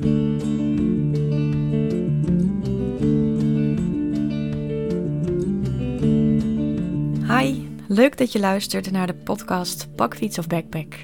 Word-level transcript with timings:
Hi, 0.00 0.08
leuk 7.88 8.18
dat 8.18 8.32
je 8.32 8.38
luistert 8.40 8.90
naar 8.90 9.06
de 9.06 9.14
podcast 9.14 9.88
Bakfiets 9.96 10.38
of 10.38 10.46
Backpack. 10.46 10.94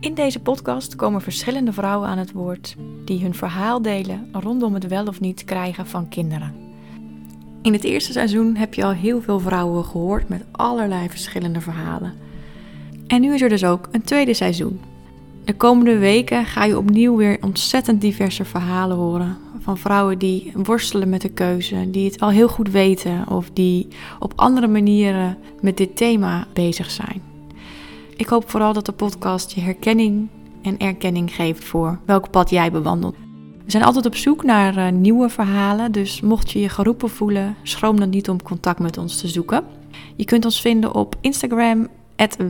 In 0.00 0.14
deze 0.14 0.40
podcast 0.40 0.96
komen 0.96 1.20
verschillende 1.20 1.72
vrouwen 1.72 2.08
aan 2.08 2.18
het 2.18 2.32
woord 2.32 2.76
die 3.04 3.22
hun 3.22 3.34
verhaal 3.34 3.82
delen 3.82 4.28
rondom 4.32 4.74
het 4.74 4.86
wel 4.86 5.06
of 5.06 5.20
niet 5.20 5.44
krijgen 5.44 5.86
van 5.86 6.08
kinderen. 6.08 6.54
In 7.62 7.72
het 7.72 7.84
eerste 7.84 8.12
seizoen 8.12 8.56
heb 8.56 8.74
je 8.74 8.84
al 8.84 8.92
heel 8.92 9.20
veel 9.20 9.40
vrouwen 9.40 9.84
gehoord 9.84 10.28
met 10.28 10.44
allerlei 10.52 11.08
verschillende 11.08 11.60
verhalen. 11.60 12.14
En 13.06 13.20
nu 13.20 13.34
is 13.34 13.42
er 13.42 13.48
dus 13.48 13.64
ook 13.64 13.88
een 13.92 14.02
tweede 14.02 14.34
seizoen. 14.34 14.80
De 15.46 15.54
komende 15.54 15.98
weken 15.98 16.44
ga 16.44 16.64
je 16.64 16.78
opnieuw 16.78 17.16
weer 17.16 17.38
ontzettend 17.40 18.00
diverse 18.00 18.44
verhalen 18.44 18.96
horen. 18.96 19.36
Van 19.60 19.78
vrouwen 19.78 20.18
die 20.18 20.52
worstelen 20.54 21.08
met 21.08 21.20
de 21.20 21.28
keuze, 21.28 21.90
die 21.90 22.04
het 22.10 22.20
al 22.20 22.30
heel 22.30 22.48
goed 22.48 22.70
weten 22.70 23.28
of 23.28 23.50
die 23.52 23.88
op 24.18 24.32
andere 24.36 24.66
manieren 24.66 25.38
met 25.60 25.76
dit 25.76 25.96
thema 25.96 26.46
bezig 26.52 26.90
zijn. 26.90 27.22
Ik 28.16 28.26
hoop 28.26 28.50
vooral 28.50 28.72
dat 28.72 28.86
de 28.86 28.92
podcast 28.92 29.52
je 29.52 29.60
herkenning 29.60 30.28
en 30.62 30.78
erkenning 30.78 31.34
geeft 31.34 31.64
voor 31.64 31.98
welk 32.04 32.30
pad 32.30 32.50
jij 32.50 32.72
bewandelt. 32.72 33.16
We 33.64 33.70
zijn 33.70 33.84
altijd 33.84 34.06
op 34.06 34.16
zoek 34.16 34.44
naar 34.44 34.76
uh, 34.76 34.88
nieuwe 34.88 35.28
verhalen, 35.28 35.92
dus 35.92 36.20
mocht 36.20 36.50
je 36.50 36.60
je 36.60 36.68
geroepen 36.68 37.10
voelen, 37.10 37.56
schroom 37.62 37.98
dan 37.98 38.10
niet 38.10 38.28
om 38.28 38.42
contact 38.42 38.78
met 38.78 38.98
ons 38.98 39.20
te 39.20 39.28
zoeken. 39.28 39.64
Je 40.16 40.24
kunt 40.24 40.44
ons 40.44 40.60
vinden 40.60 40.94
op 40.94 41.16
Instagram, 41.20 41.88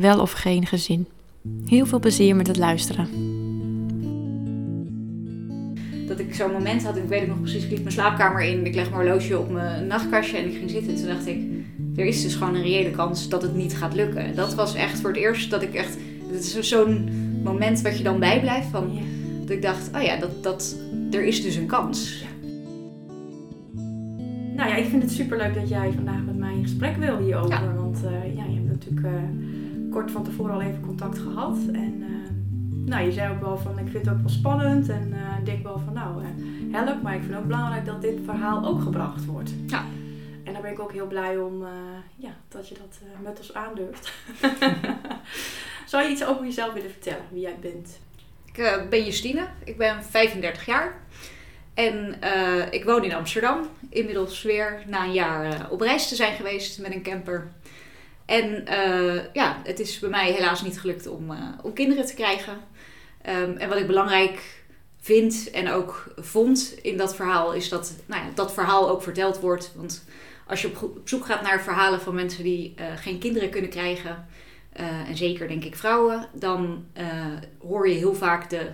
wel 0.01 0.21
of 0.21 0.33
geen 0.33 0.67
gezin. 0.67 1.07
Heel 1.67 1.87
veel 1.87 1.99
plezier 1.99 2.37
met 2.37 2.47
het 2.47 2.57
luisteren. 2.57 3.09
Dat 6.07 6.19
ik 6.19 6.35
zo'n 6.35 6.53
moment 6.53 6.85
had, 6.85 6.97
ik 6.97 7.09
weet 7.09 7.21
het 7.21 7.29
nog 7.29 7.41
precies, 7.41 7.65
ik 7.65 7.71
liep 7.71 7.79
mijn 7.79 7.93
slaapkamer 7.93 8.43
in, 8.43 8.67
ik 8.67 8.75
leg 8.75 8.91
mijn 8.91 9.03
horloge 9.03 9.39
op 9.39 9.51
mijn 9.51 9.87
nachtkastje 9.87 10.37
en 10.37 10.47
ik 10.47 10.57
ging 10.57 10.71
zitten. 10.71 10.93
En 10.93 10.97
toen 10.97 11.09
dacht 11.09 11.27
ik, 11.27 11.41
er 11.97 12.05
is 12.05 12.23
dus 12.23 12.35
gewoon 12.35 12.55
een 12.55 12.63
reële 12.63 12.91
kans 12.91 13.29
dat 13.29 13.43
het 13.43 13.55
niet 13.55 13.77
gaat 13.77 13.95
lukken. 13.95 14.35
Dat 14.35 14.55
was 14.55 14.75
echt 14.75 15.01
voor 15.01 15.11
het 15.11 15.19
eerst 15.19 15.51
dat 15.51 15.63
ik 15.63 15.75
echt, 15.75 15.97
het 16.33 16.45
is 16.45 16.61
zo'n 16.61 17.09
moment 17.43 17.83
wat 17.83 17.99
je 17.99 18.05
dan 18.05 18.19
bijblijft 18.19 18.69
van, 18.69 18.91
ja. 18.93 19.01
dat 19.41 19.51
ik 19.51 19.63
dacht, 19.63 19.91
oh 19.95 20.03
ja, 20.03 20.17
dat, 20.17 20.43
dat, 20.43 20.77
er 21.11 21.25
is 21.25 21.43
dus 21.43 21.57
een 21.57 21.67
kans. 21.67 22.25
Nou 24.57 24.69
ja, 24.69 24.77
ik 24.77 24.85
vind 24.85 25.03
het 25.03 25.13
superleuk 25.13 25.55
dat 25.55 25.69
jij 25.69 25.93
vandaag 25.95 26.25
met 26.25 26.37
mij 26.37 26.55
in 26.55 26.63
gesprek 26.63 26.97
wil 26.97 27.19
hierover. 27.19 27.51
Ja. 27.51 27.75
Want 27.75 28.05
uh, 28.05 28.37
ja, 28.37 28.45
je 28.45 28.55
hebt 28.55 28.69
natuurlijk 28.69 29.07
uh, 29.07 29.13
kort 29.91 30.11
van 30.11 30.25
tevoren 30.25 30.55
al 30.55 30.61
even 30.61 30.81
contact 30.81 31.19
gehad. 31.19 31.57
En 31.73 31.95
uh, 32.01 32.07
nou, 32.87 33.05
je 33.05 33.13
zei 33.13 33.33
ook 33.33 33.41
wel 33.41 33.59
van, 33.59 33.79
ik 33.79 33.89
vind 33.89 34.05
het 34.07 34.15
ook 34.15 34.21
wel 34.21 34.29
spannend. 34.29 34.89
En 34.89 35.15
ik 35.39 35.45
denk 35.45 35.63
wel 35.63 35.79
van, 35.85 35.93
nou, 35.93 36.25
help. 36.73 37.03
Maar 37.03 37.15
ik 37.15 37.23
vind 37.23 37.37
ook 37.37 37.47
belangrijk 37.47 37.87
dat 37.87 38.03
dit 38.03 38.19
verhaal 38.25 38.67
ook 38.67 38.83
gebracht 38.83 39.25
wordt. 39.25 39.51
Ja. 39.67 39.85
En 40.45 40.53
daar 40.53 40.63
ben 40.63 40.71
ik 40.71 40.81
ook 40.81 40.93
heel 40.93 41.07
blij 41.07 41.39
om 41.39 41.65
ja, 42.17 42.31
dat 42.49 42.69
je 42.69 42.75
dat 42.75 42.99
met 43.23 43.39
ons 43.39 43.55
aandurft. 43.55 44.13
Zou 45.87 46.03
je 46.03 46.11
iets 46.11 46.25
over 46.25 46.45
jezelf 46.45 46.73
willen 46.73 46.91
vertellen, 46.91 47.25
wie 47.31 47.41
jij 47.41 47.57
bent? 47.61 47.99
Ik 48.53 48.91
ben 48.91 49.05
Justine, 49.05 49.47
ik 49.65 49.77
ben 49.77 50.05
35 50.05 50.67
jaar. 50.67 50.95
En 51.77 52.17
uh, 52.25 52.73
ik 52.73 52.85
woon 52.85 53.05
in 53.05 53.15
Amsterdam. 53.15 53.69
Inmiddels 53.91 54.43
weer 54.43 54.83
na 54.87 55.05
een 55.05 55.13
jaar 55.13 55.47
uh, 55.47 55.73
op 55.73 55.81
reis 55.81 56.09
te 56.09 56.15
zijn 56.15 56.37
geweest 56.37 56.79
met 56.79 56.93
een 56.93 57.03
camper. 57.03 57.53
En 58.27 58.65
uh, 58.69 59.21
ja, 59.33 59.61
het 59.65 59.81
is 59.81 59.99
bij 59.99 60.11
mij 60.11 60.33
helaas 60.33 60.63
niet 60.63 60.81
gelukt 60.81 61.07
om, 61.07 61.37
om 61.63 61.73
kinderen 61.73 62.07
te 62.07 62.15
krijgen. 62.15 62.53
Um, 63.29 63.57
en 63.57 63.69
wat 63.69 63.79
ik 63.79 63.87
belangrijk 63.87 64.65
vind 65.01 65.51
en 65.51 65.71
ook 65.71 66.15
vond 66.17 66.75
in 66.83 66.97
dat 66.97 67.17
verhaal, 67.17 67.55
is 67.55 67.69
dat 67.69 67.95
nou 68.07 68.25
ja, 68.25 68.31
dat 68.35 68.53
verhaal 68.53 68.91
ook 68.91 69.03
verteld 69.03 69.41
wordt. 69.41 69.73
Want 69.75 70.05
als 70.47 70.63
je 70.63 70.69
op, 70.69 71.01
zoek 71.05 71.25
gaat 71.25 71.43
naar 71.43 71.63
verhalen 71.63 72.01
van 72.01 72.15
mensen 72.15 72.45
die 72.45 72.75
geen 72.97 73.19
kinderen 73.19 73.51
kunnen 73.51 73.71
krijgen, 73.71 74.27
en 75.07 75.17
zeker 75.17 75.49
denk 75.49 75.65
ik 75.65 75.77
vrouwen, 75.77 76.29
dan 76.33 76.87
hoor 77.59 77.89
je 77.89 77.95
heel 77.95 78.15
vaak 78.15 78.51
de, 78.51 78.71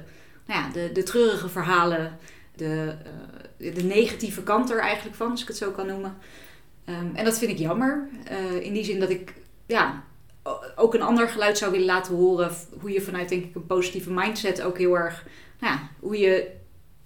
nou 0.47 0.61
ja, 0.61 0.69
de, 0.73 0.91
de 0.93 1.03
treurige 1.03 1.49
verhalen 1.49 2.19
de, 2.57 2.95
de 3.57 3.83
negatieve 3.83 4.43
kant 4.43 4.71
er 4.71 4.81
eigenlijk 4.81 5.17
van, 5.17 5.31
als 5.31 5.43
ik 5.43 5.49
het 5.49 5.57
zo 5.57 5.71
kan 5.71 5.87
noemen. 5.87 6.17
Um, 6.87 7.11
en 7.15 7.25
dat 7.25 7.39
vind 7.39 7.51
ik 7.51 7.59
jammer. 7.59 8.09
In 8.61 8.73
die 8.73 8.85
zin 8.85 9.01
dat 9.01 9.11
ik 9.11 9.35
ja, 9.67 10.05
ook 10.77 10.95
een 10.95 11.03
ander 11.03 11.29
geluid 11.29 11.59
zou 11.59 11.71
willen 11.71 11.87
laten 11.87 12.15
horen. 12.15 12.51
Hoe 12.81 12.91
je 12.91 13.01
vanuit 13.01 13.29
denk 13.29 13.45
ik 13.45 13.55
een 13.55 13.67
positieve 13.67 14.13
mindset 14.13 14.63
ook 14.63 14.79
heel 14.79 14.99
erg... 14.99 15.27
Nou 15.61 15.75
ja, 15.75 15.89
hoe 16.01 16.19
je 16.19 16.51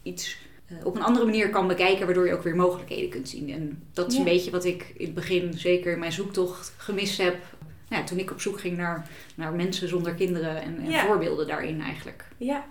iets 0.02 0.38
uh, 0.72 0.86
op 0.86 0.96
een 0.96 1.02
andere 1.02 1.24
manier 1.24 1.50
kan 1.50 1.68
bekijken, 1.68 2.06
waardoor 2.06 2.26
je 2.26 2.34
ook 2.34 2.42
weer 2.42 2.56
mogelijkheden 2.56 3.10
kunt 3.10 3.28
zien. 3.28 3.50
En 3.50 3.82
dat 3.92 4.06
is 4.06 4.12
ja. 4.12 4.18
een 4.18 4.24
beetje 4.24 4.50
wat 4.50 4.64
ik 4.64 4.92
in 4.96 5.04
het 5.04 5.14
begin, 5.14 5.54
zeker 5.54 5.92
in 5.92 5.98
mijn 5.98 6.12
zoektocht, 6.12 6.74
gemist 6.76 7.18
heb. 7.18 7.36
Ja, 7.88 8.04
toen 8.04 8.18
ik 8.18 8.30
op 8.30 8.40
zoek 8.40 8.60
ging 8.60 8.76
naar, 8.76 9.08
naar 9.34 9.52
mensen 9.52 9.88
zonder 9.88 10.14
kinderen 10.14 10.62
en, 10.62 10.78
en 10.78 10.90
ja. 10.90 11.06
voorbeelden 11.06 11.46
daarin 11.46 11.80
eigenlijk. 11.80 12.24
Ja, 12.36 12.64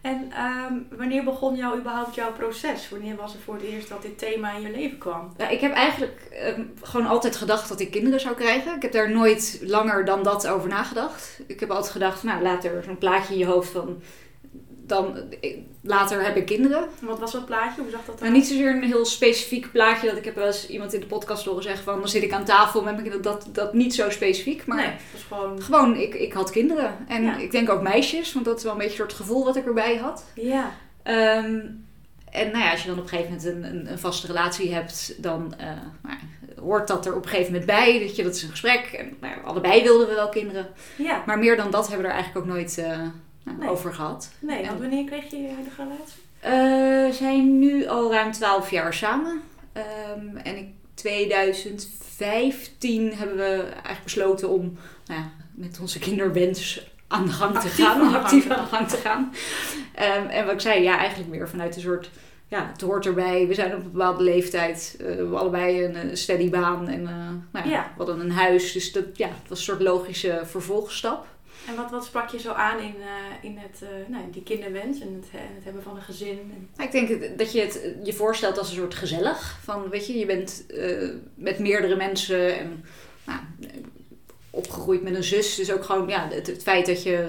en 0.00 0.32
um, 0.46 0.86
wanneer 0.96 1.24
begon 1.24 1.56
jou 1.56 1.78
überhaupt 1.78 2.14
jouw 2.14 2.32
proces? 2.32 2.88
Wanneer 2.88 3.16
was 3.16 3.34
er 3.34 3.40
voor 3.40 3.54
het 3.54 3.62
eerst 3.62 3.88
dat 3.88 4.02
dit 4.02 4.18
thema 4.18 4.52
in 4.52 4.62
je 4.62 4.70
leven 4.70 4.98
kwam? 4.98 5.32
Ja, 5.36 5.48
ik 5.48 5.60
heb 5.60 5.72
eigenlijk 5.72 6.20
um, 6.56 6.72
gewoon 6.82 7.06
altijd 7.06 7.36
gedacht 7.36 7.68
dat 7.68 7.80
ik 7.80 7.90
kinderen 7.90 8.20
zou 8.20 8.34
krijgen. 8.34 8.76
Ik 8.76 8.82
heb 8.82 8.92
daar 8.92 9.10
nooit 9.10 9.58
langer 9.62 10.04
dan 10.04 10.22
dat 10.22 10.46
over 10.46 10.68
nagedacht. 10.68 11.40
Ik 11.46 11.60
heb 11.60 11.70
altijd 11.70 11.92
gedacht, 11.92 12.22
nou 12.22 12.42
later 12.42 12.82
zo'n 12.82 12.98
plaatje 12.98 13.32
in 13.32 13.38
je 13.38 13.46
hoofd 13.46 13.70
van 13.70 14.02
dan 14.90 15.18
later 15.82 16.24
heb 16.24 16.36
ik 16.36 16.46
kinderen. 16.46 16.88
Wat 17.00 17.18
was 17.18 17.32
dat 17.32 17.46
plaatje? 17.46 17.80
Hoe 17.80 17.90
zag 17.90 18.04
dat 18.04 18.20
nou, 18.20 18.32
niet 18.32 18.46
zozeer 18.46 18.70
een 18.70 18.82
heel 18.82 19.04
specifiek 19.04 19.72
plaatje. 19.72 20.08
Dat 20.08 20.16
ik 20.16 20.24
heb 20.24 20.34
wel 20.34 20.46
eens 20.46 20.68
iemand 20.68 20.94
in 20.94 21.00
de 21.00 21.06
podcast 21.06 21.44
horen 21.44 21.62
zeggen 21.62 21.84
van... 21.84 21.98
dan 21.98 22.08
zit 22.08 22.22
ik 22.22 22.32
aan 22.32 22.44
tafel 22.44 22.82
met 22.82 22.92
mijn 22.92 23.08
kinderen. 23.08 23.34
Dat, 23.34 23.48
dat 23.52 23.72
niet 23.72 23.94
zo 23.94 24.10
specifiek. 24.10 24.66
Maar 24.66 24.76
nee, 24.76 24.94
was 25.12 25.22
gewoon... 25.22 25.62
Gewoon, 25.62 25.96
ik, 25.96 26.14
ik 26.14 26.32
had 26.32 26.50
kinderen. 26.50 26.96
En 27.08 27.22
ja. 27.22 27.36
ik 27.36 27.50
denk 27.50 27.70
ook 27.70 27.82
meisjes. 27.82 28.32
Want 28.32 28.44
dat 28.44 28.56
is 28.56 28.62
wel 28.62 28.72
een 28.72 28.78
beetje 28.78 28.92
een 28.92 28.98
soort 28.98 29.12
gevoel 29.12 29.44
wat 29.44 29.56
ik 29.56 29.66
erbij 29.66 29.96
had. 29.96 30.24
Ja. 30.34 30.72
Um, 31.04 31.86
en 32.30 32.50
nou 32.50 32.64
ja, 32.64 32.70
als 32.70 32.82
je 32.82 32.88
dan 32.88 32.98
op 32.98 33.02
een 33.02 33.08
gegeven 33.08 33.32
moment 33.32 33.48
een, 33.48 33.64
een, 33.64 33.92
een 33.92 33.98
vaste 33.98 34.26
relatie 34.26 34.74
hebt... 34.74 35.14
dan 35.22 35.54
uh, 35.60 35.66
nou, 36.02 36.18
hoort 36.60 36.88
dat 36.88 37.06
er 37.06 37.16
op 37.16 37.22
een 37.22 37.28
gegeven 37.28 37.52
moment 37.52 37.70
bij. 37.70 37.98
Dat, 38.00 38.16
je, 38.16 38.22
dat 38.22 38.34
is 38.34 38.42
een 38.42 38.50
gesprek. 38.50 38.92
En 38.98 39.16
nou, 39.20 39.34
allebei 39.44 39.82
wilden 39.82 40.08
we 40.08 40.14
wel 40.14 40.28
kinderen. 40.28 40.66
Ja. 40.96 41.22
Maar 41.26 41.38
meer 41.38 41.56
dan 41.56 41.70
dat 41.70 41.88
hebben 41.88 42.06
we 42.06 42.12
er 42.12 42.18
eigenlijk 42.18 42.46
ook 42.46 42.52
nooit... 42.52 42.78
Uh, 42.78 43.06
nee. 43.42 43.68
over 43.68 43.94
gehad. 43.94 44.30
Nee, 44.38 44.66
want 44.66 44.80
wanneer 44.80 45.04
kreeg 45.04 45.30
je 45.30 45.36
je 45.36 45.48
huidige 45.48 45.82
relatie? 45.82 46.22
Uh, 46.44 46.50
we 47.06 47.12
zijn 47.12 47.58
nu 47.58 47.86
al 47.86 48.12
ruim 48.12 48.32
12 48.32 48.70
jaar 48.70 48.94
samen. 48.94 49.40
Um, 50.16 50.36
en 50.36 50.56
in 50.56 50.74
2015 50.94 53.14
hebben 53.14 53.36
we 53.36 53.62
eigenlijk 53.62 54.04
besloten 54.04 54.48
om 54.48 54.78
nou 55.06 55.20
ja, 55.20 55.30
met 55.54 55.78
onze 55.80 55.98
kinderwens 55.98 56.90
aan 57.08 57.24
de 57.24 57.32
gang 57.32 57.56
actief 57.56 57.76
te 57.76 57.82
gaan. 57.82 58.00
Aan 58.00 58.14
actief 58.14 58.50
aan 58.50 58.64
de 58.64 58.70
gang 58.76 58.88
te 58.88 58.96
gaan. 58.96 59.32
Um, 60.22 60.26
en 60.26 60.44
wat 60.44 60.54
ik 60.54 60.60
zei, 60.60 60.82
ja, 60.82 60.98
eigenlijk 60.98 61.30
meer 61.30 61.48
vanuit 61.48 61.76
een 61.76 61.82
soort. 61.82 62.10
Ja, 62.48 62.68
het 62.72 62.80
hoort 62.80 63.06
erbij. 63.06 63.46
We 63.46 63.54
zijn 63.54 63.74
op 63.74 63.84
een 63.84 63.92
bepaalde 63.92 64.22
leeftijd. 64.22 64.96
Uh, 65.00 65.06
we 65.06 65.12
hebben 65.12 65.38
allebei 65.38 65.84
een, 65.84 65.96
een 65.96 66.16
steady 66.16 66.50
baan. 66.50 66.88
En 66.88 67.00
uh, 67.00 67.08
nou 67.52 67.68
ja, 67.68 67.70
ja. 67.70 67.92
we 67.96 68.04
hadden 68.04 68.20
een 68.20 68.32
huis. 68.32 68.72
Dus 68.72 68.92
dat, 68.92 69.04
ja, 69.14 69.26
het 69.26 69.48
was 69.48 69.58
een 69.58 69.64
soort 69.64 69.80
logische 69.80 70.40
vervolgstap. 70.44 71.26
En 71.66 71.76
wat, 71.76 71.90
wat 71.90 72.04
sprak 72.04 72.28
je 72.28 72.38
zo 72.38 72.52
aan 72.52 72.78
in, 72.78 72.94
uh, 72.98 73.04
in 73.50 73.58
het, 73.58 73.80
uh, 73.82 73.88
nou, 74.08 74.30
die 74.30 74.42
kinderwens 74.42 75.00
en 75.00 75.14
het, 75.14 75.40
en 75.40 75.54
het 75.54 75.64
hebben 75.64 75.82
van 75.82 75.96
een 75.96 76.02
gezin? 76.02 76.38
En... 76.38 76.68
Nou, 76.76 76.90
ik 76.90 77.08
denk 77.08 77.38
dat 77.38 77.52
je 77.52 77.60
het 77.60 77.80
je 78.02 78.12
voorstelt 78.12 78.58
als 78.58 78.68
een 78.70 78.76
soort 78.76 78.94
gezellig. 78.94 79.58
Van, 79.62 79.88
weet 79.88 80.06
je, 80.06 80.18
je 80.18 80.26
bent 80.26 80.64
uh, 80.68 81.10
met 81.34 81.58
meerdere 81.58 81.96
mensen 81.96 82.58
en 82.58 82.84
nou, 83.24 83.40
opgegroeid 84.50 85.02
met 85.02 85.14
een 85.14 85.24
zus. 85.24 85.54
Dus 85.54 85.72
ook 85.72 85.84
gewoon 85.84 86.08
ja, 86.08 86.28
het, 86.28 86.46
het 86.46 86.62
feit 86.62 86.86
dat 86.86 87.02
je 87.02 87.28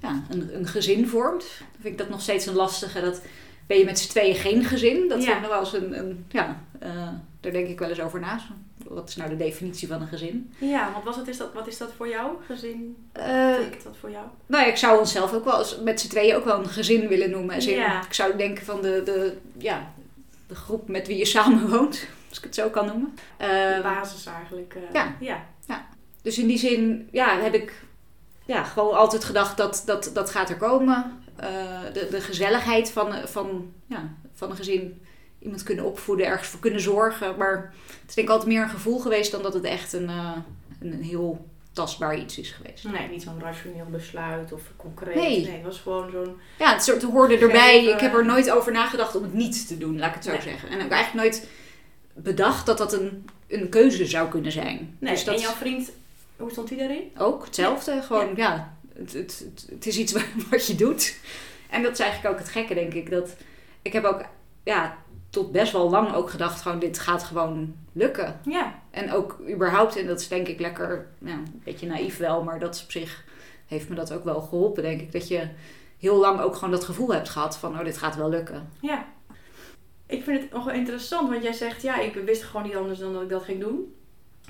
ja, 0.00 0.22
een, 0.30 0.56
een 0.56 0.66
gezin 0.66 1.08
vormt. 1.08 1.44
Dan 1.58 1.80
vind 1.80 1.92
ik 1.92 1.98
dat 1.98 2.08
nog 2.08 2.20
steeds 2.20 2.46
een 2.46 2.54
lastige. 2.54 3.00
Dat 3.00 3.22
ben 3.66 3.78
je 3.78 3.84
met 3.84 3.98
z'n 3.98 4.08
tweeën 4.08 4.34
geen 4.34 4.64
gezin. 4.64 5.08
Dat 5.08 5.22
Ja. 5.24 5.40
nog 5.40 5.48
wel 5.50 5.60
eens 5.60 5.72
een, 5.72 5.98
een 5.98 6.24
ja, 6.28 6.62
daar 7.40 7.52
denk 7.52 7.68
ik 7.68 7.78
wel 7.78 7.88
eens 7.88 8.00
over 8.00 8.20
na. 8.20 8.40
Wat 8.94 9.08
is 9.08 9.16
nou 9.16 9.30
de 9.30 9.36
definitie 9.36 9.88
van 9.88 10.00
een 10.00 10.08
gezin? 10.08 10.52
Ja, 10.58 10.92
want 10.92 11.04
was 11.04 11.16
het, 11.16 11.28
is 11.28 11.36
dat, 11.36 11.52
wat 11.52 11.66
is 11.66 11.78
dat 11.78 11.92
voor 11.96 12.08
jou? 12.08 12.30
Gezin? 12.46 12.96
Wat 13.12 13.22
Uh, 13.22 13.56
betekent 13.56 13.82
dat 13.84 13.96
voor 14.00 14.10
jou? 14.10 14.24
nou 14.46 14.64
ja, 14.64 14.70
ik 14.70 14.76
zou 14.76 14.98
onszelf 14.98 15.32
ook 15.32 15.44
wel 15.44 15.64
met 15.84 16.00
z'n 16.00 16.08
tweeën 16.08 16.36
ook 16.36 16.44
wel 16.44 16.58
een 16.58 16.68
gezin 16.68 17.08
willen 17.08 17.30
noemen. 17.30 17.54
Als 17.54 17.66
in, 17.66 17.76
Ja. 17.76 18.04
Ik 18.04 18.12
zou 18.12 18.36
denken 18.36 18.64
van 18.64 18.82
de, 18.82 19.02
de, 19.04 19.36
ja, 19.58 19.92
de 20.46 20.54
groep 20.54 20.88
met 20.88 21.06
wie 21.06 21.16
je 21.18 21.24
samen 21.24 21.68
woont, 21.70 22.06
als 22.28 22.38
ik 22.38 22.44
het 22.44 22.54
zo 22.54 22.68
kan 22.70 22.86
noemen. 22.86 23.14
De 23.38 23.74
Uh, 23.76 23.82
basis 23.82 24.26
eigenlijk. 24.26 24.74
eh, 24.74 25.04
ja. 25.20 25.44
ja. 25.66 25.86
dus 26.22 26.38
in 26.38 26.46
die 26.46 26.58
zin 26.58 27.08
ja, 27.12 27.38
heb 27.38 27.54
ik 27.54 27.82
ja, 28.44 28.62
gewoon 28.64 28.96
altijd 28.96 29.24
gedacht 29.24 29.56
dat 29.56 29.82
dat, 29.86 30.10
dat 30.14 30.30
gaat 30.30 30.48
er 30.50 30.56
komen. 30.56 31.22
Uh, 31.40 31.46
de, 31.92 32.08
de 32.10 32.20
gezelligheid 32.20 32.90
van, 32.90 33.12
van, 33.28 33.72
ja, 33.86 34.08
van 34.34 34.50
een 34.50 34.56
gezin. 34.56 35.02
Iemand 35.42 35.62
kunnen 35.62 35.84
opvoeden, 35.84 36.26
ergens 36.26 36.48
voor 36.48 36.60
kunnen 36.60 36.80
zorgen. 36.80 37.36
Maar 37.36 37.72
het 38.00 38.08
is 38.08 38.14
denk 38.14 38.26
ik 38.28 38.32
altijd 38.32 38.52
meer 38.52 38.62
een 38.62 38.68
gevoel 38.68 38.98
geweest 38.98 39.30
dan 39.32 39.42
dat 39.42 39.54
het 39.54 39.64
echt 39.64 39.92
een, 39.92 40.08
uh, 40.10 40.36
een, 40.80 40.92
een 40.92 41.02
heel 41.02 41.46
tastbaar 41.72 42.18
iets 42.18 42.38
is 42.38 42.50
geweest. 42.50 42.84
Nee, 42.84 43.08
niet 43.08 43.22
zo'n 43.22 43.40
rationeel 43.40 43.86
besluit 43.90 44.52
of 44.52 44.62
concreet. 44.76 45.14
Nee. 45.14 45.50
het 45.50 45.62
was 45.64 45.78
gewoon 45.78 46.10
zo'n... 46.10 46.36
Ja, 46.58 46.72
het 46.72 46.84
soort 46.84 47.02
hoorde 47.02 47.38
erbij. 47.38 47.84
Ik 47.84 48.00
heb 48.00 48.14
er 48.14 48.24
nooit 48.24 48.50
over 48.50 48.72
nagedacht 48.72 49.16
om 49.16 49.22
het 49.22 49.34
niet 49.34 49.68
te 49.68 49.78
doen, 49.78 49.98
laat 49.98 50.08
ik 50.08 50.14
het 50.14 50.24
zo 50.24 50.30
Nee. 50.30 50.40
zeggen. 50.40 50.68
En 50.68 50.74
ik 50.74 50.80
heb 50.80 50.90
eigenlijk 50.90 51.24
nooit 51.24 51.48
bedacht 52.14 52.66
dat 52.66 52.78
dat 52.78 52.92
een, 52.92 53.28
een 53.48 53.68
keuze 53.68 54.06
zou 54.06 54.28
kunnen 54.28 54.52
zijn. 54.52 54.96
Nee, 54.98 55.12
dus 55.12 55.24
dat 55.24 55.34
en 55.34 55.40
jouw 55.40 55.52
vriend, 55.52 55.90
hoe 56.36 56.50
stond 56.50 56.68
hij 56.68 56.78
daarin? 56.78 57.10
ook 57.18 57.44
hetzelfde. 57.44 58.02
Gewoon, 58.02 58.32
ja, 58.36 58.76
het, 58.94 59.12
het, 59.12 59.44
het, 59.44 59.66
het 59.70 59.86
is 59.86 59.98
iets 59.98 60.12
wat 60.50 60.66
je 60.66 60.74
doet. 60.74 61.16
En 61.70 61.82
dat 61.82 61.92
is 61.92 61.98
eigenlijk 61.98 62.34
ook 62.34 62.40
het 62.40 62.48
gekke, 62.50 62.74
denk 62.74 62.94
ik. 62.94 63.10
Dat, 63.10 63.36
ik 63.82 63.92
heb 63.92 64.04
ook, 64.04 64.24
ja, 64.64 64.98
tot 65.30 65.52
best 65.52 65.72
wel 65.72 65.90
lang 65.90 66.14
ook 66.14 66.30
gedacht, 66.30 66.60
gewoon 66.62 66.78
dit 66.78 66.98
gaat 66.98 67.22
gewoon 67.22 67.74
lukken. 67.92 68.40
Ja, 68.44 68.82
En 68.90 69.12
ook 69.12 69.38
überhaupt, 69.48 69.96
en 69.96 70.06
dat 70.06 70.20
is 70.20 70.28
denk 70.28 70.48
ik 70.48 70.60
lekker, 70.60 71.06
ja, 71.18 71.32
een 71.32 71.60
beetje 71.64 71.86
naïef 71.86 72.16
wel, 72.16 72.42
maar 72.42 72.58
dat 72.58 72.74
is 72.74 72.82
op 72.82 72.90
zich 72.90 73.24
heeft 73.66 73.88
me 73.88 73.94
dat 73.94 74.12
ook 74.12 74.24
wel 74.24 74.40
geholpen, 74.40 74.82
denk 74.82 75.00
ik. 75.00 75.12
Dat 75.12 75.28
je 75.28 75.48
heel 75.98 76.16
lang 76.16 76.40
ook 76.40 76.54
gewoon 76.54 76.70
dat 76.70 76.84
gevoel 76.84 77.12
hebt 77.12 77.28
gehad 77.28 77.56
van, 77.56 77.78
oh, 77.78 77.84
dit 77.84 77.98
gaat 77.98 78.16
wel 78.16 78.28
lukken. 78.28 78.68
ja. 78.80 79.06
Ik 80.06 80.22
vind 80.24 80.40
het 80.40 80.52
nog 80.52 80.64
wel 80.64 80.74
interessant, 80.74 81.28
want 81.30 81.42
jij 81.42 81.52
zegt, 81.52 81.82
ja, 81.82 82.00
ik 82.00 82.14
wist 82.14 82.42
gewoon 82.42 82.66
niet 82.66 82.76
anders 82.76 82.98
dan 82.98 83.12
dat 83.12 83.22
ik 83.22 83.28
dat 83.28 83.42
ging 83.42 83.60
doen. 83.60 83.94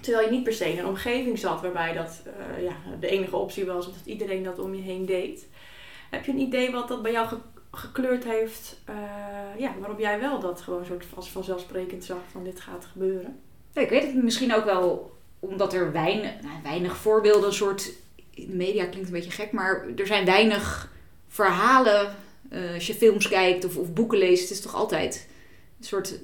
Terwijl 0.00 0.24
je 0.24 0.30
niet 0.30 0.42
per 0.42 0.52
se 0.52 0.72
in 0.72 0.78
een 0.78 0.86
omgeving 0.86 1.38
zat 1.38 1.60
waarbij 1.60 1.92
dat 1.92 2.22
eh, 2.24 2.62
ja, 2.62 2.72
de 3.00 3.08
enige 3.08 3.36
optie 3.36 3.66
was, 3.66 3.86
of 3.88 3.94
dat 3.94 4.06
iedereen 4.06 4.42
dat 4.42 4.58
om 4.58 4.74
je 4.74 4.82
heen 4.82 5.06
deed. 5.06 5.46
Heb 6.10 6.24
je 6.24 6.32
een 6.32 6.38
idee 6.38 6.70
wat 6.70 6.88
dat 6.88 7.02
bij 7.02 7.12
jou 7.12 7.28
gekleurd 7.70 8.24
heeft, 8.24 8.76
eh, 8.84 8.94
ja, 9.58 9.74
waarop 9.78 9.98
jij 9.98 10.20
wel 10.20 10.40
dat 10.40 10.60
gewoon 10.60 10.84
soort 10.84 11.04
als 11.14 11.30
vanzelfsprekend 11.30 12.04
zag 12.04 12.18
van 12.30 12.44
dit 12.44 12.60
gaat 12.60 12.86
gebeuren? 12.92 13.38
Ja, 13.72 13.80
ik 13.80 13.88
weet 13.90 14.02
het 14.02 14.22
misschien 14.22 14.54
ook 14.54 14.64
wel 14.64 15.18
omdat 15.38 15.72
er 15.72 15.92
weinig, 15.92 16.30
nou, 16.42 16.54
weinig 16.62 16.96
voorbeelden, 16.96 17.48
een 17.48 17.54
soort, 17.54 17.92
in 18.34 18.46
de 18.46 18.56
media 18.56 18.84
klinkt 18.84 19.08
een 19.08 19.14
beetje 19.14 19.30
gek, 19.30 19.52
maar 19.52 19.84
er 19.96 20.06
zijn 20.06 20.24
weinig 20.24 20.92
verhalen. 21.28 22.16
eh, 22.50 22.74
als 22.74 22.86
je 22.86 22.94
films 22.94 23.28
kijkt 23.28 23.64
of, 23.64 23.76
of 23.76 23.92
boeken 23.92 24.18
leest, 24.18 24.42
het 24.42 24.50
is 24.50 24.60
toch 24.60 24.74
altijd 24.74 25.28
een 25.78 25.84
soort, 25.86 26.14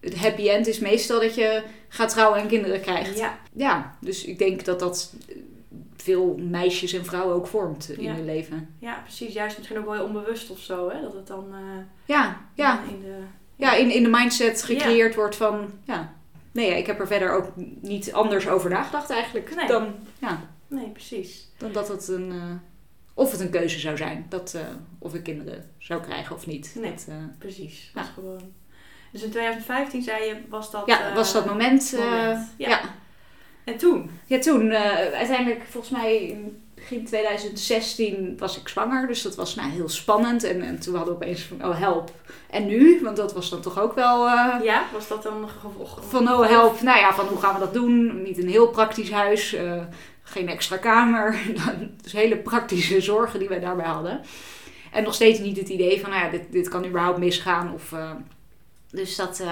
het 0.00 0.16
happy 0.16 0.48
end 0.48 0.66
is 0.66 0.78
meestal 0.78 1.20
dat 1.20 1.34
je 1.34 1.62
gaat 1.88 2.08
trouwen 2.10 2.40
en 2.40 2.48
kinderen 2.48 2.80
krijgt. 2.80 3.18
Ja, 3.18 3.38
Ja, 3.52 3.96
dus 4.00 4.24
ik 4.24 4.38
denk 4.38 4.64
dat 4.64 4.80
dat 4.80 5.12
veel 6.02 6.36
meisjes 6.38 6.92
en 6.92 7.04
vrouwen 7.04 7.34
ook 7.34 7.46
vormt 7.46 7.88
in 7.90 8.02
Ja. 8.02 8.14
hun 8.14 8.24
leven. 8.24 8.74
ja, 8.78 8.94
precies. 9.02 9.32
Juist 9.32 9.56
misschien 9.56 9.78
ook 9.78 9.84
wel 9.84 9.94
heel 9.94 10.04
onbewust 10.04 10.50
of 10.50 10.58
zo, 10.58 10.90
hè? 10.90 11.00
Dat 11.00 11.12
het 11.12 11.26
dan 11.26 11.46
eh, 11.52 11.58
Ja, 12.04 12.40
ja. 12.54 12.80
in 12.88 13.00
de... 13.00 13.18
ja 13.56 13.74
in, 13.74 13.90
in 13.90 14.02
de 14.02 14.08
mindset 14.08 14.62
gecreëerd 14.62 15.14
wordt 15.14 15.36
van, 15.36 15.70
ja. 15.84 16.12
Nee, 16.52 16.70
ja, 16.70 16.76
ik 16.76 16.86
heb 16.86 17.00
er 17.00 17.06
verder 17.06 17.32
ook 17.32 17.52
niet 17.80 18.12
anders 18.12 18.48
over 18.48 18.70
nagedacht 18.70 19.10
eigenlijk. 19.10 19.54
Nee. 19.54 19.66
Dan, 19.66 19.94
ja, 20.18 20.40
Nee, 20.68 20.88
precies. 20.88 21.48
dan 21.58 21.72
dat 21.72 21.88
het 21.88 22.08
een, 22.08 22.30
eh, 22.32 22.54
of 23.14 23.30
het 23.32 23.40
een 23.40 23.50
keuze 23.50 23.78
zou 23.78 23.96
zijn. 23.96 24.26
Dat, 24.28 24.54
eh, 24.54 24.60
of 24.98 25.14
ik 25.14 25.22
kinderen 25.22 25.70
zou 25.78 26.00
krijgen 26.02 26.36
of 26.36 26.46
niet. 26.46 26.76
Nee. 26.80 26.90
Dat, 26.90 27.06
Precies. 27.38 27.90
Dat 27.94 28.04
is 28.04 28.10
gewoon... 28.14 28.40
Dus 29.12 29.22
in 29.22 29.30
2015 29.30 30.02
zei 30.02 30.24
je, 30.24 30.36
was 30.48 30.70
dat... 30.70 30.82
ja, 30.86 31.14
was 31.14 31.32
dat 31.32 31.46
moment. 31.46 31.92
moment. 31.98 32.54
Ja. 32.56 32.80
En 33.64 33.76
toen? 33.76 34.10
Ja, 34.26 34.38
toen, 34.38 34.70
eh, 34.70 34.96
uiteindelijk, 35.12 35.62
volgens 35.68 35.92
mij 35.92 36.22
in 36.22 36.62
begin 36.80 37.04
2016 37.04 38.36
was 38.38 38.60
ik 38.60 38.68
zwanger. 38.68 39.06
Dus 39.06 39.22
dat 39.22 39.34
was 39.34 39.54
nou, 39.54 39.70
heel 39.70 39.88
spannend. 39.88 40.44
En, 40.44 40.62
en 40.62 40.80
toen 40.80 40.94
hadden 40.94 41.18
we 41.18 41.24
opeens 41.24 41.42
van, 41.42 41.64
oh 41.64 41.78
help. 41.78 42.10
En 42.50 42.66
nu? 42.66 43.00
Want 43.02 43.16
dat 43.16 43.32
was 43.32 43.50
dan 43.50 43.60
toch 43.60 43.80
ook 43.80 43.94
wel 43.94 44.26
eh, 44.26 44.64
Ja, 44.64 44.84
was 44.92 45.08
dat 45.08 45.22
dan 45.22 45.42
een 45.42 45.48
gevolg? 45.48 46.00
van, 46.08 46.28
oh 46.28 46.48
help. 46.48 46.80
Nou 46.80 46.98
ja, 46.98 47.14
van 47.14 47.26
hoe 47.26 47.40
gaan 47.40 47.54
we 47.54 47.60
dat 47.60 47.74
doen? 47.74 48.22
Niet 48.22 48.38
een 48.38 48.48
heel 48.48 48.68
praktisch 48.68 49.10
huis. 49.10 49.52
eh, 49.54 49.82
geen 50.22 50.48
extra 50.48 50.76
kamer. 50.76 51.38
dus 52.02 52.12
hele 52.12 52.36
praktische 52.36 53.00
zorgen 53.00 53.38
die 53.38 53.48
wij 53.48 53.60
daarbij 53.60 53.86
hadden. 53.86 54.20
En 54.92 55.02
nog 55.02 55.14
steeds 55.14 55.38
niet 55.38 55.56
het 55.56 55.68
idee 55.68 56.00
van, 56.00 56.10
nou 56.10 56.24
ja, 56.24 56.30
dit, 56.30 56.52
dit 56.52 56.68
kan 56.68 56.86
überhaupt 56.86 57.18
misgaan. 57.18 57.72
Of, 57.74 57.92
eh, 57.92 58.10
dus 58.90 59.16
dat... 59.16 59.42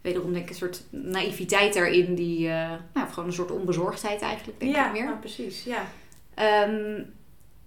Wederom 0.00 0.32
denk 0.32 0.44
ik 0.44 0.50
een 0.50 0.56
soort 0.56 0.82
naïviteit 0.90 1.74
daarin, 1.74 2.14
die, 2.14 2.48
eh, 2.48 2.70
nou, 2.94 3.08
gewoon 3.08 3.24
een 3.28 3.34
soort 3.34 3.50
onbezorgdheid 3.50 4.20
eigenlijk, 4.20 4.60
denk 4.60 4.74
ja, 4.74 4.86
ik 4.86 4.92
meer. 4.92 5.04
nou, 5.04 5.16
precies. 5.18 5.64
Ja. 5.64 5.86
Ehm, 6.34 7.02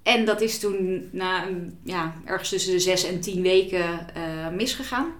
en 0.03 0.25
dat 0.25 0.41
is 0.41 0.59
toen 0.59 1.09
na 1.11 1.47
een- 1.47 1.77
ja, 1.83 2.15
ergens 2.25 2.49
tussen 2.49 2.71
de 2.73 2.79
zes 2.79 3.05
en 3.05 3.19
tien 3.19 3.41
weken 3.41 4.15
eh, 4.15 4.49
misgegaan. 4.49 5.11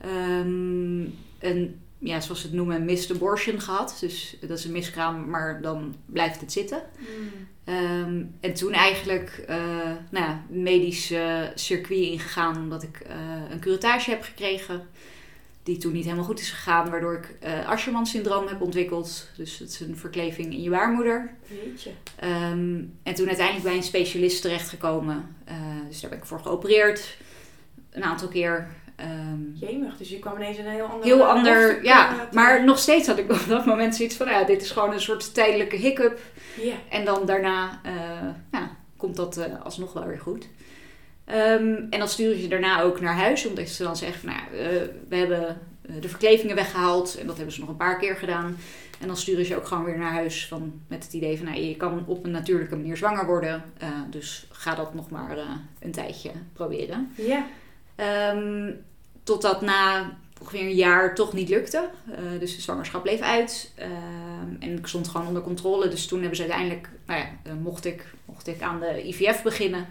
Ehm, 0.00 1.00
een, 1.38 1.80
ja, 1.98 2.20
zoals 2.20 2.40
ze 2.40 2.46
het 2.46 2.56
noemen, 2.56 2.76
een 2.76 2.84
missed 2.84 3.16
abortion 3.16 3.60
gehad. 3.60 3.96
Dus 4.00 4.36
dat 4.40 4.58
is 4.58 4.64
een 4.64 4.72
miskraam, 4.72 5.28
maar 5.30 5.60
dan 5.62 5.94
blijft 6.06 6.40
het 6.40 6.52
zitten. 6.52 6.82
Ehm, 7.64 8.22
en 8.40 8.54
toen 8.54 8.72
eigenlijk 8.72 9.44
uh, 9.50 9.56
nou 10.10 10.24
ja, 10.26 10.42
een 10.50 10.62
medisch 10.62 11.12
circuit 11.54 12.00
ingegaan, 12.00 12.56
omdat 12.56 12.82
ik 12.82 13.06
een 13.50 13.60
curettage 13.60 14.10
heb 14.10 14.22
gekregen. 14.22 14.88
Die 15.68 15.76
toen 15.76 15.92
niet 15.92 16.04
helemaal 16.04 16.24
goed 16.24 16.40
is 16.40 16.50
gegaan, 16.50 16.90
waardoor 16.90 17.14
ik 17.14 17.36
uh, 17.44 17.68
Asherman-syndroom 17.68 18.46
heb 18.46 18.60
ontwikkeld. 18.60 19.28
Dus 19.36 19.58
het 19.58 19.68
is 19.68 19.80
een 19.80 19.96
verkleving 19.96 20.52
in 20.52 20.62
je 20.62 20.70
baarmoeder. 20.70 21.34
Jeetje. 21.64 21.90
Ehm, 22.16 22.82
en 23.02 23.14
toen 23.14 23.26
uiteindelijk 23.26 23.64
bij 23.64 23.76
een 23.76 23.82
specialist 23.82 24.42
terechtgekomen. 24.42 25.36
Uh, 25.48 25.54
dus 25.88 26.00
daar 26.00 26.10
ben 26.10 26.18
ik 26.18 26.24
voor 26.24 26.40
geopereerd. 26.40 27.16
Een 27.90 28.04
aantal 28.04 28.28
keer. 28.28 28.68
Um, 29.00 29.52
Jemig, 29.54 29.96
dus 29.96 30.08
je 30.08 30.18
kwam 30.18 30.36
ineens 30.36 30.58
in 30.58 30.66
een 30.66 30.72
heel 30.72 30.86
ander... 30.86 31.04
Heel 31.04 31.26
ander, 31.26 31.84
ja. 31.84 32.28
Maar 32.32 32.64
nog 32.64 32.78
steeds 32.78 33.06
had 33.06 33.18
ik 33.18 33.30
op 33.30 33.44
dat 33.48 33.66
moment 33.66 33.96
zoiets 33.96 34.16
van... 34.16 34.28
Ja, 34.28 34.44
dit 34.44 34.62
is 34.62 34.70
gewoon 34.70 34.92
een 34.92 35.00
soort 35.00 35.34
tijdelijke 35.34 35.76
hiccup. 35.76 36.20
Ja. 36.62 36.74
En 36.88 37.04
dan 37.04 37.26
daarna 37.26 37.80
uh, 37.86 37.92
ja, 38.52 38.70
komt 38.96 39.16
dat 39.16 39.48
alsnog 39.62 39.92
wel 39.92 40.06
weer 40.06 40.20
goed. 40.20 40.48
Um, 41.30 41.86
en 41.90 41.98
dan 41.98 42.08
sturen 42.08 42.40
ze 42.40 42.48
daarna 42.48 42.80
ook 42.80 43.00
naar 43.00 43.14
huis. 43.14 43.46
Omdat 43.46 43.68
ze 43.68 43.82
dan 43.82 43.96
zeggen 43.96 44.20
van... 44.20 44.30
Nou, 44.30 44.72
uh, 44.72 44.82
we 45.08 45.16
hebben 45.16 45.60
de 46.00 46.08
verklevingen 46.08 46.54
weggehaald. 46.54 47.16
En 47.18 47.26
dat 47.26 47.36
hebben 47.36 47.54
ze 47.54 47.60
nog 47.60 47.68
een 47.68 47.76
paar 47.76 47.98
keer 47.98 48.16
gedaan. 48.16 48.56
En 49.00 49.06
dan 49.06 49.16
sturen 49.16 49.44
ze 49.44 49.56
ook 49.56 49.66
gewoon 49.66 49.84
weer 49.84 49.98
naar 49.98 50.12
huis 50.12 50.46
van, 50.46 50.80
met 50.88 51.04
het 51.04 51.12
idee 51.12 51.36
van... 51.36 51.46
Nou, 51.46 51.60
je 51.60 51.76
kan 51.76 52.04
op 52.06 52.24
een 52.24 52.30
natuurlijke 52.30 52.76
manier 52.76 52.96
zwanger 52.96 53.26
worden. 53.26 53.64
Uh, 53.82 53.88
dus 54.10 54.46
ga 54.50 54.74
dat 54.74 54.94
nog 54.94 55.10
maar 55.10 55.38
een 55.80 55.92
tijdje 55.92 56.30
proberen. 56.52 57.12
Ja. 57.14 57.46
Um, 58.32 58.84
totdat 59.22 59.60
na 59.60 60.16
ongeveer 60.40 60.60
een 60.60 60.74
jaar 60.74 61.14
toch 61.14 61.32
niet 61.32 61.48
lukte. 61.48 61.88
Uh, 62.10 62.40
dus 62.40 62.54
de 62.54 62.60
zwangerschap 62.60 63.02
bleef 63.02 63.20
uit. 63.20 63.72
Uh, 63.78 63.84
en 64.60 64.78
ik 64.78 64.86
stond 64.86 65.08
gewoon 65.08 65.26
onder 65.26 65.42
controle. 65.42 65.88
Dus 65.88 66.06
toen 66.06 66.18
hebben 66.18 66.36
ze 66.36 66.42
uiteindelijk, 66.42 66.88
nou 67.06 67.20
ja, 67.20 67.54
mocht, 67.54 67.84
ik, 67.84 68.06
mocht 68.24 68.46
ik 68.46 68.62
aan 68.62 68.80
de 68.80 69.08
IVF 69.08 69.42
beginnen. 69.42 69.86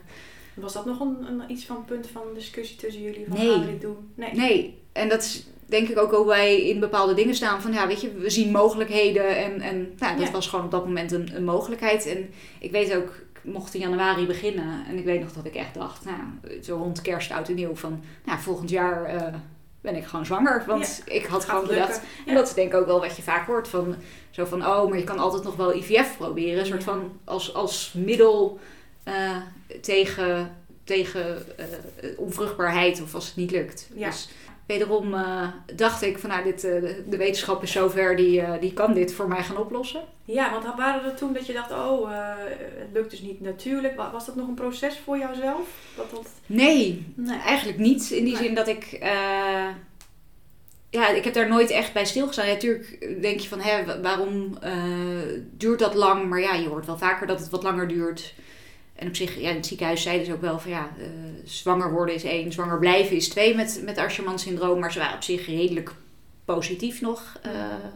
Was 0.62 0.74
dat 0.74 0.86
nog 0.86 1.00
een, 1.00 1.25
een, 1.27 1.42
iets 1.48 1.65
van 1.65 1.86
punt 1.86 2.07
van 2.07 2.21
discussie 2.33 2.77
tussen 2.77 3.01
jullie? 3.01 3.25
Van 3.27 3.38
nee. 3.38 3.51
gaan 3.51 3.65
we 3.65 3.71
dit 3.71 3.81
doen? 3.81 4.12
Nee. 4.15 4.33
Nee. 4.33 4.81
En 4.91 5.10
dat 5.10 5.22
is 5.22 5.48
denk 5.65 5.88
ik 5.88 5.98
ook 5.98 6.12
hoe 6.12 6.25
wij 6.25 6.62
in 6.62 6.79
bepaalde 6.79 7.13
dingen 7.13 7.36
staan. 7.36 7.62
Van 7.62 7.74
ja, 7.74 7.88
weet 7.88 8.01
je, 8.01 8.13
we 8.13 8.29
zien 8.29 8.51
mogelijkheden. 8.51 9.38
En, 9.38 9.62
en 9.62 9.93
nou, 9.98 10.17
dat 10.17 10.25
Ja. 10.27 10.31
was 10.31 10.48
gewoon 10.48 10.65
op 10.65 10.72
dat 10.72 10.86
moment 10.86 11.12
een, 11.12 11.36
een 11.36 11.43
mogelijkheid. 11.43 12.05
En 12.05 12.29
ik 12.60 12.72
weet 12.72 12.96
ook, 12.96 13.10
ik 13.34 13.39
mocht 13.43 13.74
in 13.74 13.79
januari 13.79 14.25
beginnen. 14.25 14.86
En 14.88 14.98
ik 14.98 15.05
weet 15.05 15.22
nog 15.22 15.31
dat 15.34 15.46
ik 15.46 15.55
echt 15.55 15.74
dacht, 15.74 16.05
nou, 16.05 16.17
zo 16.63 16.77
rond 16.77 17.01
kerst, 17.01 17.31
oud 17.31 17.50
en 17.50 17.55
nieuw. 17.55 17.75
Van 17.75 18.03
nou, 18.25 18.39
volgend 18.39 18.70
jaar 18.70 19.05
eh, 19.05 19.34
ben 19.81 19.96
ik 19.96 20.05
gewoon 20.05 20.25
zwanger. 20.25 20.63
Want 20.67 21.03
ik 21.05 21.25
had 21.25 21.46
gewoon 21.46 21.67
bedacht. 21.67 22.01
En 22.25 22.36
dat 22.36 22.48
is 22.48 22.53
denk 22.53 22.74
ik 22.74 22.79
ook 22.79 22.86
wel 22.86 23.00
wat 23.00 23.15
je 23.15 23.22
vaak 23.22 23.48
hoort. 23.48 23.67
Van, 23.67 23.96
zo 24.29 24.46
van, 24.46 24.65
oh, 24.65 24.89
maar 24.89 24.98
je 24.98 25.03
kan 25.03 25.20
altijd 25.20 25.43
nog 25.43 25.55
wel 25.55 25.75
IVF 25.75 26.17
proberen. 26.17 26.60
Een 26.60 26.65
soort 26.65 26.84
van 26.84 27.12
als, 27.24 27.53
als 27.53 27.93
middel 27.98 28.60
eh, 29.03 29.38
tegen, 29.81 30.55
tegen 30.83 31.43
eh, 31.57 31.65
onvruchtbaarheid 32.17 33.01
of 33.01 33.13
als 33.15 33.27
het 33.27 33.36
niet 33.36 33.51
lukt. 33.51 33.89
Ja. 33.93 34.09
Dus 34.09 34.29
wederom 34.65 35.13
eh, 35.13 35.47
dacht 35.75 36.01
ik 36.01 36.17
van, 36.17 36.29
nou, 36.29 36.43
dit, 36.43 36.63
eh, 36.63 36.81
de, 37.07 37.17
wetenschap 37.17 37.63
is 37.63 37.71
zover, 37.71 38.15
die, 38.15 38.43
die 38.59 38.74
kan 38.74 38.93
dit 38.93 39.13
voor 39.13 39.27
mij 39.27 39.43
gaan 39.43 39.57
oplossen. 39.57 40.01
Ja, 40.25 40.51
want 40.51 40.75
waren 40.77 41.03
er 41.12 41.15
toen 41.15 41.33
dat 41.33 41.45
je 41.45 41.53
dacht, 41.53 41.71
oh, 41.71 42.09
het 42.77 42.88
lukt 42.93 43.12
dus 43.12 43.21
niet 43.21 43.41
natuurlijk. 43.41 43.95
Wa- 43.95 44.12
Was 44.12 44.25
dat 44.25 44.36
nog 44.36 44.47
een 44.47 44.53
proces 44.53 44.97
voor 45.03 45.17
jouzelf? 45.17 45.67
Dat 45.95 46.12
dat... 46.12 46.27
Nee, 46.45 47.05
Nee. 47.15 47.39
eigenlijk 47.39 47.79
niet. 47.79 48.09
In 48.12 48.24
die 48.24 48.33
Nee. 48.33 48.43
zin 48.43 48.55
dat 48.55 48.67
ik. 48.67 48.97
ja, 50.89 51.07
ik 51.09 51.24
heb 51.24 51.33
daar 51.33 51.47
nooit 51.50 51.69
echt 51.69 51.93
bij 51.93 52.05
stilgestaan. 52.05 52.45
Ja, 52.47 52.53
natuurlijk 52.53 53.17
denk 53.21 53.39
je 53.39 53.47
van, 53.47 53.59
hè, 53.59 53.86
wa- 53.86 54.01
waarom 54.01 54.57
duurt 55.51 55.79
dat 55.79 55.93
lang? 55.93 56.29
Maar 56.29 56.39
ja, 56.41 56.53
je 56.53 56.67
hoort 56.67 56.86
wel 56.86 56.97
vaker 56.97 57.27
dat 57.27 57.39
het 57.39 57.50
wat 57.50 57.63
langer 57.63 57.88
duurt. 57.88 58.33
En 58.98 59.08
op 59.08 59.16
zich, 59.16 59.39
ja, 59.39 59.50
in 59.50 59.56
het 59.56 59.66
ziekenhuis 59.66 60.01
zeiden 60.01 60.25
ze 60.25 60.34
ook 60.34 60.42
wel 60.42 60.60
van 60.60 60.72
ja, 60.72 60.92
eh, 61.00 61.08
zwanger 61.44 61.92
worden 61.92 62.16
is 62.16 62.24
één, 62.24 62.51
zwanger 62.51 62.80
blijven 62.80 63.16
is 63.16 63.30
twee 63.30 63.56
met, 63.56 63.82
met 63.84 63.98
Asherman 63.98 64.39
syndroom. 64.39 64.80
Maar 64.80 64.92
ze 64.92 65.00
waren 65.00 65.16
op 65.16 65.24
zich 65.24 65.46
redelijk 65.46 65.94
positief 66.46 67.01
nog 67.01 67.39
eh, 67.42 67.51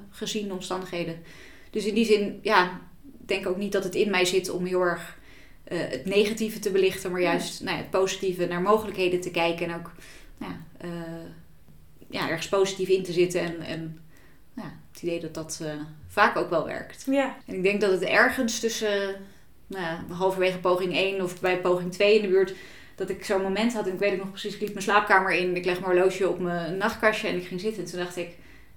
gezien 0.09 0.47
de 0.47 0.53
omstandigheden. 0.53 1.21
Dus 1.69 1.85
in 1.85 1.93
die 1.93 2.05
zin, 2.05 2.39
ja, 2.41 2.81
ik 3.19 3.27
denk 3.27 3.47
ook 3.47 3.57
niet 3.57 3.71
dat 3.71 3.83
het 3.83 3.95
in 3.95 4.09
mij 4.09 4.25
zit 4.25 4.49
om 4.49 4.65
heel 4.65 4.81
erg 4.81 5.17
eh, 5.63 5.79
het 5.79 6.05
negatieve 6.05 6.59
te 6.59 6.71
belichten, 6.71 7.11
maar 7.11 7.21
juist 7.21 7.63
nou 7.63 7.75
ja, 7.75 7.81
het 7.81 7.91
positieve 7.91 8.45
naar 8.45 8.61
mogelijkheden 8.61 9.21
te 9.21 9.31
kijken 9.31 9.67
en 9.67 9.75
ook 9.75 9.91
nou 10.37 10.51
ja, 10.51 10.89
ja, 12.09 12.29
ergens 12.29 12.49
positief 12.49 12.87
in 12.87 13.03
te 13.03 13.11
zitten 13.11 13.41
en, 13.41 13.61
en 13.61 13.99
ja, 14.55 14.73
het 14.91 15.01
idee 15.01 15.19
dat 15.19 15.33
dat 15.33 15.61
vaak 16.07 16.37
ook 16.37 16.49
wel 16.49 16.65
werkt. 16.65 17.05
Ja. 17.09 17.37
En 17.45 17.55
ik 17.55 17.63
denk 17.63 17.81
dat 17.81 17.91
het 17.91 18.03
ergens 18.03 18.59
tussen 18.59 19.15
nou, 19.71 19.83
ja, 19.83 20.13
halverwege 20.15 20.57
poging 20.57 20.93
1 20.95 21.21
of 21.21 21.39
bij 21.41 21.61
poging 21.61 21.91
2 21.91 22.15
in 22.15 22.21
de 22.21 22.27
buurt, 22.27 22.53
dat 22.95 23.09
ik 23.09 23.25
zo'n 23.25 23.41
moment 23.41 23.73
had. 23.73 23.87
En 23.87 23.93
ik 23.93 23.99
weet 23.99 24.09
het 24.11 24.19
nog 24.19 24.29
precies, 24.29 24.53
ik 24.53 24.59
liep 24.61 24.69
mijn 24.73 24.83
slaapkamer 24.83 25.31
in. 25.31 25.55
Ik 25.55 25.65
leg 25.65 25.79
mijn 25.79 25.91
horloge 25.91 26.29
op 26.29 26.39
mijn 26.39 26.77
nachtkastje 26.77 27.27
en 27.27 27.35
ik 27.35 27.45
ging 27.47 27.59
zitten. 27.61 27.83
En 27.83 27.89
toen 27.89 27.99
dacht 27.99 28.17
ik, 28.17 28.29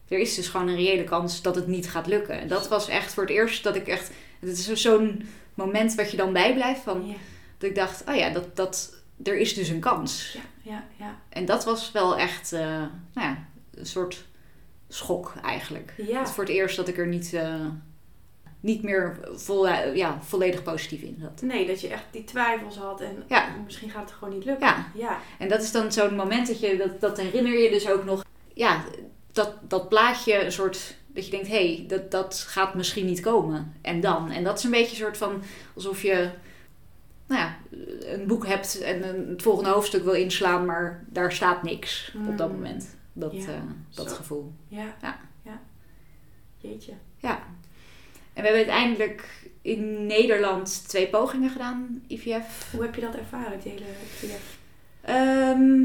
er 0.09 0.19
is 0.19 0.35
dus 0.35 0.49
gewoon 0.49 0.69
een 0.69 0.77
reële 0.77 1.05
kans 1.05 1.43
dat 1.43 1.55
het 1.55 1.67
niet 1.67 1.91
gaat 1.91 2.07
lukken. 2.07 2.41
En 2.41 2.49
dat 2.49 2.69
was 2.69 2.89
echt 2.89 3.15
voor 3.15 3.23
het 3.23 3.33
eerst 3.33 3.63
dat 3.63 3.77
ik 3.77 3.89
echt... 3.89 4.11
Het 4.41 4.51
is 4.51 4.65
zo- 4.65 4.75
zo'n 4.75 5.29
moment 5.55 5.95
wat 5.95 6.11
je 6.11 6.17
dan 6.17 6.33
bijblijft 6.33 6.81
van... 6.81 7.07
Ja. 7.07 7.15
Dat 7.59 7.69
ik 7.71 7.77
dacht, 7.77 8.05
oh 8.09 8.15
ja, 8.17 8.31
dat, 8.31 8.57
dat, 8.57 8.95
er 9.23 9.37
is 9.39 9.55
dus 9.55 9.69
een 9.69 9.81
kans. 9.81 10.33
Ja, 10.33 10.73
ja, 10.73 10.85
ja. 10.99 11.19
En 11.29 11.45
dat 11.45 11.65
was 11.65 11.93
wel 11.93 12.17
echt 12.19 12.53
eh, 12.53 12.61
nou 12.61 12.89
ja, 13.15 13.47
een 13.75 13.87
soort 13.87 14.25
schok 14.89 15.35
eigenlijk. 15.43 15.93
Ja. 15.97 16.27
Voor 16.27 16.45
het 16.45 16.53
eerst 16.53 16.77
dat 16.77 16.89
ik 16.89 16.99
er 16.99 17.07
niet, 17.07 17.33
eh, 17.33 17.55
niet 18.65 18.83
meer 18.83 19.19
vol, 19.35 19.69
ja, 19.95 20.19
volledig 20.23 20.63
positief 20.63 21.03
in 21.03 21.17
zat. 21.21 21.43
Nee, 21.43 21.67
dat 21.67 21.81
je 21.81 21.89
echt 21.89 22.05
die 22.11 22.25
twijfels 22.25 22.77
had 22.77 23.01
en 23.01 23.23
Ja. 23.29 23.49
misschien 23.65 23.91
gaat 23.91 24.03
het 24.03 24.13
gewoon 24.19 24.35
niet 24.35 24.45
lukken. 24.45 24.67
Ja. 24.67 24.87
Ja. 24.95 25.19
En 25.39 25.49
dat 25.49 25.63
is 25.63 25.73
dan 25.73 25.93
zo'n 25.93 26.15
moment 26.15 26.47
dat 26.47 26.61
je, 26.61 26.77
dat, 26.77 27.01
dat 27.01 27.21
herinner 27.21 27.59
je 27.59 27.71
dus 27.71 27.91
ook 27.91 28.05
nog, 28.05 28.25
ja, 28.55 28.85
dat, 29.33 29.55
dat 29.69 29.89
plaatje, 29.89 30.45
een 30.45 30.53
soort, 30.53 30.97
dat 31.07 31.25
je 31.25 31.31
denkt, 31.31 31.47
hé, 31.49 31.75
hey, 31.75 31.85
dat, 31.89 32.11
dat 32.11 32.39
gaat 32.49 32.75
misschien 32.75 33.07
niet 33.07 33.21
komen. 33.21 33.75
En 33.81 34.01
dan? 34.01 34.31
En 34.31 34.45
dat 34.45 34.59
is 34.59 34.65
een 34.65 34.71
beetje 34.71 34.91
een 34.91 34.97
soort 35.03 35.17
van, 35.17 35.43
alsof 35.75 36.03
je, 36.03 36.31
nou 37.27 37.41
ja, 37.41 37.57
een 38.15 38.27
boek 38.27 38.47
hebt 38.47 38.81
en 38.81 39.09
een, 39.09 39.29
het 39.29 39.43
volgende 39.43 39.71
hoofdstuk 39.71 40.05
wil 40.05 40.13
inslaan, 40.13 40.65
maar 40.65 41.05
daar 41.09 41.33
staat 41.33 41.63
niks 41.63 42.15
op 42.29 42.39
dat 42.39 42.49
Mm. 42.49 42.55
moment. 42.55 42.97
Dat, 43.13 43.33
Ja, 43.33 43.39
eh, 43.49 43.55
dat 43.95 44.09
zo. 44.11 44.15
gevoel. 44.17 44.53
Ja. 44.69 44.95
Ja. 45.03 45.19
ja. 45.43 45.61
Jeetje. 46.57 46.93
Ja. 47.19 47.43
En 48.35 48.43
we 48.43 48.49
hebben 48.49 48.67
uiteindelijk 48.75 49.29
in 49.63 50.07
Nederland 50.07 50.89
twee 50.89 51.09
pogingen 51.09 51.51
gedaan, 51.51 52.03
IVF. 52.09 52.71
Hoe 52.73 52.83
heb 52.83 52.95
je 52.95 53.01
dat 53.01 53.15
ervaren, 53.15 53.61
die 53.61 53.73
hele 53.73 53.85
IVF? 54.23 54.59
Ehm, 55.01 55.81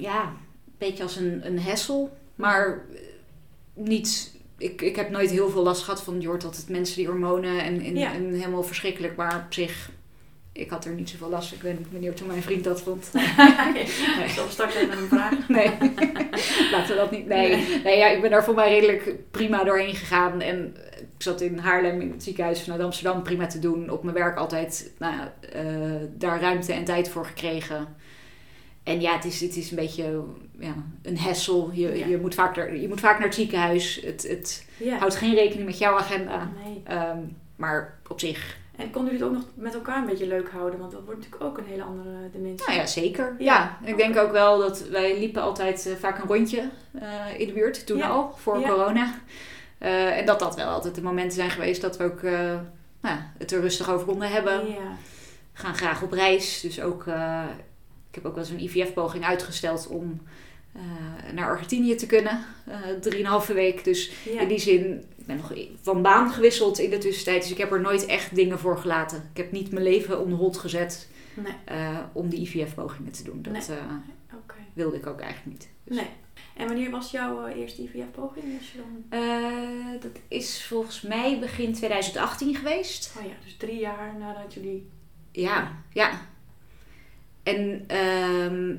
ja, 0.00 0.22
een 0.24 0.74
beetje 0.78 1.02
als 1.02 1.16
een, 1.16 1.46
een 1.46 1.58
hessel. 1.58 2.16
Maar 2.34 2.84
eh, 2.94 3.00
niet... 3.74 4.38
Ik, 4.58 4.82
ik 4.82 4.96
heb 4.96 5.10
nooit 5.10 5.30
heel 5.30 5.50
veel 5.50 5.62
last 5.62 5.82
gehad 5.82 6.02
van... 6.02 6.20
Je 6.20 6.26
hoort 6.26 6.44
altijd 6.44 6.68
mensen 6.68 6.96
die 6.96 7.06
hormonen 7.06 7.62
en, 7.62 7.80
en, 7.80 7.96
Ja. 7.96 8.12
en 8.14 8.32
helemaal 8.32 8.62
verschrikkelijk. 8.62 9.16
Maar 9.16 9.44
op 9.46 9.52
zich... 9.52 9.90
Ik 10.52 10.70
had 10.70 10.84
er 10.84 10.92
niet 10.92 11.10
zoveel 11.10 11.28
last. 11.28 11.52
Ik 11.52 11.60
ben 11.60 11.86
benieuwd 11.92 12.18
hoe 12.18 12.28
mijn 12.28 12.42
vriend 12.42 12.64
dat 12.64 12.80
vond. 12.82 13.10
Ik 14.24 14.32
zal 14.34 14.48
straks 14.48 14.74
even 14.74 14.98
een 14.98 15.08
vraag. 15.08 15.48
Nee, 15.48 15.66
laten 16.72 16.88
we 16.88 16.94
dat 16.96 17.10
niet. 17.10 17.26
Nee, 17.26 17.80
nee. 17.84 17.98
ja, 17.98 18.06
ik 18.08 18.20
ben 18.20 18.30
daar 18.30 18.44
voor 18.44 18.54
mij 18.54 18.70
redelijk 18.70 19.14
prima 19.30 19.64
doorheen 19.64 19.94
gegaan. 19.94 20.40
En 20.40 20.76
ik 20.98 21.22
zat 21.22 21.40
in 21.40 21.58
Haarlem 21.58 22.00
in 22.00 22.10
het 22.10 22.22
ziekenhuis 22.22 22.62
vanuit 22.62 22.82
Amsterdam 22.82 23.22
prima 23.22 23.46
te 23.46 23.58
doen. 23.58 23.90
Op 23.90 24.02
mijn 24.02 24.16
werk 24.16 24.36
altijd 24.38 24.92
nou, 24.98 25.14
eh, 25.52 25.64
daar 26.16 26.40
ruimte 26.40 26.72
en 26.72 26.84
tijd 26.84 27.08
voor 27.08 27.26
gekregen. 27.26 27.96
En 28.82 29.00
ja, 29.00 29.14
het 29.14 29.24
is, 29.24 29.40
het 29.40 29.56
is 29.56 29.70
een 29.70 29.76
beetje 29.76 30.22
ja, 30.58 30.74
een 31.02 31.18
hessel. 31.18 31.70
Je, 31.72 31.98
Ja. 31.98 32.06
je, 32.06 32.18
moet 32.18 32.34
vaak 32.34 32.56
naar, 32.56 32.76
je 32.76 32.88
moet 32.88 33.00
vaak 33.00 33.18
naar 33.18 33.26
het 33.26 33.34
ziekenhuis. 33.36 34.00
Het, 34.04 34.22
het 34.28 34.66
Ja. 34.76 34.98
houdt 34.98 35.16
geen 35.16 35.34
rekening 35.34 35.66
met 35.66 35.78
jouw 35.78 35.96
agenda. 35.98 36.50
Nee. 36.64 36.80
Ehm, 36.84 37.18
maar 37.56 37.98
op 38.08 38.20
zich, 38.20 38.58
En 38.80 38.90
konden 38.90 39.12
jullie 39.12 39.26
het 39.26 39.36
ook 39.36 39.42
nog 39.42 39.50
met 39.54 39.74
elkaar 39.74 39.98
een 39.98 40.06
beetje 40.06 40.26
leuk 40.26 40.50
houden? 40.50 40.78
Want 40.78 40.92
dat 40.92 41.04
wordt 41.04 41.18
natuurlijk 41.20 41.44
ook 41.44 41.58
een 41.58 41.64
hele 41.64 41.82
andere 41.82 42.30
dimensie. 42.32 42.66
nou 42.66 42.78
ja, 42.78 42.86
zeker. 42.86 43.34
Ja. 43.38 43.78
Ik 43.84 43.96
denk 43.96 44.16
ook 44.16 44.32
wel 44.32 44.58
dat 44.58 44.88
wij 44.88 45.18
liepen 45.18 45.42
altijd 45.42 45.86
eh, 45.86 45.92
vaak 45.94 46.18
een 46.22 46.28
rondje 46.28 46.68
eh, 47.00 47.38
in 47.40 47.46
de 47.46 47.52
buurt. 47.52 47.86
Toen 47.86 47.96
Ja. 47.98 48.08
al, 48.08 48.32
voor 48.36 48.58
Ja. 48.60 48.68
corona. 48.68 49.14
Eh, 49.78 50.18
en 50.18 50.26
dat 50.26 50.38
dat 50.38 50.56
wel 50.56 50.68
altijd 50.68 50.94
de 50.94 51.02
momenten 51.02 51.36
zijn 51.36 51.50
geweest 51.50 51.80
dat 51.82 51.96
we 51.96 52.04
ook 52.04 52.22
nou, 53.02 53.18
het 53.38 53.52
er 53.52 53.60
rustig 53.60 53.90
over 53.90 54.06
konden 54.06 54.30
hebben. 54.30 54.60
Gaan 55.52 55.74
graag 55.74 56.02
op 56.02 56.12
reis. 56.12 56.60
Dus 56.60 56.80
ook, 56.80 57.06
ik 58.08 58.14
heb 58.14 58.24
ook 58.26 58.34
wel 58.34 58.44
eens 58.44 58.52
een 58.52 58.62
IVF-poging 58.62 59.24
uitgesteld 59.24 59.86
om 59.88 60.20
naar 61.34 61.48
Argentinië 61.48 61.94
te 61.94 62.06
kunnen. 62.06 62.44
eh 62.66 62.76
drieënhalve 63.00 63.52
week. 63.52 63.84
Dus 63.84 64.12
Ja. 64.32 64.40
in 64.40 64.48
die 64.48 64.58
zin, 64.58 65.04
ben 65.30 65.40
nog 65.48 65.52
van 65.82 66.02
baan 66.02 66.30
gewisseld 66.30 66.78
in 66.78 66.90
de 66.90 66.98
tussentijd. 66.98 67.42
Dus 67.42 67.50
ik 67.50 67.58
heb 67.58 67.72
er 67.72 67.80
nooit 67.80 68.06
echt 68.06 68.34
dingen 68.34 68.58
voor 68.58 68.78
gelaten. 68.78 69.28
Ik 69.30 69.36
heb 69.36 69.52
niet 69.52 69.70
mijn 69.72 69.84
leven 69.84 70.20
on 70.20 70.32
hold 70.32 70.56
gezet 70.56 71.08
Nee. 71.34 71.52
eh, 71.64 71.98
om 72.12 72.28
die 72.28 72.40
IVF-pogingen 72.40 73.12
te 73.12 73.22
doen. 73.22 73.42
Dat 73.42 73.52
Nee. 73.52 73.78
eh, 73.78 73.84
wilde 74.72 74.96
ik 74.96 75.06
ook 75.06 75.20
eigenlijk 75.20 75.58
niet. 75.58 75.68
Dus, 75.84 75.96
Nee. 75.96 76.08
En 76.56 76.66
wanneer 76.66 76.90
was 76.90 77.10
jouw 77.10 77.46
eh, 77.46 77.56
eerste 77.60 77.82
IVF-poging? 77.82 78.44
Als 78.58 78.72
je 78.72 78.78
dan... 78.78 79.20
dat 80.00 80.10
is 80.28 80.64
volgens 80.64 81.00
mij 81.02 81.38
begin 81.40 81.72
2018 81.74 82.54
geweest. 82.54 83.14
Oh 83.18 83.24
ja, 83.24 83.32
dus 83.44 83.56
drie 83.56 83.78
jaar 83.78 84.14
nadat 84.18 84.54
jullie... 84.54 84.88
Ja, 85.32 85.82
ja. 85.92 86.20
En 87.42 87.84
ehm, 87.86 88.70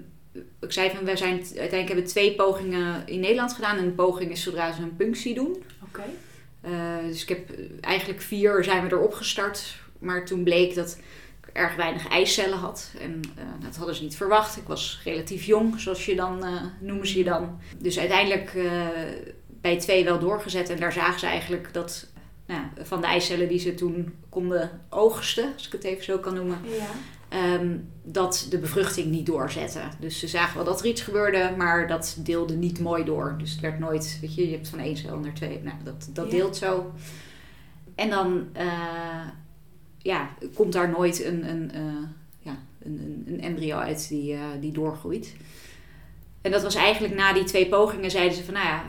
ik 0.59 0.71
zei 0.71 0.89
van, 0.89 1.05
we 1.05 1.17
zijn 1.17 1.33
uiteindelijk 1.37 1.87
hebben 1.87 2.05
we 2.05 2.09
twee 2.11 2.35
pogingen 2.35 3.07
in 3.07 3.19
Nederland 3.19 3.53
gedaan. 3.53 3.77
En 3.77 3.83
een 3.83 3.95
poging 3.95 4.31
is 4.31 4.43
zodra 4.43 4.71
ze 4.71 4.81
een 4.81 4.95
punctie 4.95 5.33
doen. 5.33 5.63
Oké. 5.83 6.01
Eh, 6.01 6.07
dus 7.07 7.21
ik 7.21 7.29
heb 7.29 7.49
eh, 7.49 7.65
eigenlijk 7.81 8.21
vier 8.21 8.63
zijn 8.63 8.87
we 8.87 8.95
erop 8.95 9.13
gestart. 9.13 9.75
Maar 9.99 10.25
toen 10.25 10.43
bleek 10.43 10.75
dat 10.75 10.97
ik 11.47 11.49
erg 11.53 11.75
weinig 11.75 12.07
eicellen 12.07 12.57
had. 12.57 12.91
En 12.99 13.21
eh, 13.37 13.43
dat 13.59 13.75
hadden 13.75 13.95
ze 13.95 14.03
niet 14.03 14.15
verwacht. 14.15 14.57
Ik 14.57 14.67
was 14.67 15.01
relatief 15.03 15.43
jong, 15.43 15.79
zoals 15.79 16.05
je 16.05 16.15
dan, 16.15 16.45
eh, 16.45 16.63
noemen 16.79 17.07
ze 17.07 17.17
je 17.17 17.23
dan. 17.23 17.59
Dus 17.77 17.99
uiteindelijk 17.99 18.53
eh, 18.53 18.87
bij 19.47 19.79
twee 19.79 20.03
wel 20.03 20.19
doorgezet. 20.19 20.69
En 20.69 20.79
daar 20.79 20.93
zagen 20.93 21.19
ze 21.19 21.25
eigenlijk 21.25 21.73
dat 21.73 22.07
nou, 22.45 22.61
van 22.81 23.01
de 23.01 23.07
eicellen 23.07 23.47
die 23.47 23.59
ze 23.59 23.73
toen 23.73 24.13
konden 24.29 24.81
oogsten, 24.89 25.53
als 25.53 25.65
ik 25.65 25.71
het 25.71 25.83
even 25.83 26.03
zo 26.03 26.17
kan 26.17 26.33
noemen, 26.33 26.57
Ja. 26.63 26.89
Ehm, 27.31 27.77
dat 28.03 28.47
de 28.49 28.57
bevruchting 28.59 29.07
niet 29.11 29.25
doorzette. 29.25 29.79
Dus 29.99 30.19
ze 30.19 30.27
zagen 30.27 30.55
wel 30.55 30.65
dat 30.65 30.79
er 30.79 30.85
iets 30.85 31.01
gebeurde, 31.01 31.53
maar 31.57 31.87
dat 31.87 32.17
deelde 32.19 32.53
niet 32.53 32.79
mooi 32.79 33.03
door. 33.03 33.35
Dus 33.37 33.51
het 33.51 33.59
werd 33.59 33.79
nooit, 33.79 34.17
weet 34.21 34.35
je, 34.35 34.45
je 34.45 34.51
hebt 34.55 34.69
van 34.69 34.79
één 34.79 34.97
cel 34.97 35.17
naar 35.17 35.33
twee. 35.33 35.59
Nou, 35.63 35.75
dat, 35.83 36.09
dat 36.13 36.25
Ja. 36.25 36.31
deelt 36.31 36.57
zo. 36.57 36.91
En 37.95 38.09
dan 38.09 38.47
eh, 38.53 39.27
ja, 39.97 40.29
komt 40.53 40.73
daar 40.73 40.89
nooit 40.89 41.23
een, 41.25 41.49
een, 41.49 41.71
eh, 41.71 41.81
ja, 42.39 42.57
een, 42.83 42.99
een, 42.99 43.33
een 43.33 43.41
embryo 43.41 43.77
uit 43.77 44.07
die, 44.09 44.33
eh, 44.33 44.39
die 44.59 44.71
doorgroeit. 44.71 45.35
En 46.41 46.51
dat 46.51 46.61
was 46.63 46.75
eigenlijk 46.75 47.15
na 47.15 47.33
die 47.33 47.43
twee 47.43 47.67
pogingen 47.67 48.11
zeiden 48.11 48.37
ze 48.37 48.43
van, 48.43 48.53
nou 48.53 48.65
ja, 48.65 48.83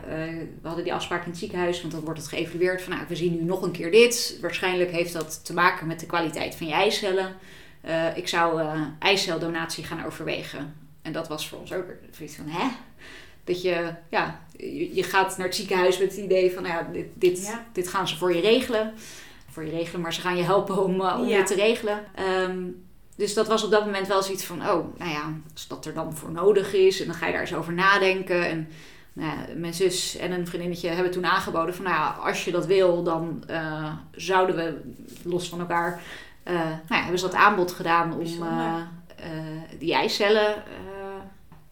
we 0.62 0.66
hadden 0.68 0.84
die 0.84 0.94
afspraak 0.94 1.24
in 1.24 1.30
het 1.30 1.38
ziekenhuis, 1.38 1.80
want 1.80 1.92
dan 1.92 2.04
wordt 2.04 2.18
het 2.18 2.28
geëvalueerd 2.28 2.82
van, 2.82 2.92
nou, 2.92 3.04
we 3.08 3.16
zien 3.16 3.34
nu 3.34 3.42
nog 3.42 3.62
een 3.62 3.70
keer 3.70 3.90
dit. 3.90 4.38
Waarschijnlijk 4.40 4.90
heeft 4.90 5.12
dat 5.12 5.44
te 5.44 5.52
maken 5.52 5.86
met 5.86 6.00
de 6.00 6.06
kwaliteit 6.06 6.54
van 6.54 6.66
je 6.66 6.72
eicellen. 6.72 7.34
Eh, 7.82 8.16
ik 8.16 8.28
zou 8.28 8.60
eh 8.60 8.80
eiceldonatie 8.98 9.84
gaan 9.84 10.04
overwegen. 10.04 10.74
En 11.02 11.12
dat 11.12 11.28
was 11.28 11.48
voor 11.48 11.58
ons 11.58 11.72
ook 11.72 11.84
zoiets 12.10 12.36
van, 12.36 12.46
hè? 12.48 12.68
Dat 13.44 13.62
je, 13.62 13.94
ja, 14.10 14.40
je, 14.56 14.94
je 14.94 15.02
gaat 15.02 15.36
naar 15.36 15.46
het 15.46 15.56
ziekenhuis 15.56 15.98
met 15.98 16.10
het 16.16 16.24
idee 16.24 16.52
van, 16.52 16.62
nou 16.62 16.74
ja, 16.74 16.88
dit, 16.92 17.06
dit, 17.14 17.46
Ja. 17.46 17.64
dit 17.72 17.88
gaan 17.88 18.08
ze 18.08 18.16
voor 18.16 18.34
je 18.34 18.40
regelen. 18.40 18.92
Voor 19.50 19.64
je 19.64 19.70
regelen, 19.70 20.00
maar 20.00 20.14
ze 20.14 20.20
gaan 20.20 20.36
je 20.36 20.42
helpen 20.42 20.84
om, 20.84 21.00
eh, 21.00 21.16
om 21.20 21.26
Ja. 21.26 21.36
dit 21.36 21.46
te 21.46 21.54
regelen. 21.54 22.04
Ehm, 22.14 22.58
dus 23.16 23.34
dat 23.34 23.46
was 23.48 23.64
op 23.64 23.70
dat 23.70 23.84
moment 23.84 24.06
wel 24.06 24.22
zoiets 24.22 24.44
van, 24.44 24.60
oh, 24.60 24.98
nou 24.98 25.10
ja, 25.10 25.32
als 25.52 25.66
dat 25.68 25.86
er 25.86 25.94
dan 25.94 26.16
voor 26.16 26.30
nodig 26.32 26.72
is. 26.74 27.00
En 27.00 27.06
dan 27.06 27.14
ga 27.14 27.26
je 27.26 27.32
daar 27.32 27.40
eens 27.40 27.54
over 27.54 27.72
nadenken. 27.72 28.46
En 28.48 28.68
nou 29.12 29.30
ja, 29.30 29.54
mijn 29.56 29.74
zus 29.74 30.16
en 30.16 30.32
een 30.32 30.46
vriendinnetje 30.46 30.88
hebben 30.88 31.12
toen 31.12 31.26
aangeboden 31.26 31.74
van, 31.74 31.84
nou 31.84 31.96
ja, 31.96 32.08
als 32.20 32.44
je 32.44 32.50
dat 32.50 32.66
wil, 32.66 33.02
dan 33.02 33.44
zouden 34.10 34.56
we 34.56 34.80
los 35.22 35.48
van 35.48 35.60
elkaar, 35.60 36.02
eh, 36.42 36.54
nou 36.54 36.80
ja, 36.88 37.00
hebben 37.00 37.18
ze 37.18 37.24
dat 37.26 37.34
aanbod 37.34 37.72
gedaan 37.72 38.12
om 38.12 38.42
eh, 38.42 38.76
eh, 39.16 39.28
die 39.78 39.94
eicellen 39.94 40.62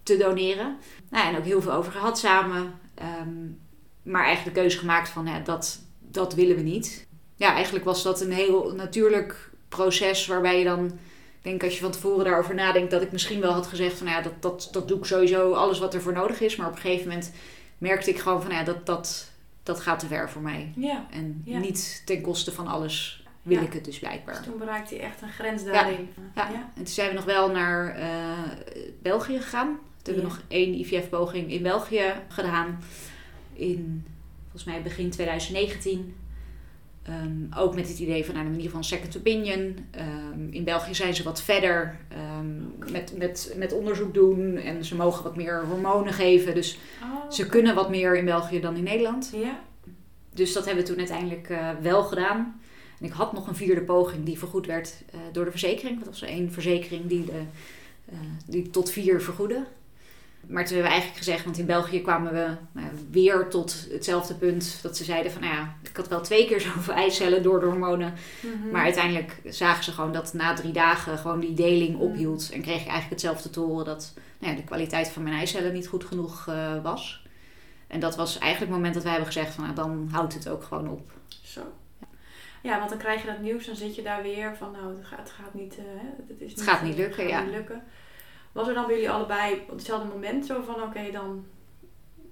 te 0.03 0.17
doneren. 0.17 0.77
Nou, 1.11 1.29
en 1.29 1.37
ook 1.39 1.45
heel 1.45 1.62
veel 1.62 1.73
over 1.73 1.93
gehad 1.93 2.19
samen. 2.19 2.73
Ehm, 2.95 3.47
maar 4.03 4.25
eigenlijk 4.25 4.55
de 4.55 4.61
keuze 4.61 4.79
gemaakt 4.79 5.09
van, 5.09 5.29
dat, 5.45 5.81
dat 5.99 6.35
willen 6.35 6.57
we 6.57 6.62
niet. 6.62 7.07
Ja, 7.37 7.53
eigenlijk 7.55 7.85
was 7.85 8.03
dat 8.03 8.21
een 8.21 8.33
heel 8.33 8.73
natuurlijk 8.75 9.50
proces 9.69 10.27
waarbij 10.27 10.59
je 10.59 10.65
dan... 10.65 10.87
Ik 10.87 11.47
denk 11.47 11.62
als 11.65 11.75
je 11.75 11.81
van 11.81 11.91
tevoren 11.91 12.25
daarover 12.25 12.55
nadenkt 12.55 12.91
dat 12.91 13.03
ik 13.03 13.12
misschien 13.12 13.41
wel 13.41 13.53
had 13.53 13.67
gezegd 13.67 13.97
van 13.97 14.07
nou 14.07 14.19
ja, 14.19 14.25
dat, 14.25 14.43
dat, 14.43 14.69
dat 14.73 14.89
doe 14.89 14.99
ik 14.99 15.05
sowieso 15.05 15.53
alles 15.53 15.79
wat 15.79 15.95
er 15.95 16.03
voor 16.03 16.12
nodig 16.12 16.41
is. 16.41 16.57
Maar 16.57 16.67
op 16.67 16.75
een 16.75 16.81
gegeven 16.81 17.09
moment 17.09 17.33
merkte 17.79 18.11
ik 18.11 18.19
gewoon 18.19 18.43
van 18.43 18.50
ja, 18.50 18.65
dat, 18.65 18.87
dat, 18.87 19.31
dat 19.62 19.81
gaat 19.81 19.99
te 19.99 20.07
ver 20.07 20.31
voor 20.31 20.43
mij. 20.43 20.73
Ja. 20.77 21.07
En 21.11 21.43
Ja. 21.45 21.59
niet 21.59 22.03
ten 22.05 22.21
koste 22.21 22.53
van 22.53 22.67
alles 22.67 23.20
wil 23.42 23.56
Ja. 23.59 23.62
ik 23.62 23.73
het 23.73 23.85
dus 23.85 23.99
blijkbaar. 23.99 24.35
Dus 24.35 24.44
toen 24.44 24.59
bereikte 24.59 24.94
je 24.94 25.00
echt 25.00 25.23
een 25.23 25.28
grens 25.32 25.64
daarin. 25.64 26.09
Ja. 26.35 26.49
En 26.52 26.62
toen 26.75 26.87
zijn 26.87 27.09
we 27.09 27.14
nog 27.14 27.25
wel 27.25 27.50
naar 27.50 27.94
eh, 27.97 28.09
België 29.02 29.37
gegaan. 29.40 29.78
Toen 30.02 30.14
hebben 30.14 30.23
we 30.23 30.28
nog 30.28 30.42
één 30.49 30.75
IVF-poging 30.75 31.50
in 31.52 31.62
België 31.62 32.12
gedaan. 32.28 32.78
In, 33.52 34.06
volgens 34.42 34.64
mij 34.64 34.82
begin 34.82 35.11
2019. 35.11 35.99
Eh, 35.99 36.28
Ehm, 37.11 37.59
ook 37.59 37.75
met 37.75 37.88
het 37.88 37.99
idee 37.99 38.25
van 38.25 38.35
nou, 38.35 38.47
ieder 38.47 38.62
geval 38.62 38.78
een 38.78 38.85
second 38.85 39.16
opinion. 39.16 39.76
Ehm, 39.90 40.49
in 40.50 40.64
België 40.64 40.94
zijn 40.94 41.14
ze 41.14 41.23
wat 41.23 41.42
verder 41.42 41.97
ehm, 42.09 42.92
met, 42.92 43.14
met, 43.16 43.54
met 43.56 43.73
onderzoek 43.73 44.14
doen 44.14 44.56
en 44.56 44.85
ze 44.85 44.94
mogen 44.97 45.25
wat 45.25 45.37
meer 45.37 45.64
hormonen 45.66 46.12
geven. 46.12 46.54
Dus 46.54 46.78
Oh, 47.02 47.30
ze 47.30 47.47
kunnen 47.47 47.75
wat 47.75 47.90
meer 47.90 48.16
in 48.16 48.25
België 48.25 48.61
dan 48.61 48.76
in 48.76 48.82
Nederland. 48.82 49.30
Ja. 49.35 49.61
Dus 50.35 50.52
dat 50.52 50.64
hebben 50.64 50.82
we 50.82 50.88
toen 50.90 50.99
uiteindelijk 50.99 51.49
eh, 51.49 51.68
wel 51.82 52.02
gedaan. 52.02 52.60
En 53.00 53.07
ik 53.07 53.12
had 53.12 53.33
nog 53.33 53.47
een 53.47 53.57
vierde 53.57 53.83
poging 53.83 54.25
die 54.25 54.38
vergoed 54.38 54.66
werd 54.66 55.02
eh, 55.11 55.21
door 55.33 55.45
de 55.45 55.50
verzekering. 55.50 55.99
Dat 55.99 56.09
was 56.09 56.23
één 56.23 56.52
verzekering 56.52 57.07
die, 57.07 57.25
de, 57.25 57.42
eh, 58.04 58.19
die 58.47 58.71
tot 58.71 58.90
vier 58.90 59.23
vergoedde. 59.23 59.64
Maar 60.47 60.64
toen 60.64 60.75
hebben 60.75 60.92
we 60.92 60.99
eigenlijk 60.99 61.19
gezegd, 61.25 61.45
want 61.45 61.59
in 61.59 61.66
België 61.66 62.02
kwamen 62.02 62.33
we 62.33 62.47
nou 62.73 62.88
weer 63.11 63.49
tot 63.49 63.87
hetzelfde 63.90 64.35
punt. 64.35 64.78
Dat 64.83 64.97
ze 64.97 65.04
zeiden 65.04 65.33
van, 65.33 65.40
nou 65.40 65.54
ja, 65.54 65.76
ik 65.83 65.97
had 65.97 66.09
wel 66.09 66.21
twee 66.21 66.47
keer 66.47 66.61
zoveel 66.75 66.95
eicellen 66.95 67.42
door 67.42 67.61
de 67.61 67.66
hormonen. 67.66 68.14
Mhm. 68.40 68.71
Maar 68.71 68.83
uiteindelijk 68.83 69.40
zagen 69.45 69.85
ze 69.85 69.92
gewoon 69.92 70.12
dat 70.12 70.33
na 70.35 70.54
drie 70.54 70.73
dagen 70.73 71.19
gewoon 71.19 71.40
die 71.40 71.54
deling 71.54 71.95
Mm. 71.95 72.00
ophield. 72.00 72.50
En 72.52 72.62
kreeg 72.62 72.80
ik 72.80 72.88
eigenlijk 72.88 73.11
hetzelfde 73.11 73.50
te 73.50 73.61
horen 73.61 73.85
dat 73.85 74.14
nou 74.38 74.52
ja, 74.52 74.59
de 74.59 74.64
kwaliteit 74.64 75.09
van 75.09 75.23
mijn 75.23 75.35
eicellen 75.35 75.73
niet 75.73 75.88
goed 75.88 76.04
genoeg 76.04 76.47
eh, 76.49 76.83
was. 76.83 77.25
En 77.87 78.00
dat 78.00 78.16
was 78.16 78.38
eigenlijk 78.38 78.61
het 78.61 78.71
moment 78.71 78.95
dat 78.95 79.02
wij 79.02 79.12
hebben 79.12 79.33
gezegd 79.33 79.54
van, 79.54 79.64
nou, 79.64 79.76
dan 79.76 80.09
houdt 80.12 80.35
het 80.35 80.49
ook 80.49 80.64
gewoon 80.64 80.88
op. 80.88 81.12
Zo. 81.42 81.61
Ja, 82.62 82.79
want 82.79 82.90
dan 82.90 82.99
krijg 82.99 83.21
je 83.21 83.26
dat 83.26 83.40
nieuws, 83.40 83.67
dan 83.67 83.76
zit 83.76 83.95
je 83.95 84.02
daar 84.02 84.23
weer 84.23 84.57
van, 84.57 84.71
nou, 84.73 84.97
het 84.97 85.07
gaat, 85.07 85.19
het 85.19 85.31
gaat 85.31 85.55
niet, 85.55 85.76
hè, 85.76 86.09
het 86.29 86.40
is 86.40 86.50
Het 86.52 86.62
gaat 86.62 86.83
niet 86.83 86.97
lukken, 86.97 87.21
gaat 87.23 87.31
ja. 87.31 87.43
niet 87.43 87.50
lukken. 87.55 87.83
Was 88.52 88.69
er 88.69 88.75
dan 88.75 88.87
bij 88.87 88.95
jullie 88.95 89.11
allebei 89.11 89.55
op 89.69 89.76
hetzelfde 89.76 90.09
moment 90.09 90.47
zo 90.47 90.62
van, 90.67 90.83
oké, 90.83 91.11
dan, 91.12 91.45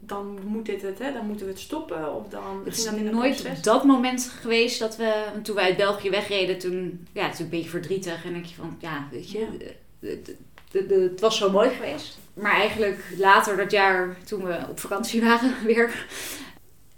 dan 0.00 0.38
moet 0.44 0.66
dit 0.66 0.82
het, 0.82 0.98
hè, 0.98 1.12
dan 1.12 1.26
moeten 1.26 1.46
we 1.46 1.52
het 1.52 1.60
stoppen? 1.60 2.14
Of 2.14 2.28
dan 2.28 2.62
Het 2.64 2.76
is 2.76 2.84
dat 2.84 2.94
in 2.94 3.04
nooit 3.04 3.42
proces? 3.42 3.62
dat 3.62 3.84
moment 3.84 4.32
geweest 4.40 4.78
dat 4.78 4.96
we, 4.96 5.24
toen 5.42 5.54
wij 5.54 5.64
uit 5.64 5.76
België 5.76 6.10
wegreden, 6.10 6.58
toen, 6.58 7.06
ja, 7.12 7.24
het 7.24 7.32
is 7.34 7.40
een 7.40 7.48
beetje 7.48 7.70
verdrietig. 7.70 8.24
En 8.24 8.32
denk 8.32 8.44
je 8.44 8.54
van, 8.54 8.76
ja, 8.80 9.08
weet 9.10 9.30
je, 9.30 9.38
Ja. 9.38 9.46
de- 9.58 9.74
de- 10.00 10.36
de- 10.70 10.86
de- 10.86 10.94
het 11.10 11.20
was 11.20 11.36
zo 11.38 11.50
mooi 11.50 11.70
geweest. 11.70 12.18
Maar 12.34 12.52
eigenlijk 12.52 13.04
later 13.18 13.56
dat 13.56 13.70
jaar, 13.70 14.16
toen 14.24 14.44
we 14.44 14.58
op 14.70 14.80
vakantie 14.80 15.22
waren 15.28 15.54
weer. 15.64 16.06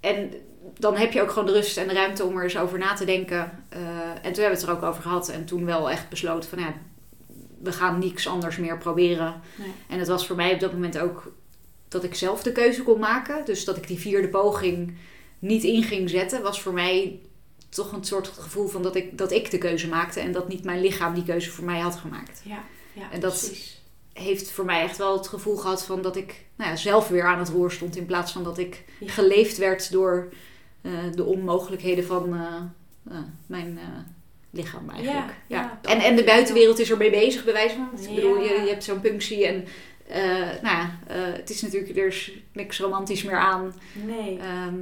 En 0.01 0.33
dan 0.79 0.97
heb 0.97 1.13
je 1.13 1.23
ook 1.23 1.31
gewoon 1.31 1.47
de 1.47 1.53
rust 1.53 1.77
en 1.77 1.89
de 1.89 1.95
ruimte 1.95 2.25
om 2.25 2.37
er 2.37 2.43
eens 2.43 2.57
over 2.59 2.79
na 2.79 2.95
te 2.95 3.05
denken. 3.05 3.65
Eh, 3.69 3.81
en 3.99 4.33
toen 4.33 4.43
hebben 4.43 4.43
we 4.43 4.49
het 4.49 4.63
er 4.63 4.71
ook 4.71 4.83
over 4.83 5.03
gehad. 5.03 5.29
En 5.29 5.45
toen 5.45 5.65
wel 5.65 5.91
echt 5.91 6.09
besloten 6.09 6.51
van, 6.51 6.59
ja, 6.59 6.75
we 7.63 7.73
gaan 7.73 7.99
niks 7.99 8.27
anders 8.29 8.57
meer 8.57 8.79
proberen. 8.79 9.41
Nee. 9.57 9.73
En 9.89 9.99
het 9.99 10.09
was 10.09 10.27
voor 10.27 10.37
mij 10.37 10.53
op 10.55 10.61
dat 10.61 10.73
moment 10.73 10.99
ook 10.99 11.33
dat 11.89 12.05
ik 12.05 12.15
zelf 12.15 12.43
de 12.43 12.53
keuze 12.53 12.83
kon 12.83 12.99
maken. 12.99 13.45
Dus 13.45 13.65
dat 13.65 13.77
ik 13.77 13.87
die 13.87 13.99
vierde 13.99 14.29
poging 14.29 14.97
niet 15.39 15.65
in 15.65 15.83
ging 15.83 16.11
zetten, 16.11 16.43
was 16.43 16.63
voor 16.63 16.73
mij 16.73 17.21
toch 17.69 17.93
een 17.93 18.05
soort 18.05 18.29
gevoel 18.29 18.69
van 18.69 18.83
dat 18.83 18.97
ik, 18.97 19.19
dat 19.19 19.33
ik 19.33 19.51
de 19.51 19.59
keuze 19.59 19.89
maakte. 19.89 20.21
En 20.21 20.33
dat 20.33 20.49
niet 20.49 20.65
mijn 20.65 20.81
lichaam 20.81 21.15
die 21.15 21.25
keuze 21.25 21.51
voor 21.51 21.65
mij 21.65 21.81
had 21.81 21.97
gemaakt. 21.97 22.41
Ja, 22.45 22.63
ja 22.93 23.11
En 23.13 23.21
dat- 23.21 23.39
precies. 23.39 23.79
Heeft 24.13 24.51
voor 24.51 24.65
mij 24.65 24.83
echt 24.83 24.97
wel 24.97 25.17
het 25.17 25.29
gevoel 25.29 25.57
gehad 25.57 25.85
van 25.85 26.03
dat 26.03 26.17
ik 26.17 26.45
nou 26.57 26.71
ja, 26.71 26.77
zelf 26.77 27.09
weer 27.09 27.25
aan 27.25 27.39
het 27.39 27.49
roer 27.49 27.71
stond. 27.73 27.97
In 27.97 28.07
plaats 28.07 28.33
van 28.33 28.45
dat 28.45 28.59
ik 28.59 28.85
Ja. 29.01 29.13
geleefd 29.13 29.57
werd 29.59 29.93
door 29.93 30.29
de 31.15 31.25
onmogelijkheden 31.25 32.05
van 32.05 32.35
eh, 32.35 32.55
eh, 33.11 33.19
mijn 33.47 33.79
eh, 33.79 33.85
lichaam 34.51 34.91
eigenlijk. 34.91 35.35
Ja, 35.47 35.79
ja, 35.83 35.91
en, 35.91 35.99
en 35.99 36.17
de 36.17 36.25
buitenwereld 36.25 36.79
is 36.79 36.91
ermee 36.91 37.11
bezig, 37.11 37.45
bij 37.45 37.53
wijze 37.53 37.75
van. 37.75 38.09
Ik 38.09 38.15
bedoel, 38.15 38.43
je, 38.43 38.49
je 38.49 38.69
hebt 38.69 38.85
zo'n 38.85 39.01
punctie 39.01 39.47
en 39.47 39.65
eh, 40.11 40.63
nou 40.63 40.77
ja, 40.77 40.99
eh, 41.07 41.17
het 41.33 41.51
is 41.51 41.63
natuurlijk, 41.63 41.97
er 41.97 42.07
is 42.07 42.33
niks 42.53 42.81
romantisch 42.81 43.23
meer 43.23 43.37
aan. 43.39 43.75
Nee. 44.07 44.39
Ehm, 44.39 44.79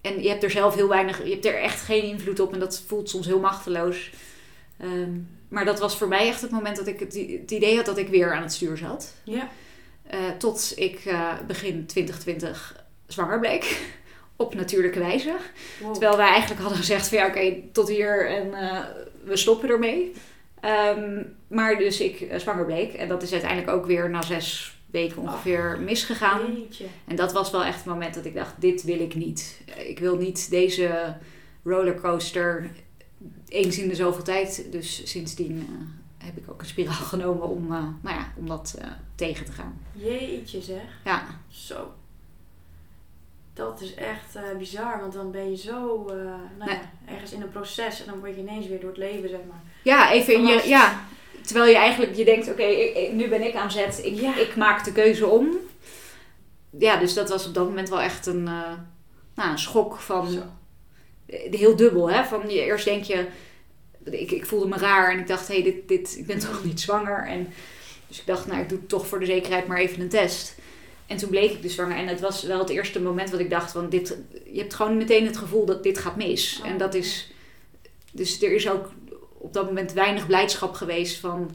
en 0.00 0.22
je 0.22 0.28
hebt 0.28 0.42
er 0.42 0.50
zelf 0.50 0.74
heel 0.74 0.88
weinig, 0.88 1.24
je 1.24 1.30
hebt 1.30 1.46
er 1.46 1.54
echt 1.54 1.80
geen 1.80 2.02
invloed 2.02 2.40
op 2.40 2.52
en 2.52 2.60
dat 2.60 2.82
voelt 2.86 3.08
soms 3.10 3.26
heel 3.26 3.40
machteloos. 3.40 4.10
Ehm, 4.78 5.10
maar 5.48 5.64
dat 5.64 5.78
was 5.78 5.96
voor 5.96 6.08
mij 6.08 6.28
echt 6.28 6.40
het 6.40 6.50
moment 6.50 6.76
dat 6.76 6.86
ik 6.86 7.00
het, 7.00 7.14
het 7.40 7.50
idee 7.50 7.76
had 7.76 7.86
dat 7.86 7.98
ik 7.98 8.08
weer 8.08 8.34
aan 8.34 8.42
het 8.42 8.52
stuur 8.52 8.76
zat. 8.76 9.14
ja. 9.24 9.48
Eh, 10.02 10.18
tot 10.38 10.72
ik 10.76 11.04
eh, 11.04 11.32
begin 11.46 11.86
2020 11.86 12.84
zwanger 13.06 13.40
bleek. 13.40 13.80
Op 14.42 14.54
natuurlijke 14.54 14.98
wijze. 14.98 15.36
Wow. 15.80 15.92
Terwijl 15.92 16.16
wij 16.16 16.28
eigenlijk 16.28 16.60
hadden 16.60 16.78
gezegd 16.78 17.08
van 17.08 17.18
ja 17.18 17.26
oké, 17.26 17.54
tot 17.72 17.88
hier 17.88 18.28
en 18.28 18.54
eh, 18.54 18.80
we 19.24 19.36
stoppen 19.36 19.68
ermee. 19.68 20.12
Ehm, 20.60 21.22
maar 21.48 21.78
dus 21.78 22.00
ik 22.00 22.20
eh, 22.20 22.38
zwanger 22.38 22.64
bleek. 22.64 22.92
En 22.92 23.08
dat 23.08 23.22
is 23.22 23.32
uiteindelijk 23.32 23.70
ook 23.70 23.86
weer 23.86 24.10
na 24.10 24.22
zes 24.22 24.76
weken 24.90 25.16
ongeveer 25.16 25.78
misgegaan. 25.80 26.40
Jeetje. 26.54 26.84
En 27.06 27.16
dat 27.16 27.32
was 27.32 27.50
wel 27.50 27.64
echt 27.64 27.76
het 27.76 27.84
moment 27.84 28.14
dat 28.14 28.24
ik 28.24 28.34
dacht, 28.34 28.60
dit 28.60 28.82
wil 28.82 29.00
ik 29.00 29.14
niet. 29.14 29.60
Ik 29.86 29.98
wil 29.98 30.16
niet 30.16 30.50
deze 30.50 31.16
rollercoaster 31.64 32.70
eens 33.48 33.78
in 33.78 33.88
de 33.88 33.94
zoveel 33.94 34.24
tijd. 34.24 34.66
Dus 34.70 35.10
sindsdien 35.10 35.58
eh, 35.68 36.26
heb 36.26 36.36
ik 36.36 36.50
ook 36.50 36.60
een 36.60 36.66
spiraal 36.66 37.04
genomen 37.14 37.48
om, 37.48 37.66
nou 38.02 38.16
ja, 38.16 38.32
om 38.36 38.48
dat 38.48 38.78
tegen 39.14 39.44
te 39.44 39.52
gaan. 39.52 39.80
Jeetje 39.92 40.62
zeg. 40.62 40.82
Ja, 41.04 41.26
Zo. 41.48 41.92
Dat 43.54 43.80
is 43.80 43.94
echt 43.94 44.34
eh, 44.36 44.42
bizar, 44.58 45.00
want 45.00 45.12
dan 45.12 45.30
ben 45.30 45.50
je 45.50 45.56
zo 45.56 46.06
eh, 46.08 46.14
nou 46.14 46.38
Nee. 46.58 46.68
ja, 46.68 46.80
ergens 47.08 47.32
in 47.32 47.42
een 47.42 47.50
proces 47.50 48.00
en 48.00 48.06
dan 48.06 48.18
word 48.20 48.34
je 48.34 48.40
ineens 48.40 48.66
weer 48.66 48.80
door 48.80 48.88
het 48.88 48.98
leven, 48.98 49.28
zeg 49.28 49.40
maar. 49.48 49.60
ja 49.82 50.12
even 50.12 50.34
in 50.34 50.44
je... 50.46 50.62
Ja, 50.68 51.00
terwijl 51.46 51.70
je 51.70 51.76
eigenlijk 51.76 52.14
je 52.16 52.24
denkt, 52.24 52.50
oké, 52.50 52.66
nu 53.12 53.28
ben 53.28 53.42
ik 53.46 53.54
aan 53.54 53.70
zet. 53.70 54.00
Ik, 54.04 54.20
Ja. 54.20 54.36
ik 54.36 54.56
maak 54.56 54.84
de 54.84 54.92
keuze 54.92 55.26
om. 55.26 55.48
Ja, 56.78 56.96
dus 56.96 57.14
dat 57.14 57.28
was 57.28 57.46
op 57.46 57.54
dat 57.54 57.64
moment 57.66 57.88
wel 57.88 58.00
echt 58.00 58.26
een, 58.26 58.46
eh, 58.48 58.72
nou, 59.34 59.50
een 59.50 59.58
schok 59.58 59.96
van... 60.00 60.30
Zo. 60.30 60.42
heel 61.50 61.76
dubbel, 61.76 62.10
hè? 62.10 62.24
Van 62.24 62.50
je, 62.50 62.60
eerst 62.60 62.84
denk 62.84 63.04
je, 63.04 63.26
ik, 64.04 64.30
ik 64.30 64.46
voelde 64.46 64.68
me 64.68 64.76
raar 64.76 65.12
en 65.12 65.18
ik 65.18 65.26
dacht, 65.26 65.48
hé, 65.48 65.54
hey, 65.54 65.62
dit, 65.62 65.88
dit, 65.88 66.16
ik 66.18 66.26
ben 66.26 66.38
toch 66.38 66.64
niet 66.64 66.80
zwanger. 66.80 67.26
En, 67.26 67.48
dus 68.08 68.20
ik 68.20 68.26
dacht, 68.26 68.46
nou, 68.46 68.60
ik 68.60 68.68
doe 68.68 68.86
toch 68.86 69.06
voor 69.06 69.20
de 69.20 69.26
zekerheid 69.26 69.66
maar 69.66 69.78
even 69.78 70.00
een 70.00 70.08
test. 70.08 70.54
En 71.12 71.18
toen 71.18 71.30
bleek 71.30 71.50
ik 71.52 71.62
dus 71.62 71.74
zwanger. 71.74 71.96
En 71.96 72.06
het 72.06 72.20
was 72.20 72.42
wel 72.42 72.58
het 72.58 72.68
eerste 72.68 73.00
moment 73.00 73.30
wat 73.30 73.40
ik 73.40 73.50
dacht, 73.50 73.72
van 73.72 73.88
dit, 73.88 74.18
je 74.52 74.58
hebt 74.60 74.74
gewoon 74.74 74.96
meteen 74.96 75.26
het 75.26 75.36
gevoel 75.36 75.64
dat 75.66 75.82
dit 75.82 75.98
gaat 75.98 76.16
mis. 76.16 76.60
Oh, 76.62 76.68
en 76.70 76.78
dat 76.78 76.94
is, 76.94 77.32
dus 78.12 78.42
er 78.42 78.52
is 78.52 78.70
ook 78.70 78.90
op 79.38 79.52
dat 79.52 79.66
moment 79.66 79.92
weinig 79.92 80.26
blijdschap 80.26 80.74
geweest 80.74 81.18
van, 81.20 81.50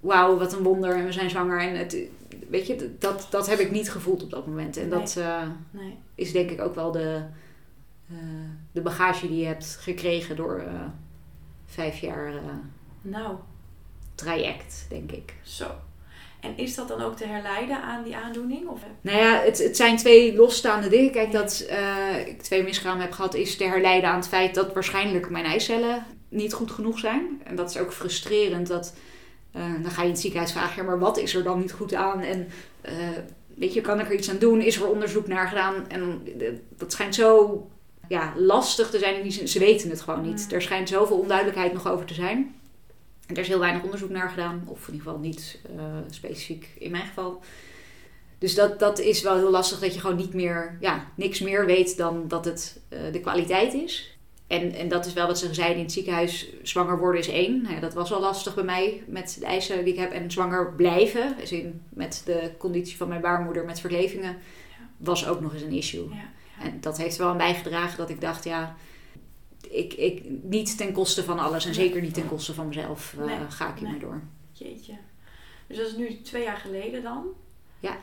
wauw, 0.00 0.38
wat 0.38 0.52
een 0.52 0.62
wonder 0.62 0.94
en 0.96 1.04
we 1.04 1.12
zijn 1.12 1.30
zwanger. 1.30 1.60
En 1.60 1.76
het, 1.78 1.96
weet 2.48 2.66
je, 2.66 2.94
dat, 2.98 3.26
dat 3.30 3.48
heb 3.48 3.58
ik 3.58 3.70
niet 3.70 3.90
gevoeld 3.90 4.22
op 4.22 4.30
dat 4.30 4.46
moment. 4.46 4.76
En 4.76 4.88
Nee. 4.88 4.98
dat... 4.98 5.16
eh, 5.16 5.42
Nee. 5.70 5.96
is 6.14 6.32
denk 6.32 6.50
ik 6.50 6.60
ook 6.60 6.74
wel 6.74 6.90
de, 6.92 7.22
eh, 8.10 8.16
de 8.72 8.80
bagage 8.80 9.28
die 9.28 9.38
je 9.40 9.46
hebt 9.46 9.76
gekregen 9.80 10.36
door 10.36 10.58
eh, 10.58 10.72
vijf 11.66 11.98
jaar 11.98 12.26
eh, 12.34 12.40
Nou, 13.02 13.36
traject, 14.14 14.86
denk 14.88 15.12
ik. 15.12 15.34
zo. 15.42 15.70
En 16.40 16.56
is 16.56 16.74
dat 16.74 16.88
dan 16.88 17.02
ook 17.02 17.16
te 17.16 17.26
herleiden 17.26 17.82
aan 17.82 18.02
die 18.02 18.16
aandoening? 18.16 18.68
Of, 18.68 18.80
Nou 19.00 19.18
ja, 19.18 19.40
het, 19.40 19.58
het 19.58 19.76
zijn 19.76 19.96
twee 19.96 20.34
losstaande 20.34 20.88
dingen. 20.88 21.10
Kijk, 21.10 21.32
dat 21.32 21.66
eh, 21.68 22.26
ik 22.26 22.42
twee 22.42 22.62
miskramen 22.62 23.00
heb 23.00 23.12
gehad, 23.12 23.34
is 23.34 23.56
te 23.56 23.64
herleiden 23.64 24.10
aan 24.10 24.16
het 24.16 24.28
feit 24.28 24.54
dat 24.54 24.72
waarschijnlijk 24.72 25.30
mijn 25.30 25.44
eicellen 25.44 26.06
niet 26.28 26.52
goed 26.52 26.70
genoeg 26.70 26.98
zijn. 26.98 27.40
En 27.44 27.56
dat 27.56 27.70
is 27.70 27.78
ook 27.78 27.92
frustrerend. 27.92 28.66
Dat, 28.66 28.94
eh, 29.52 29.62
dan 29.82 29.90
ga 29.90 30.00
je 30.00 30.06
in 30.06 30.12
het 30.12 30.20
ziekenhuis 30.20 30.52
vragen, 30.52 30.82
ja, 30.82 30.88
maar 30.88 30.98
wat 30.98 31.18
is 31.18 31.34
er 31.34 31.42
dan 31.42 31.58
niet 31.58 31.72
goed 31.72 31.94
aan? 31.94 32.20
En 32.20 32.48
eh, 32.80 32.94
weet 33.54 33.74
je, 33.74 33.80
kan 33.80 34.00
ik 34.00 34.06
er 34.06 34.14
iets 34.14 34.30
aan 34.30 34.38
doen? 34.38 34.60
Is 34.60 34.76
er 34.76 34.88
onderzoek 34.88 35.26
naar 35.26 35.48
gedaan? 35.48 35.88
En 35.88 36.22
dat 36.76 36.92
schijnt 36.92 37.14
zo 37.14 37.66
ja, 38.08 38.32
lastig 38.36 38.90
te 38.90 38.98
zijn 38.98 39.16
in 39.16 39.22
die 39.22 39.32
zin. 39.32 39.48
Ze 39.48 39.58
weten 39.58 39.90
het 39.90 40.00
gewoon 40.00 40.22
niet. 40.22 40.46
Mm. 40.48 40.54
Er 40.54 40.62
schijnt 40.62 40.88
zoveel 40.88 41.18
onduidelijkheid 41.18 41.72
nog 41.72 41.88
over 41.88 42.06
te 42.06 42.14
zijn. 42.14 42.54
Er 43.30 43.38
is 43.38 43.48
heel 43.48 43.58
weinig 43.58 43.82
onderzoek 43.82 44.10
naar 44.10 44.28
gedaan. 44.28 44.62
Of 44.66 44.88
in 44.88 44.92
ieder 44.94 45.06
geval 45.06 45.18
niet 45.22 45.60
eh, 45.76 45.84
specifiek 46.10 46.68
in 46.78 46.90
mijn 46.90 47.06
geval. 47.06 47.42
Dus 48.38 48.54
dat, 48.54 48.78
dat 48.78 48.98
is 48.98 49.22
wel 49.22 49.36
heel 49.36 49.50
lastig 49.50 49.78
dat 49.78 49.94
je 49.94 50.00
gewoon 50.00 50.16
niet 50.16 50.34
meer, 50.34 50.76
ja, 50.80 51.06
niks 51.14 51.40
meer 51.40 51.66
weet 51.66 51.96
dan 51.96 52.28
dat 52.28 52.44
het 52.44 52.80
eh, 52.88 52.98
de 53.12 53.20
kwaliteit 53.20 53.74
is. 53.74 54.18
En, 54.46 54.72
en 54.72 54.88
dat 54.88 55.06
is 55.06 55.12
wel 55.12 55.26
wat 55.26 55.38
ze 55.38 55.54
zeiden 55.54 55.76
in 55.76 55.82
het 55.82 55.92
ziekenhuis. 55.92 56.48
Zwanger 56.62 56.98
worden 56.98 57.20
is 57.20 57.28
één. 57.28 57.62
Nou 57.62 57.74
ja, 57.74 57.80
dat 57.80 57.94
was 57.94 58.12
al 58.12 58.20
lastig 58.20 58.54
bij 58.54 58.64
mij 58.64 59.02
met 59.06 59.36
de 59.38 59.46
eisen 59.46 59.84
die 59.84 59.92
ik 59.92 59.98
heb. 59.98 60.12
En 60.12 60.30
zwanger 60.30 60.72
blijven, 60.72 61.34
dus 61.38 61.52
in, 61.52 61.82
met 61.88 62.22
de 62.24 62.50
conditie 62.58 62.96
van 62.96 63.08
mijn 63.08 63.20
baarmoeder 63.20 63.64
met 63.64 63.80
verlevingen, 63.80 64.36
was 64.96 65.26
ook 65.26 65.40
nog 65.40 65.52
eens 65.52 65.62
een 65.62 65.72
issue. 65.72 66.08
Ja, 66.08 66.14
ja. 66.14 66.64
En 66.64 66.80
dat 66.80 66.98
heeft 66.98 67.14
er 67.14 67.22
wel 67.22 67.30
aan 67.30 67.36
bijgedragen 67.36 67.98
dat 67.98 68.10
ik 68.10 68.20
dacht, 68.20 68.44
ja, 68.44 68.76
ik, 69.70 69.92
ik, 69.92 70.22
niet 70.42 70.76
ten 70.76 70.92
koste 70.92 71.24
van 71.24 71.38
alles 71.38 71.66
en 71.66 71.74
zeker 71.74 72.00
niet 72.00 72.14
ten 72.14 72.28
koste 72.28 72.54
van 72.54 72.66
mezelf 72.66 73.14
eh, 73.18 73.24
Nee, 73.24 73.38
ga 73.48 73.68
ik 73.68 73.78
hiermee 73.78 73.98
nee. 73.98 74.08
door. 74.08 74.20
Jeetje. 74.52 74.94
Dus 75.66 75.76
dat 75.76 75.86
is 75.86 75.96
nu 75.96 76.22
twee 76.22 76.42
jaar 76.42 76.56
geleden 76.56 77.02
dan? 77.02 77.26
Ja. 77.78 77.98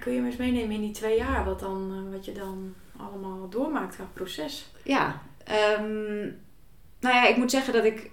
Kun 0.00 0.12
je 0.12 0.20
me 0.20 0.26
eens 0.26 0.36
meenemen 0.36 0.74
in 0.74 0.80
die 0.80 0.90
twee 0.90 1.16
jaar, 1.16 1.44
wat, 1.44 1.60
dan, 1.60 1.92
eh, 1.92 2.12
wat 2.12 2.24
je 2.24 2.32
dan 2.32 2.74
allemaal 2.96 3.48
doormaakt 3.48 3.94
qua 3.94 4.08
proces? 4.12 4.66
Ja, 4.84 5.22
ehm, 5.44 6.20
nou 7.00 7.14
ja, 7.14 7.26
ik 7.26 7.36
moet 7.36 7.50
zeggen 7.50 7.72
dat 7.72 7.84
ik 7.84 8.10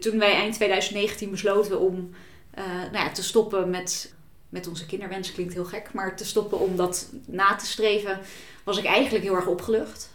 toen 0.00 0.18
wij 0.18 0.34
eind 0.34 0.54
2019 0.54 1.30
besloten 1.30 1.80
om 1.80 2.10
eh, 2.50 2.64
nou 2.64 2.92
ja, 2.92 3.10
te 3.10 3.22
stoppen 3.22 3.70
met, 3.70 4.14
met 4.48 4.66
onze 4.66 4.86
kinderwens, 4.86 5.32
klinkt 5.32 5.54
heel 5.54 5.64
gek, 5.64 5.92
maar 5.92 6.16
te 6.16 6.24
stoppen 6.24 6.58
om 6.58 6.76
dat 6.76 7.12
na 7.26 7.56
te 7.56 7.66
streven, 7.66 8.20
was 8.64 8.78
ik 8.78 8.84
eigenlijk 8.84 9.24
heel 9.24 9.36
erg 9.36 9.46
opgelucht. 9.46 10.11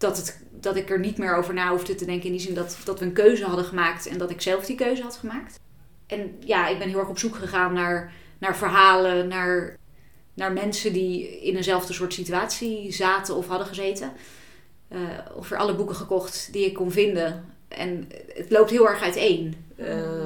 Dat 0.00 0.16
het 0.16 0.40
dat 0.60 0.76
ik 0.76 0.90
er 0.90 0.98
niet 0.98 1.18
meer 1.18 1.36
over 1.36 1.54
na 1.54 1.70
hoefde 1.70 1.94
te 1.94 2.04
denken. 2.04 2.26
In 2.26 2.32
die 2.32 2.40
zin 2.40 2.54
dat, 2.54 2.78
dat 2.84 2.98
we 2.98 3.04
een 3.04 3.12
keuze 3.12 3.44
hadden 3.44 3.64
gemaakt 3.64 4.06
en 4.06 4.18
dat 4.18 4.30
ik 4.30 4.40
zelf 4.40 4.66
die 4.66 4.76
keuze 4.76 5.02
had 5.02 5.16
gemaakt. 5.16 5.58
En 6.06 6.36
ja, 6.44 6.68
ik 6.68 6.78
ben 6.78 6.88
heel 6.88 6.98
erg 6.98 7.08
op 7.08 7.18
zoek 7.18 7.36
gegaan 7.36 7.72
naar, 7.72 8.12
naar 8.38 8.56
verhalen, 8.56 9.28
naar, 9.28 9.76
naar 10.34 10.52
mensen 10.52 10.92
die 10.92 11.40
in 11.40 11.56
eenzelfde 11.56 11.92
soort 11.92 12.14
situatie 12.14 12.92
zaten 12.92 13.36
of 13.36 13.48
hadden 13.48 13.66
gezeten. 13.66 14.12
Uh, 14.92 15.00
of 15.34 15.50
er 15.50 15.58
alle 15.58 15.74
boeken 15.74 15.96
gekocht 15.96 16.48
die 16.52 16.66
ik 16.66 16.74
kon 16.74 16.90
vinden. 16.90 17.44
En 17.68 18.08
het 18.34 18.50
loopt 18.50 18.70
heel 18.70 18.88
erg 18.88 19.02
uiteen, 19.02 19.54
uh, 19.76 20.24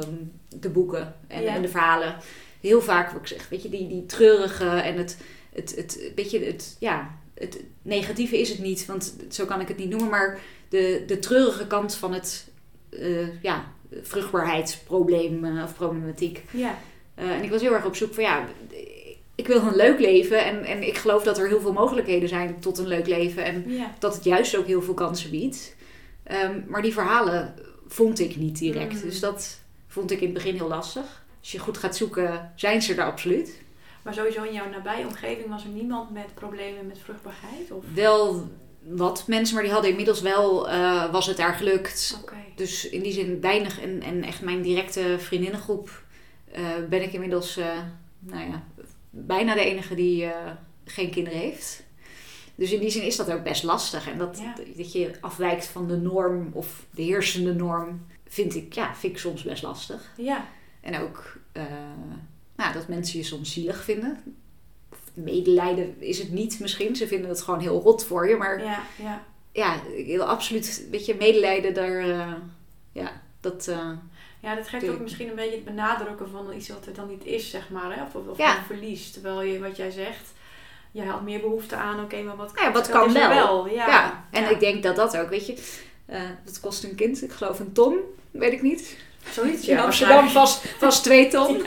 de 0.48 0.70
boeken 0.70 1.14
en, 1.26 1.42
Ja. 1.42 1.54
en 1.54 1.62
de 1.62 1.68
verhalen. 1.68 2.16
Heel 2.60 2.80
vaak, 2.80 3.10
wat 3.10 3.20
ik 3.20 3.26
zeg, 3.26 3.48
weet 3.48 3.62
je, 3.62 3.68
die, 3.68 3.88
die 3.88 4.06
treurige 4.06 4.68
en 4.68 4.96
het, 4.96 5.16
het, 5.52 5.76
het, 5.76 6.12
weet 6.14 6.30
je, 6.30 6.44
het, 6.44 6.76
ja, 6.78 7.18
het 7.34 7.62
negatieve 7.82 8.40
is 8.40 8.48
het 8.48 8.58
niet, 8.58 8.86
want 8.86 9.14
zo 9.30 9.44
kan 9.44 9.60
ik 9.60 9.68
het 9.68 9.76
niet 9.76 9.88
noemen, 9.90 10.08
maar 10.10 10.40
de, 10.68 11.02
de 11.06 11.18
treurige 11.18 11.66
kant 11.66 11.94
van 11.94 12.12
het, 12.12 12.50
eh, 12.90 13.42
ja, 13.42 13.72
vruchtbaarheidsprobleem 14.02 15.44
eh, 15.44 15.62
of 15.64 15.74
problematiek. 15.74 16.42
Ja. 16.50 16.78
Eh, 17.14 17.30
en 17.30 17.42
ik 17.42 17.50
was 17.50 17.60
heel 17.60 17.74
erg 17.74 17.84
op 17.84 17.96
zoek 17.96 18.14
van 18.14 18.24
ja, 18.24 18.44
ik 19.34 19.46
wil 19.46 19.56
een 19.62 19.76
leuk 19.76 19.98
leven 19.98 20.44
en, 20.44 20.64
en 20.64 20.86
ik 20.86 20.96
geloof 20.96 21.22
dat 21.22 21.38
er 21.38 21.48
heel 21.48 21.60
veel 21.60 21.72
mogelijkheden 21.72 22.28
zijn 22.28 22.60
tot 22.60 22.78
een 22.78 22.86
leuk 22.86 23.06
leven 23.06 23.44
en 23.44 23.64
Ja. 23.66 23.94
dat 23.98 24.14
het 24.14 24.24
juist 24.24 24.56
ook 24.56 24.66
heel 24.66 24.82
veel 24.82 24.94
kansen 24.94 25.30
biedt. 25.30 25.74
Ehm, 26.22 26.60
maar 26.66 26.82
die 26.82 26.92
verhalen 26.92 27.54
vond 27.88 28.20
ik 28.20 28.36
niet 28.36 28.58
direct, 28.58 28.94
Mm. 28.94 29.00
dus 29.00 29.20
dat 29.20 29.60
vond 29.88 30.10
ik 30.10 30.18
in 30.18 30.24
het 30.24 30.34
begin 30.34 30.54
heel 30.54 30.68
lastig. 30.68 31.22
Als 31.40 31.52
je 31.52 31.58
goed 31.58 31.78
gaat 31.78 31.96
zoeken, 31.96 32.52
zijn 32.56 32.82
ze 32.82 32.94
er 32.94 33.04
absoluut. 33.04 33.62
Maar 34.04 34.14
sowieso 34.14 34.42
in 34.42 34.52
jouw 34.52 34.68
nabije 34.70 35.06
omgeving 35.06 35.48
was 35.48 35.64
er 35.64 35.70
niemand 35.70 36.10
met 36.10 36.34
problemen 36.34 36.86
met 36.86 36.98
vruchtbaarheid? 36.98 37.70
Of? 37.70 37.84
Wel 37.94 38.48
wat 38.82 39.26
mensen, 39.26 39.54
maar 39.54 39.62
die 39.62 39.72
hadden 39.72 39.90
inmiddels 39.90 40.20
wel, 40.20 40.68
eh, 40.68 41.12
was 41.12 41.26
het 41.26 41.36
daar 41.36 41.54
gelukt. 41.54 42.20
Dus 42.56 42.88
in 42.88 43.02
die 43.02 43.12
zin 43.12 43.40
weinig 43.40 43.80
en, 43.80 44.02
en 44.02 44.22
echt 44.22 44.42
mijn 44.42 44.62
directe 44.62 45.16
vriendinnengroep 45.18 46.02
eh, 46.52 46.62
ben 46.88 47.02
ik 47.02 47.12
inmiddels, 47.12 47.56
eh, 47.56 47.78
nou 48.18 48.48
ja, 48.50 48.62
bijna 49.10 49.54
de 49.54 49.64
enige 49.64 49.94
die 49.94 50.30
geen 50.84 51.10
kinderen 51.10 51.38
heeft. 51.38 51.82
Dus 52.54 52.72
in 52.72 52.80
die 52.80 52.90
zin 52.90 53.02
is 53.02 53.16
dat 53.16 53.32
ook 53.32 53.42
best 53.42 53.62
lastig. 53.62 54.08
En 54.10 54.18
dat, 54.18 54.38
Ja. 54.38 54.54
dat 54.76 54.92
je 54.92 55.10
afwijkt 55.20 55.66
van 55.66 55.88
de 55.88 55.96
norm 55.96 56.50
of 56.52 56.86
de 56.90 57.02
heersende 57.02 57.54
norm, 57.54 58.06
vind 58.28 58.54
ik, 58.54 58.72
ja, 58.72 58.94
vind 58.94 59.12
ik 59.12 59.18
soms 59.18 59.42
best 59.42 59.62
lastig. 59.62 60.12
Ja. 60.16 60.46
En 60.80 61.00
ook 61.00 61.36
nou, 62.56 62.72
dat 62.72 62.88
mensen 62.88 63.18
je 63.18 63.24
soms 63.24 63.52
zielig 63.52 63.84
vinden. 63.84 64.36
Of 64.92 64.98
medelijden 65.14 66.00
is 66.02 66.18
het 66.18 66.30
niet 66.32 66.60
misschien. 66.60 66.96
Ze 66.96 67.06
vinden 67.06 67.28
het 67.28 67.42
gewoon 67.42 67.60
heel 67.60 67.80
rot 67.80 68.04
voor 68.04 68.28
je. 68.28 68.36
Maar 68.36 68.62
Ja. 68.64 68.82
Ja. 69.02 69.22
ja, 69.52 69.74
ik 69.96 70.06
wil 70.06 70.24
absoluut, 70.24 70.86
weet 70.90 71.06
je, 71.06 71.14
medelijden 71.14 71.74
daar, 71.74 71.98
eh, 71.98 72.32
ja, 72.92 73.22
dat, 73.40 73.68
eh, 73.68 73.90
Ja, 74.40 74.54
dat 74.54 74.68
geeft 74.68 74.88
ook 74.88 75.00
misschien 75.00 75.28
een 75.28 75.34
beetje 75.34 75.54
het 75.54 75.64
benadrukken 75.64 76.28
van 76.30 76.52
iets 76.52 76.68
wat 76.68 76.86
er 76.86 76.94
dan 76.94 77.08
niet 77.08 77.24
is, 77.24 77.50
zeg 77.50 77.70
maar. 77.70 77.96
Hè? 77.96 78.02
Of, 78.02 78.14
of 78.28 78.38
Ja. 78.38 78.56
een 78.58 78.64
verlies. 78.64 79.10
Terwijl 79.10 79.42
je, 79.42 79.58
wat 79.58 79.76
jij 79.76 79.90
zegt, 79.90 80.32
jij 80.92 81.06
had 81.06 81.22
meer 81.22 81.40
behoefte 81.40 81.76
aan, 81.76 82.04
oké, 82.04 82.22
maar 82.22 82.36
wat, 82.36 82.52
ja, 82.54 82.72
wat 82.72 82.88
kan 82.88 83.16
er 83.16 83.28
wel. 83.28 83.66
Ja. 83.68 83.86
ja. 83.86 84.24
En 84.30 84.42
Ja. 84.42 84.48
ik 84.48 84.60
denk 84.60 84.82
dat 84.82 84.96
dat 84.96 85.16
ook, 85.16 85.28
weet 85.28 85.46
je, 85.46 85.62
eh 86.06 86.20
dat 86.44 86.60
kost 86.60 86.84
een 86.84 86.94
kind, 86.94 87.22
ik 87.22 87.32
geloof 87.32 87.60
een 87.60 87.72
ton, 87.72 87.96
weet 88.30 88.52
ik 88.52 88.62
niet. 88.62 88.96
Zoiets, 89.32 89.68
In 89.68 89.74
ja. 89.76 89.82
Amsterdam 89.82 90.28
vast, 90.28 90.64
vast 90.78 91.02
twee 91.02 91.28
ton. 91.28 91.62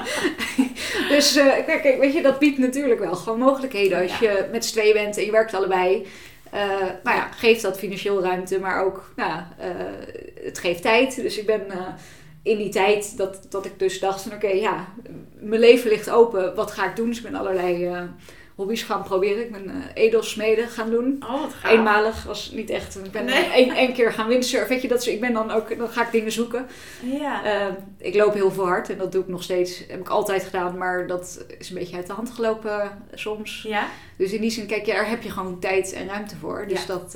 dus 1.08 1.36
eh, 1.36 1.46
kijk, 1.66 1.82
kijk, 1.82 1.98
weet 2.00 2.12
je, 2.12 2.22
dat 2.22 2.38
biedt 2.38 2.58
natuurlijk 2.58 3.00
wel 3.00 3.14
gewoon 3.14 3.38
mogelijkheden. 3.38 4.02
Als 4.02 4.18
Ja. 4.18 4.30
je 4.30 4.48
met 4.52 4.64
z'n 4.64 4.72
tweeën 4.72 4.92
bent 4.92 5.16
en 5.18 5.24
je 5.24 5.30
werkt 5.30 5.54
allebei. 5.54 6.06
eh, 6.50 6.60
nou 7.02 7.16
ja, 7.16 7.28
geeft 7.36 7.62
dat 7.62 7.78
financieel 7.78 8.22
ruimte, 8.22 8.58
maar 8.60 8.84
ook, 8.84 9.12
nou, 9.16 9.32
eh, 9.58 9.68
het 10.44 10.58
geeft 10.58 10.82
tijd. 10.82 11.16
Dus 11.16 11.38
ik 11.38 11.46
ben 11.46 11.62
in 12.42 12.56
die 12.56 12.68
tijd 12.68 13.16
dat, 13.16 13.46
dat 13.48 13.64
ik 13.64 13.78
dus 13.78 14.00
dacht 14.00 14.22
van, 14.22 14.32
oké, 14.32 14.48
ja, 14.48 14.86
mijn 15.40 15.60
leven 15.60 15.90
ligt 15.90 16.10
open. 16.10 16.54
Wat 16.54 16.70
ga 16.70 16.88
ik 16.88 16.96
doen? 16.96 17.08
Dus 17.08 17.16
ik 17.16 17.22
ben 17.30 17.34
allerlei 17.34 17.90
hobby's 18.56 18.82
gaan 18.82 19.02
proberen. 19.02 19.42
Ik 19.44 19.52
ben 19.52 19.68
eh 19.70 20.02
edelsmeden 20.04 20.68
gaan 20.68 20.90
doen. 20.90 21.22
Oh, 21.26 21.40
wat 21.40 21.52
gaaf. 21.54 21.72
Eenmalig 21.72 22.24
was 22.24 22.50
niet 22.54 22.70
echt. 22.70 22.98
Ik 23.04 23.10
ben 23.10 23.24
Nee. 23.24 23.34
eh, 23.44 23.54
één, 23.54 23.70
één 23.74 23.92
keer 23.92 24.12
gaan 24.12 24.28
windsurfen. 24.28 24.68
Weet 24.68 24.82
je, 24.82 24.88
dat, 24.88 25.00
is- 25.00 25.06
ik 25.08 25.20
ben 25.20 25.32
dan 25.32 25.50
ook, 25.50 25.78
dan 25.78 25.88
ga 25.88 26.02
ik 26.06 26.12
dingen 26.12 26.32
zoeken. 26.32 26.66
Ja. 27.02 27.44
Eh, 27.44 27.74
ik 27.98 28.14
loop 28.14 28.34
heel 28.34 28.50
veel 28.50 28.66
hard 28.66 28.90
en 28.90 28.98
dat 28.98 29.12
doe 29.12 29.22
ik 29.22 29.28
nog 29.28 29.42
steeds. 29.42 29.82
Heb 29.88 30.00
ik 30.00 30.08
altijd 30.08 30.42
gedaan, 30.44 30.78
maar 30.78 31.06
dat 31.06 31.44
is 31.58 31.68
een 31.70 31.74
beetje 31.78 31.96
uit 31.96 32.06
de 32.06 32.12
hand 32.12 32.30
gelopen 32.30 32.98
soms. 33.14 33.62
ja. 33.68 33.86
Dus 34.16 34.32
in 34.32 34.40
die 34.40 34.50
zin, 34.50 34.66
kijk, 34.66 34.86
ja, 34.86 34.94
daar 34.94 35.08
heb 35.08 35.22
je 35.22 35.30
gewoon 35.30 35.58
tijd 35.60 35.92
en 35.92 36.06
ruimte 36.08 36.36
voor. 36.36 36.64
Dus 36.68 36.80
Ja. 36.80 36.86
dat, 36.86 37.12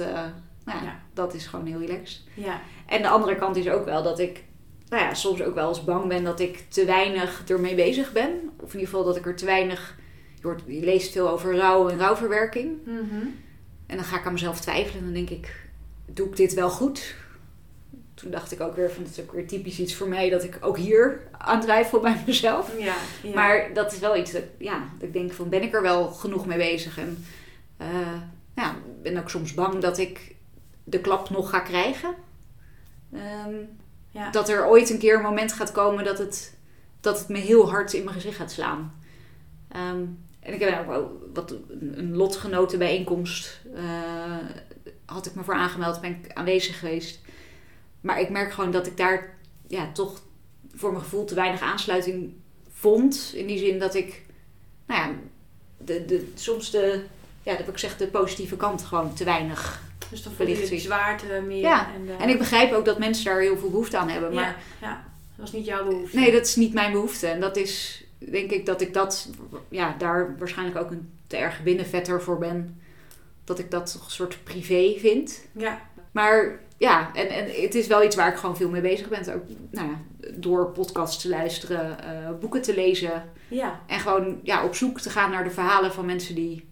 nou 0.64 0.78
ja, 0.78 0.84
Ja. 0.84 1.00
dat 1.14 1.34
is 1.34 1.46
gewoon 1.46 1.66
heel 1.66 1.78
relaxed. 1.80 2.20
Ja. 2.34 2.60
En 2.86 3.02
de 3.02 3.08
andere 3.08 3.36
kant 3.36 3.56
is 3.56 3.68
ook 3.68 3.84
wel 3.84 4.02
dat 4.02 4.18
ik 4.18 4.44
nou 4.88 5.02
ja, 5.02 5.14
soms 5.14 5.42
ook 5.42 5.54
wel 5.54 5.68
eens 5.68 5.84
bang 5.84 6.06
ben 6.08 6.24
dat 6.24 6.40
ik 6.40 6.64
te 6.68 6.84
weinig 6.84 7.42
ermee 7.46 7.74
bezig 7.74 8.12
ben. 8.12 8.30
Of 8.56 8.72
in 8.74 8.78
ieder 8.78 8.88
geval 8.88 9.04
dat 9.04 9.16
ik 9.16 9.26
er 9.26 9.36
te 9.36 9.44
weinig. 9.44 9.96
Je, 10.66 10.80
leest 10.80 11.12
veel 11.12 11.28
over 11.28 11.56
rouw 11.56 11.88
en 11.88 11.98
rouwverwerking. 11.98 12.76
Mhm. 12.84 13.26
En 13.86 13.96
dan 13.96 14.04
ga 14.04 14.18
ik 14.18 14.26
aan 14.26 14.32
mezelf 14.32 14.60
twijfelen 14.60 14.98
en 14.98 15.04
dan 15.04 15.12
denk 15.12 15.30
ik, 15.30 15.66
doe 16.06 16.28
ik 16.28 16.36
dit 16.36 16.54
wel 16.54 16.70
goed? 16.70 17.14
Toen 18.14 18.30
dacht 18.30 18.52
ik 18.52 18.60
ook 18.60 18.76
weer 18.76 18.90
van, 18.90 19.02
het 19.02 19.12
is 19.12 19.20
ook 19.20 19.32
weer 19.32 19.46
typisch 19.46 19.78
iets 19.78 19.94
voor 19.94 20.08
mij 20.08 20.30
dat 20.30 20.44
ik 20.44 20.58
ook 20.60 20.76
hier 20.76 21.28
aan 21.38 21.60
twijfel 21.60 22.00
bij 22.00 22.22
mezelf. 22.26 22.78
Ja. 22.78 22.94
ja. 23.22 23.34
Maar 23.34 23.74
dat 23.74 23.92
is 23.92 23.98
wel 23.98 24.16
iets 24.16 24.32
dat, 24.32 24.42
ja, 24.58 24.88
dat 24.98 25.08
ik 25.08 25.12
denk 25.12 25.32
van, 25.32 25.48
ben 25.48 25.62
ik 25.62 25.74
er 25.74 25.82
wel 25.82 26.06
genoeg 26.08 26.46
mee 26.46 26.58
bezig? 26.58 26.98
En 26.98 27.24
eh, 27.76 28.20
ja, 28.56 28.74
ben 29.02 29.16
ook 29.16 29.30
soms 29.30 29.54
bang 29.54 29.78
dat 29.78 29.98
ik 29.98 30.34
de 30.84 31.00
klap 31.00 31.30
nog 31.30 31.50
ga 31.50 31.60
krijgen. 31.60 32.14
Ehm, 33.12 33.54
ja. 34.10 34.30
Dat 34.30 34.48
er 34.48 34.66
ooit 34.66 34.90
een 34.90 34.98
keer 34.98 35.16
een 35.16 35.22
moment 35.22 35.52
gaat 35.52 35.72
komen 35.72 36.04
dat 36.04 36.18
het, 36.18 36.58
dat 37.00 37.18
het 37.18 37.28
me 37.28 37.38
heel 37.38 37.70
hard 37.70 37.92
in 37.92 38.04
mijn 38.04 38.14
gezicht 38.14 38.36
gaat 38.36 38.52
slaan. 38.52 38.94
Ehm, 39.68 40.04
en 40.46 40.54
ik 40.54 40.60
heb 40.60 40.80
ook 40.80 40.86
wel 40.86 41.30
wat 41.34 41.50
een 41.50 41.98
een 41.98 42.16
lotgenotenbijeenkomst 42.16 43.60
eh 43.74 43.82
had 45.06 45.26
ik 45.26 45.34
me 45.34 45.44
voor 45.44 45.54
aangemeld, 45.54 46.00
ben 46.00 46.10
ik 46.10 46.32
aanwezig 46.32 46.78
geweest. 46.78 47.20
Maar 48.00 48.20
ik 48.20 48.30
merk 48.30 48.52
gewoon 48.52 48.70
dat 48.70 48.86
ik 48.86 48.96
daar 48.96 49.38
ja, 49.66 49.92
toch 49.92 50.20
voor 50.74 50.90
mijn 50.90 51.02
gevoel 51.02 51.24
te 51.24 51.34
weinig 51.34 51.60
aansluiting 51.60 52.34
vond. 52.72 53.32
In 53.34 53.46
die 53.46 53.58
zin 53.58 53.78
dat 53.78 53.94
ik, 53.94 54.22
nou 54.86 55.00
ja, 55.00 55.14
de, 55.78 56.04
de, 56.04 56.32
soms 56.34 56.70
de, 56.70 57.04
ja, 57.42 57.52
dat 57.56 57.66
ik 57.66 57.72
gezegd, 57.72 57.98
de 57.98 58.06
positieve 58.06 58.56
kant 58.56 58.82
gewoon 58.82 59.14
te 59.14 59.24
weinig. 59.24 59.82
dus 60.10 60.22
dan 60.22 60.32
voel 60.32 60.46
je 60.46 60.68
de 60.68 60.78
zwaarte 60.78 61.42
meer. 61.46 61.60
Ja. 61.60 61.88
En 62.18 62.28
ik 62.28 62.38
begrijp 62.38 62.72
ook 62.72 62.84
dat 62.84 62.98
mensen 62.98 63.24
daar 63.24 63.40
heel 63.40 63.58
veel 63.58 63.70
behoefte 63.70 63.98
aan 63.98 64.08
hebben. 64.08 64.34
Maar 64.34 64.44
Ja. 64.80 64.86
ja. 64.88 65.04
Dat 65.36 65.44
was 65.44 65.52
niet 65.52 65.66
jouw 65.66 65.84
behoefte. 65.88 66.16
Nee, 66.16 66.32
dat 66.32 66.46
is 66.46 66.56
niet 66.56 66.72
mijn 66.72 66.92
behoefte. 66.92 67.26
En 67.26 67.40
dat 67.40 67.56
is, 67.56 68.04
denk 68.30 68.50
ik, 68.50 68.66
dat 68.66 68.80
ik 68.80 68.94
dat, 68.94 69.28
ja, 69.68 69.94
daar 69.98 70.36
waarschijnlijk 70.38 70.78
ook 70.78 70.90
een 70.90 71.10
te 71.26 71.36
erg 71.36 71.62
binnenvetter 71.62 72.22
voor 72.22 72.38
ben. 72.38 72.80
Dat 73.44 73.58
ik 73.58 73.70
dat 73.70 73.92
toch 73.92 74.04
een 74.04 74.10
soort 74.10 74.38
privé 74.44 74.94
vind. 74.98 75.44
Ja. 75.52 75.80
Maar 76.12 76.58
ja, 76.78 77.10
en, 77.14 77.28
en 77.28 77.62
het 77.62 77.74
is 77.74 77.86
wel 77.86 78.02
iets 78.04 78.16
waar 78.16 78.32
ik 78.32 78.36
gewoon 78.38 78.56
veel 78.56 78.68
mee 78.68 78.80
bezig 78.80 79.08
ben. 79.08 79.34
Ook 79.34 79.42
nou 79.70 79.88
ja, 79.88 79.98
door 80.34 80.66
podcasts 80.70 81.22
te 81.22 81.28
luisteren, 81.28 82.00
eh, 82.04 82.30
boeken 82.40 82.62
te 82.62 82.74
lezen. 82.74 83.24
Ja. 83.48 83.80
En 83.86 84.00
gewoon 84.00 84.40
ja, 84.42 84.64
op 84.64 84.74
zoek 84.74 85.00
te 85.00 85.10
gaan 85.10 85.30
naar 85.30 85.44
de 85.44 85.50
verhalen 85.50 85.92
van 85.92 86.04
mensen 86.04 86.34
die 86.34 86.64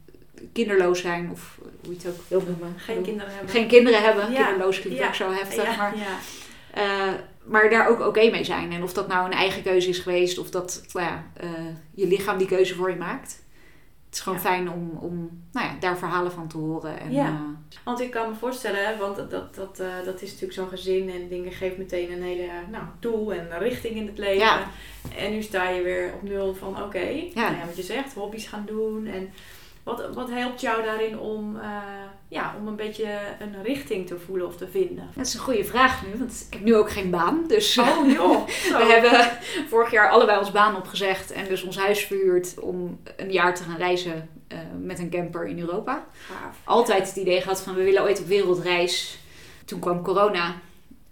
kinderloos 0.53 1.01
zijn. 1.01 1.31
Of 1.31 1.59
hoe 1.85 1.95
je 1.95 1.97
het 1.97 2.17
ook 2.17 2.23
wil 2.29 2.43
noemen. 2.47 2.75
Geen 2.77 3.03
kinderen 3.03 3.33
hebben. 3.33 3.51
Geen 3.51 3.69
kinderen 3.69 4.03
hebben. 4.03 4.33
Ja. 4.33 4.43
Kinderloos 4.45 4.81
klinkt 4.81 4.99
Ja. 4.99 5.07
ook 5.07 5.15
zo 5.15 5.33
heftig. 5.33 5.65
Ja. 5.65 5.77
Maar 5.77 5.95
ja. 5.97 7.17
Maar 7.45 7.71
daar 7.71 7.89
ook 7.89 8.01
oké 8.01 8.31
mee 8.31 8.45
zijn. 8.45 8.73
En 8.73 8.83
of 8.83 8.93
dat 8.93 9.09
nou 9.09 9.27
een 9.27 9.33
eigen 9.33 9.63
keuze 9.63 9.89
is 9.89 9.99
geweest, 9.99 10.39
of 10.39 10.51
dat 10.51 10.85
nou 10.93 11.07
ja, 11.07 11.25
eh, 11.37 11.51
je 11.95 12.07
lichaam 12.07 12.39
die 12.39 12.47
keuze 12.47 12.75
voor 12.75 12.91
je 12.91 12.97
maakt. 12.97 13.43
Het 14.07 14.15
is 14.23 14.29
gewoon 14.29 14.39
Ja. 14.43 14.45
fijn 14.51 14.71
om, 14.71 14.91
om 15.01 15.43
nou 15.53 15.67
ja, 15.67 15.77
daar 15.81 15.99
verhalen 15.99 16.33
van 16.33 16.49
te 16.49 16.57
horen. 16.57 17.01
En, 17.01 17.13
Ja. 17.13 17.27
eh, 17.27 17.75
Want 17.85 18.01
ik 18.01 18.11
kan 18.11 18.29
me 18.29 18.35
voorstellen, 18.35 18.99
want 18.99 19.17
dat, 19.17 19.31
dat, 19.31 19.55
dat, 19.55 19.79
eh, 19.81 19.87
dat 20.05 20.23
is 20.23 20.29
natuurlijk 20.29 20.53
zo'n 20.53 20.69
gezin 20.69 21.11
en 21.11 21.29
dingen 21.29 21.53
geeft 21.53 21.79
meteen 21.79 22.13
een 22.13 22.23
hele 22.23 22.49
nou, 22.71 22.85
doel 23.01 23.33
en 23.33 23.59
richting 23.59 23.97
in 23.97 24.07
het 24.07 24.19
leven. 24.19 24.39
Ja. 24.47 24.67
En 25.17 25.31
nu 25.33 25.43
sta 25.43 25.69
je 25.69 25.83
weer 25.83 26.13
op 26.15 26.23
nul 26.23 26.55
van 26.55 26.83
oké, 26.83 26.99
Ja. 26.99 27.31
nou 27.35 27.55
ja, 27.57 27.67
wat 27.67 27.77
je 27.77 27.83
zegt, 27.83 28.15
hobby's 28.15 28.47
gaan 28.47 28.65
doen. 28.67 29.07
En 29.07 29.31
wat, 29.85 30.15
wat 30.15 30.31
helpt 30.31 30.61
jou 30.61 30.83
daarin 30.83 31.19
om, 31.19 31.57
eh, 31.61 31.69
ja, 32.29 32.55
om 32.61 32.67
een 32.69 32.77
beetje 32.77 33.19
een 33.39 33.63
richting 33.63 34.07
te 34.07 34.19
voelen 34.19 34.47
of 34.47 34.57
te 34.57 34.69
vinden? 34.69 35.09
dat 35.17 35.27
is 35.27 35.35
een 35.35 35.41
goede 35.41 35.65
vraag 35.65 36.03
nu, 36.07 36.19
want 36.19 36.45
ik 36.47 36.53
heb 36.53 36.63
nu 36.65 36.75
ook 36.77 36.91
geen 36.91 37.11
baan. 37.11 37.45
Dus 37.49 37.79
Oh 37.79 38.11
joh, 38.11 38.49
zo. 38.71 38.77
we 38.79 38.85
hebben 38.85 39.39
vorig 39.69 39.91
jaar 39.91 40.11
allebei 40.11 40.39
ons 40.39 40.51
baan 40.53 40.77
opgezegd 40.77 41.33
en 41.33 41.45
dus 41.49 41.63
ons 41.63 41.77
huis 41.79 42.05
verhuurd 42.05 42.55
om 42.61 43.01
een 43.17 43.33
jaar 43.33 43.55
te 43.55 43.63
gaan 43.63 43.77
reizen 43.77 44.29
eh, 44.49 44.59
met 44.81 44.99
een 44.99 45.11
camper 45.11 45.47
in 45.47 45.59
Europa. 45.59 46.07
Gaaf. 46.27 46.57
altijd 46.65 47.07
het 47.09 47.17
idee 47.17 47.41
gehad 47.41 47.61
van 47.61 47.75
we 47.75 47.83
willen 47.83 48.03
ooit 48.03 48.21
op 48.21 48.27
wereldreis. 48.27 49.19
Toen 49.65 49.79
kwam 49.81 50.03
corona. 50.03 50.55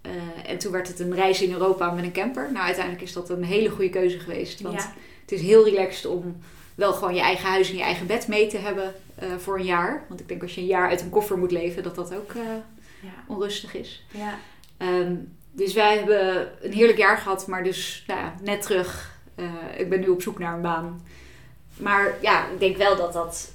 eh, 0.01 0.11
en 0.51 0.57
toen 0.57 0.71
werd 0.71 0.87
het 0.87 0.99
een 0.99 1.13
reis 1.15 1.41
in 1.41 1.51
Europa 1.51 1.91
met 1.91 2.03
een 2.03 2.11
camper. 2.11 2.49
Nou, 2.51 2.65
uiteindelijk 2.65 3.03
is 3.03 3.13
dat 3.13 3.29
een 3.29 3.43
hele 3.43 3.69
goede 3.69 3.89
keuze 3.89 4.19
geweest. 4.19 4.61
Want 4.61 4.75
Ja. 4.81 4.93
het 5.21 5.31
is 5.31 5.41
heel 5.41 5.63
relaxed 5.63 6.05
om 6.05 6.37
wel 6.75 6.93
gewoon 6.93 7.15
je 7.15 7.21
eigen 7.21 7.49
huis 7.49 7.69
en 7.69 7.75
je 7.75 7.81
eigen 7.83 8.07
bed 8.07 8.27
mee 8.27 8.47
te 8.47 8.57
hebben 8.57 8.93
eh, 9.15 9.27
voor 9.37 9.59
een 9.59 9.65
jaar. 9.65 10.05
Want 10.07 10.19
ik 10.19 10.27
denk 10.27 10.41
als 10.41 10.55
je 10.55 10.61
een 10.61 10.67
jaar 10.67 10.89
uit 10.89 11.01
een 11.01 11.09
koffer 11.09 11.37
moet 11.37 11.51
leven, 11.51 11.83
dat 11.83 11.95
dat 11.95 12.15
ook 12.15 12.31
eh, 12.31 12.41
Ja. 13.01 13.23
onrustig 13.27 13.73
is. 13.75 14.05
Ja. 14.11 14.37
Ehm, 14.77 15.15
dus 15.51 15.73
wij 15.73 15.97
hebben 15.97 16.47
een 16.61 16.73
heerlijk 16.73 16.97
jaar 16.97 17.17
gehad, 17.17 17.47
maar 17.47 17.63
dus 17.63 18.03
nou 18.07 18.19
ja, 18.19 18.35
net 18.41 18.61
terug. 18.61 19.19
Eh, 19.35 19.45
ik 19.77 19.89
ben 19.89 19.99
nu 19.99 20.07
op 20.07 20.21
zoek 20.21 20.39
naar 20.39 20.55
een 20.55 20.61
baan. 20.61 21.05
Maar 21.77 22.15
ja, 22.21 22.47
ik 22.47 22.59
denk 22.59 22.77
wel 22.77 22.95
dat 22.95 23.13
dat... 23.13 23.51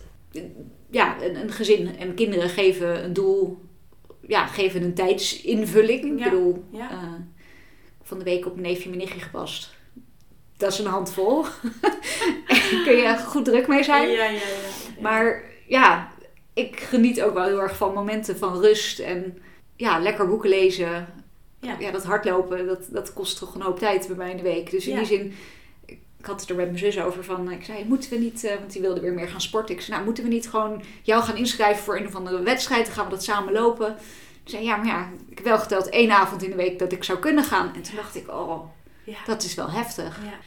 Ja, 0.90 1.22
een, 1.22 1.37
een 1.37 1.50
gezin 1.52 1.98
en 1.98 2.14
kinderen 2.14 2.48
geven 2.48 3.04
een 3.04 3.12
doel... 3.12 3.66
Ja, 4.20 4.46
geven 4.46 4.83
een 4.83 4.94
tijdsinvulling. 4.94 6.04
Ik 6.04 6.24
bedoel, 6.24 6.64
van 8.02 8.18
de 8.18 8.24
week 8.24 8.46
op 8.46 8.52
mijn 8.57 8.66
neefje 8.66 8.88
mijn 8.88 9.00
nichtje 9.00 9.20
gepast. 9.20 9.74
Dat 10.59 10.73
is 10.73 10.79
een 10.79 10.87
handvol. 10.87 11.42
Daar 11.81 12.81
kun 12.85 12.97
je 12.97 13.18
goed 13.27 13.44
druk 13.44 13.66
mee 13.66 13.85
zijn. 13.85 14.09
Ja, 14.09 14.25
ja, 14.25 14.31
ja. 14.31 14.40
Maar 15.01 15.44
ja, 15.66 16.12
ik 16.53 16.81
geniet 16.81 17.23
ook 17.23 17.35
wel 17.35 17.44
heel 17.44 17.61
erg 17.61 17.77
van 17.77 17.94
momenten 17.94 18.38
van 18.38 18.61
rust 18.61 18.99
en 18.99 19.38
ja, 19.77 19.99
lekker 19.99 20.29
boeken 20.29 20.49
lezen. 20.49 21.07
Ja. 21.61 21.77
Ja, 21.79 21.90
dat 21.90 22.05
hardlopen, 22.05 22.66
dat, 22.66 22.87
dat 22.90 23.12
kost 23.12 23.38
toch 23.38 23.55
een 23.55 23.62
hoop 23.62 23.79
tijd 23.79 24.07
bij 24.07 24.16
mij 24.16 24.31
in 24.31 24.37
de 24.37 24.42
week. 24.42 24.71
Dus 24.71 24.87
in 24.87 24.97
die 24.97 25.05
zin, 25.05 25.35
ik 25.87 25.99
had 26.21 26.40
het 26.40 26.51
er 26.51 26.57
met 26.57 26.66
mijn 26.66 26.79
zus 26.79 27.01
over 27.01 27.25
van, 27.25 27.51
ik 27.51 27.64
zei, 27.64 27.85
moeten 27.85 28.11
we 28.11 28.16
niet, 28.16 28.44
eh, 28.44 28.55
want 28.59 28.73
die 28.73 28.83
wilde 28.83 29.01
weer 29.01 29.12
meer 29.12 29.29
gaan 29.29 29.40
sporten. 29.40 29.75
Ik 29.75 29.81
zei, 29.81 29.92
nou, 29.92 30.05
moeten 30.05 30.25
we 30.25 30.31
niet 30.31 30.49
gewoon 30.49 30.83
jou 31.03 31.23
gaan 31.23 31.37
inschrijven 31.37 31.85
voor 31.85 31.97
een 31.97 32.07
of 32.07 32.14
andere 32.14 32.42
wedstrijd? 32.42 32.85
Dan 32.85 32.94
gaan 32.94 33.05
we 33.05 33.11
dat 33.11 33.25
samen 33.25 33.53
lopen. 33.53 33.97
Ik 34.44 34.55
zei, 34.55 34.64
ja, 34.64 34.77
maar 34.77 34.87
ja, 34.87 35.11
ik 35.29 35.37
heb 35.37 35.47
wel 35.47 35.59
geteld 35.59 35.88
één 35.88 36.11
avond 36.11 36.42
in 36.42 36.51
de 36.51 36.57
week 36.57 36.79
dat 36.79 36.92
ik 36.92 37.05
zou 37.05 37.18
kunnen 37.18 37.44
gaan. 37.44 37.75
En 37.75 37.83
toen 37.83 37.97
dacht 37.97 38.16
ik, 38.16 38.29
oh, 38.29 38.64
Ja. 39.11 39.18
dat 39.27 39.42
is 39.42 39.55
wel 39.55 39.71
heftig. 39.71 40.18
Ja. 40.25 40.38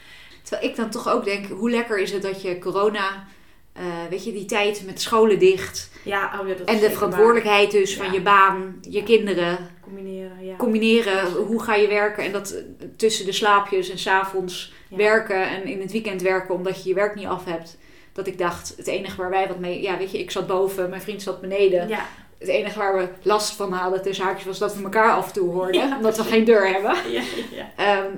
Terwijl 0.42 0.70
ik 0.70 0.76
dan 0.76 0.90
toch 0.90 1.08
ook 1.08 1.24
denk, 1.24 1.46
hoe 1.46 1.70
lekker 1.70 1.98
is 1.98 2.12
het 2.12 2.22
dat 2.22 2.42
je 2.42 2.58
corona, 2.58 3.24
eh, 3.72 3.82
weet 4.10 4.24
je, 4.24 4.32
die 4.32 4.44
tijd 4.44 4.82
met 4.86 5.00
scholen 5.00 5.38
dicht. 5.38 5.90
Ja, 6.04 6.40
oh 6.40 6.48
ja, 6.48 6.54
dat 6.54 6.68
En 6.68 6.80
de 6.80 6.90
verantwoordelijkheid 6.90 7.70
dus 7.70 7.96
van 7.96 8.12
je 8.12 8.20
baan, 8.20 8.78
je 8.80 9.02
kinderen. 9.02 9.70
Combineren, 9.80 10.44
ja. 10.44 10.56
combineren. 10.56 11.32
Hoe 11.32 11.62
ga 11.62 11.74
je 11.74 11.88
werken? 11.88 12.24
En 12.24 12.32
dat 12.32 12.50
eh, 12.50 12.86
tussen 12.96 13.26
de 13.26 13.32
slaapjes 13.32 13.90
en 13.90 13.98
s'avonds 13.98 14.72
werken 14.88 15.48
en 15.48 15.64
in 15.64 15.80
het 15.80 15.92
weekend 15.92 16.22
werken 16.22 16.54
omdat 16.54 16.82
je 16.82 16.88
je 16.88 16.94
werk 16.94 17.14
niet 17.14 17.26
af 17.26 17.44
hebt. 17.44 17.78
Dat 18.12 18.26
ik 18.26 18.38
dacht, 18.38 18.74
het 18.76 18.86
enige 18.86 19.16
waar 19.16 19.30
wij 19.30 19.48
wat 19.48 19.58
mee... 19.58 19.82
Ja, 19.82 19.98
weet 19.98 20.10
je, 20.10 20.18
ik 20.18 20.30
zat 20.30 20.46
boven, 20.46 20.90
mijn 20.90 21.02
vriend 21.02 21.22
zat 21.22 21.40
beneden. 21.40 21.88
Ja. 21.88 22.06
Het 22.38 22.48
enige 22.48 22.78
waar 22.78 22.96
we 22.96 23.08
last 23.22 23.54
van 23.54 23.72
hadden 23.72 24.02
tussen 24.02 24.24
haakjes 24.24 24.46
was 24.46 24.58
dat 24.58 24.76
we 24.76 24.82
elkaar 24.82 25.12
af 25.12 25.26
en 25.26 25.32
toe 25.32 25.50
hoorden. 25.50 25.88
Ja, 25.88 25.96
omdat 25.96 26.16
we 26.16 26.24
geen 26.24 26.44
deur 26.44 26.68
hebben. 26.68 26.96
Ja, 27.10 27.22
ja. 27.50 27.70
Ehm, 27.76 28.10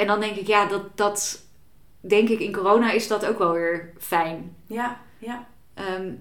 en 0.00 0.06
dan 0.06 0.20
denk 0.20 0.36
ik, 0.36 0.46
ja, 0.46 0.66
dat, 0.66 0.96
dat... 0.96 1.42
Denk 2.00 2.28
ik, 2.28 2.40
in 2.40 2.52
corona 2.52 2.90
is 2.92 3.08
dat 3.08 3.26
ook 3.26 3.38
wel 3.38 3.52
weer 3.52 3.92
fijn. 3.98 4.56
Ja, 4.66 5.00
ja. 5.18 5.46
Ehm, 5.74 6.12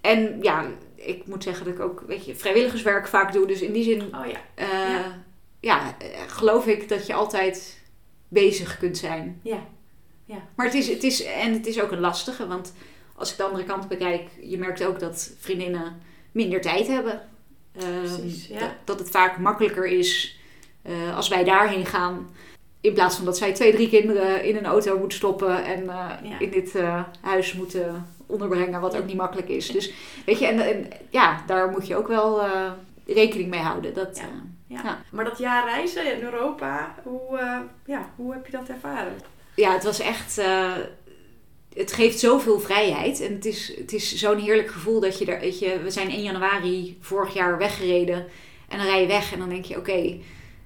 en 0.00 0.38
ja, 0.42 0.64
ik 0.94 1.26
moet 1.26 1.42
zeggen 1.42 1.64
dat 1.64 1.74
ik 1.74 1.80
ook, 1.80 2.04
weet 2.06 2.24
je, 2.24 2.34
vrijwilligerswerk 2.34 3.08
vaak 3.08 3.32
doe. 3.32 3.46
Dus 3.46 3.60
in 3.60 3.72
die 3.72 3.84
zin, 3.84 4.00
Oh 4.02 4.26
ja. 4.26 4.38
eh, 4.54 4.68
Ja. 4.68 5.16
ja. 5.60 5.96
geloof 6.26 6.66
ik 6.66 6.88
dat 6.88 7.06
je 7.06 7.14
altijd 7.14 7.82
bezig 8.28 8.78
kunt 8.78 8.98
zijn. 8.98 9.40
Ja. 9.42 9.58
Ja. 10.24 10.42
Maar 10.54 10.66
het 10.66 10.74
is, 10.74 10.88
het 10.88 11.02
is, 11.02 11.24
en 11.24 11.52
het 11.52 11.66
is 11.66 11.80
ook 11.80 11.90
een 11.92 12.00
lastige, 12.00 12.46
want 12.46 12.74
als 13.16 13.30
ik 13.30 13.36
de 13.36 13.42
andere 13.42 13.64
kant 13.64 13.88
bekijk, 13.88 14.28
je 14.40 14.58
merkt 14.58 14.84
ook 14.84 15.00
dat 15.00 15.34
vriendinnen 15.38 16.00
minder 16.32 16.60
tijd 16.60 16.86
hebben. 16.86 17.22
Ehm, 17.76 17.98
Precies, 17.98 18.46
ja. 18.46 18.58
dat, 18.58 18.70
dat 18.84 18.98
het 18.98 19.10
vaak 19.10 19.38
makkelijker 19.38 19.86
is 19.86 20.38
eh, 20.82 21.16
als 21.16 21.28
wij 21.28 21.44
daarheen 21.44 21.86
gaan. 21.86 22.34
In 22.84 22.92
plaats 22.92 23.16
van 23.16 23.24
dat 23.24 23.38
zij 23.38 23.52
twee, 23.52 23.72
drie 23.72 23.88
kinderen 23.88 24.44
in 24.44 24.56
een 24.56 24.64
auto 24.66 24.98
moeten 24.98 25.18
stoppen 25.18 25.64
en 25.64 25.88
eh, 25.88 26.10
Ja. 26.22 26.38
in 26.38 26.50
dit 26.50 26.74
eh, 26.74 27.02
huis 27.20 27.52
moeten 27.52 28.06
onderbrengen, 28.26 28.80
wat 28.80 28.96
ook 28.96 29.06
niet 29.06 29.16
makkelijk 29.16 29.48
is. 29.48 29.66
Dus 29.66 29.92
weet 30.26 30.38
je, 30.38 30.46
en, 30.46 30.58
en 30.60 30.88
ja, 31.10 31.42
daar 31.46 31.68
moet 31.68 31.86
je 31.86 31.96
ook 31.96 32.08
wel 32.08 32.42
eh, 32.42 32.70
rekening 33.06 33.50
mee 33.50 33.60
houden. 33.60 33.94
Dat, 33.94 34.16
Ja. 34.16 34.22
Ja. 34.66 34.80
Ja. 34.84 35.02
Maar 35.10 35.24
dat 35.24 35.38
jaar 35.38 35.64
reizen 35.64 36.16
in 36.16 36.22
Europa, 36.22 36.94
hoe, 37.02 37.38
ja, 37.86 38.10
hoe 38.16 38.32
heb 38.32 38.46
je 38.46 38.52
dat 38.52 38.68
ervaren? 38.68 39.12
ja, 39.54 39.72
het 39.72 39.84
was 39.84 40.00
echt. 40.00 40.40
het 41.74 41.92
geeft 41.92 42.18
zoveel 42.18 42.60
vrijheid. 42.60 43.20
En 43.20 43.32
het 43.34 43.44
is, 43.44 43.76
het 43.76 43.92
is 43.92 44.14
zo'n 44.14 44.38
heerlijk 44.38 44.70
gevoel 44.70 45.00
dat 45.00 45.18
je 45.18 45.24
er. 45.24 45.40
Weet 45.40 45.58
je, 45.58 45.80
we 45.82 45.90
zijn 45.90 46.10
1 46.10 46.22
januari 46.22 46.98
vorig 47.00 47.34
jaar 47.34 47.58
weggereden. 47.58 48.26
En 48.68 48.78
dan 48.78 48.86
rij 48.86 49.00
je 49.00 49.06
weg 49.06 49.32
en 49.32 49.38
dan 49.38 49.48
denk 49.48 49.64
je: 49.64 49.76
oké, 49.78 50.18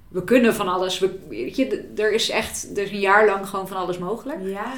we 0.09 0.23
kunnen 0.23 0.55
van 0.55 0.67
alles. 0.67 0.99
We, 0.99 1.19
weet 1.29 1.55
je, 1.55 1.91
er 1.97 2.11
is 2.11 2.29
echt. 2.29 2.77
Er 2.77 2.83
is 2.83 2.91
een 2.91 2.99
jaar 2.99 3.25
lang 3.25 3.47
gewoon 3.47 3.67
van 3.67 3.77
alles 3.77 3.97
mogelijk. 3.97 4.39
Ja. 4.41 4.73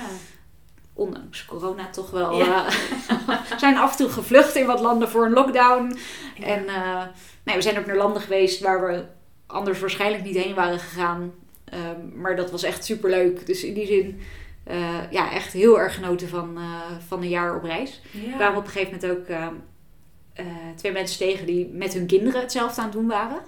Ondanks 0.94 1.46
corona 1.46 1.90
toch 1.90 2.12
wel. 2.12 2.38
Ja. 2.38 2.66
eh, 2.66 2.74
we 3.28 3.58
zijn 3.58 3.78
af 3.78 3.92
en 3.92 3.98
toe 3.98 4.10
gevlucht 4.10 4.56
in 4.56 4.66
wat 4.66 4.80
landen 4.80 5.10
voor 5.10 5.26
een 5.26 5.34
lockdown. 5.34 5.98
En 6.44 6.68
eh, 6.68 7.04
nee, 7.44 7.56
we 7.56 7.62
zijn 7.62 7.80
ook 7.80 7.86
naar 7.86 7.96
landen 7.96 8.22
geweest 8.22 8.62
waar 8.62 8.88
we 8.88 9.04
anders 9.46 9.80
waarschijnlijk 9.80 10.24
niet 10.24 10.38
heen 10.38 10.56
waren 10.56 10.80
gegaan. 10.80 11.34
Ehm, 11.66 12.22
maar 12.22 12.36
dat 12.36 12.52
was 12.52 12.64
echt 12.64 12.86
super 12.86 13.10
leuk. 13.10 13.46
Dus 13.46 13.64
in 13.64 13.74
die 13.74 13.86
zin, 13.86 14.22
eh, 14.64 15.12
ja, 15.12 15.32
echt 15.32 15.54
heel 15.54 15.80
erg 15.80 15.96
genoten 15.96 16.28
van, 16.30 16.60
van 17.08 17.22
een 17.22 17.30
jaar 17.30 17.56
op 17.56 17.64
reis. 17.64 18.02
Ja. 18.12 18.20
We 18.20 18.36
kwamen 18.36 18.58
op 18.58 18.66
een 18.66 18.72
gegeven 18.72 19.00
moment 19.00 19.20
ook 19.20 19.28
eh, 19.28 19.48
eh, 20.34 20.46
twee 20.76 20.92
mensen 20.92 21.18
tegen 21.18 21.46
die 21.46 21.68
met 21.68 21.94
hun 21.94 22.06
kinderen 22.06 22.42
hetzelfde 22.42 22.82
aan 22.82 22.88
het 22.88 22.96
doen 22.96 23.08
waren. 23.08 23.42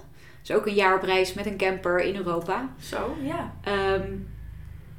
Dus 0.44 0.56
ook 0.56 0.66
een 0.66 0.74
jaar 0.74 0.96
op 0.96 1.02
reis 1.02 1.34
met 1.34 1.46
een 1.46 1.56
camper 1.56 2.00
in 2.00 2.16
Europa. 2.16 2.74
Zo, 2.80 3.16
ja. 3.22 3.54
Ehm, 3.62 4.10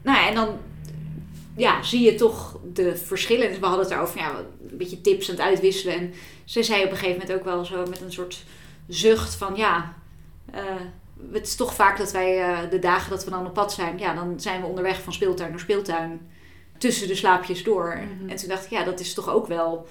nou 0.01 0.17
ja, 0.17 0.27
en 0.27 0.35
dan 0.35 0.57
ja, 1.55 1.83
zie 1.83 2.01
je 2.01 2.15
toch 2.15 2.59
de 2.73 2.95
verschillen. 2.95 3.47
Dus 3.47 3.59
we 3.59 3.65
hadden 3.65 3.85
het 3.85 3.93
erover, 3.93 4.19
ja, 4.19 4.39
een 4.69 4.77
beetje 4.77 5.01
tips 5.01 5.29
aan 5.29 5.35
het 5.35 5.43
uitwisselen. 5.43 5.95
En 5.95 6.13
ze 6.45 6.63
zei 6.63 6.83
op 6.83 6.91
een 6.91 6.97
gegeven 6.97 7.19
moment 7.19 7.39
ook 7.39 7.45
wel 7.45 7.65
zo 7.65 7.85
met 7.85 8.01
een 8.01 8.11
soort 8.11 8.43
zucht 8.87 9.35
van 9.35 9.55
ja, 9.55 9.93
eh, 10.51 10.63
het 11.31 11.47
is 11.47 11.55
toch 11.55 11.73
vaak 11.73 11.97
dat 11.97 12.11
wij 12.11 12.41
eh, 12.41 12.69
de 12.69 12.79
dagen 12.79 13.09
dat 13.09 13.23
we 13.23 13.29
dan 13.29 13.45
op 13.45 13.53
pad 13.53 13.73
zijn, 13.73 13.97
ja, 13.97 14.13
dan 14.13 14.39
zijn 14.39 14.61
we 14.61 14.67
onderweg 14.67 15.01
van 15.01 15.13
speeltuin 15.13 15.49
naar 15.49 15.59
speeltuin 15.59 16.29
tussen 16.77 17.07
de 17.07 17.15
slaapjes 17.15 17.63
door. 17.63 17.97
Mhm. 17.97 18.29
En 18.29 18.35
toen 18.35 18.49
dacht 18.49 18.65
ik, 18.65 18.71
ja, 18.71 18.83
dat 18.83 18.99
is 18.99 19.13
toch 19.13 19.29
ook 19.29 19.47
wel, 19.47 19.87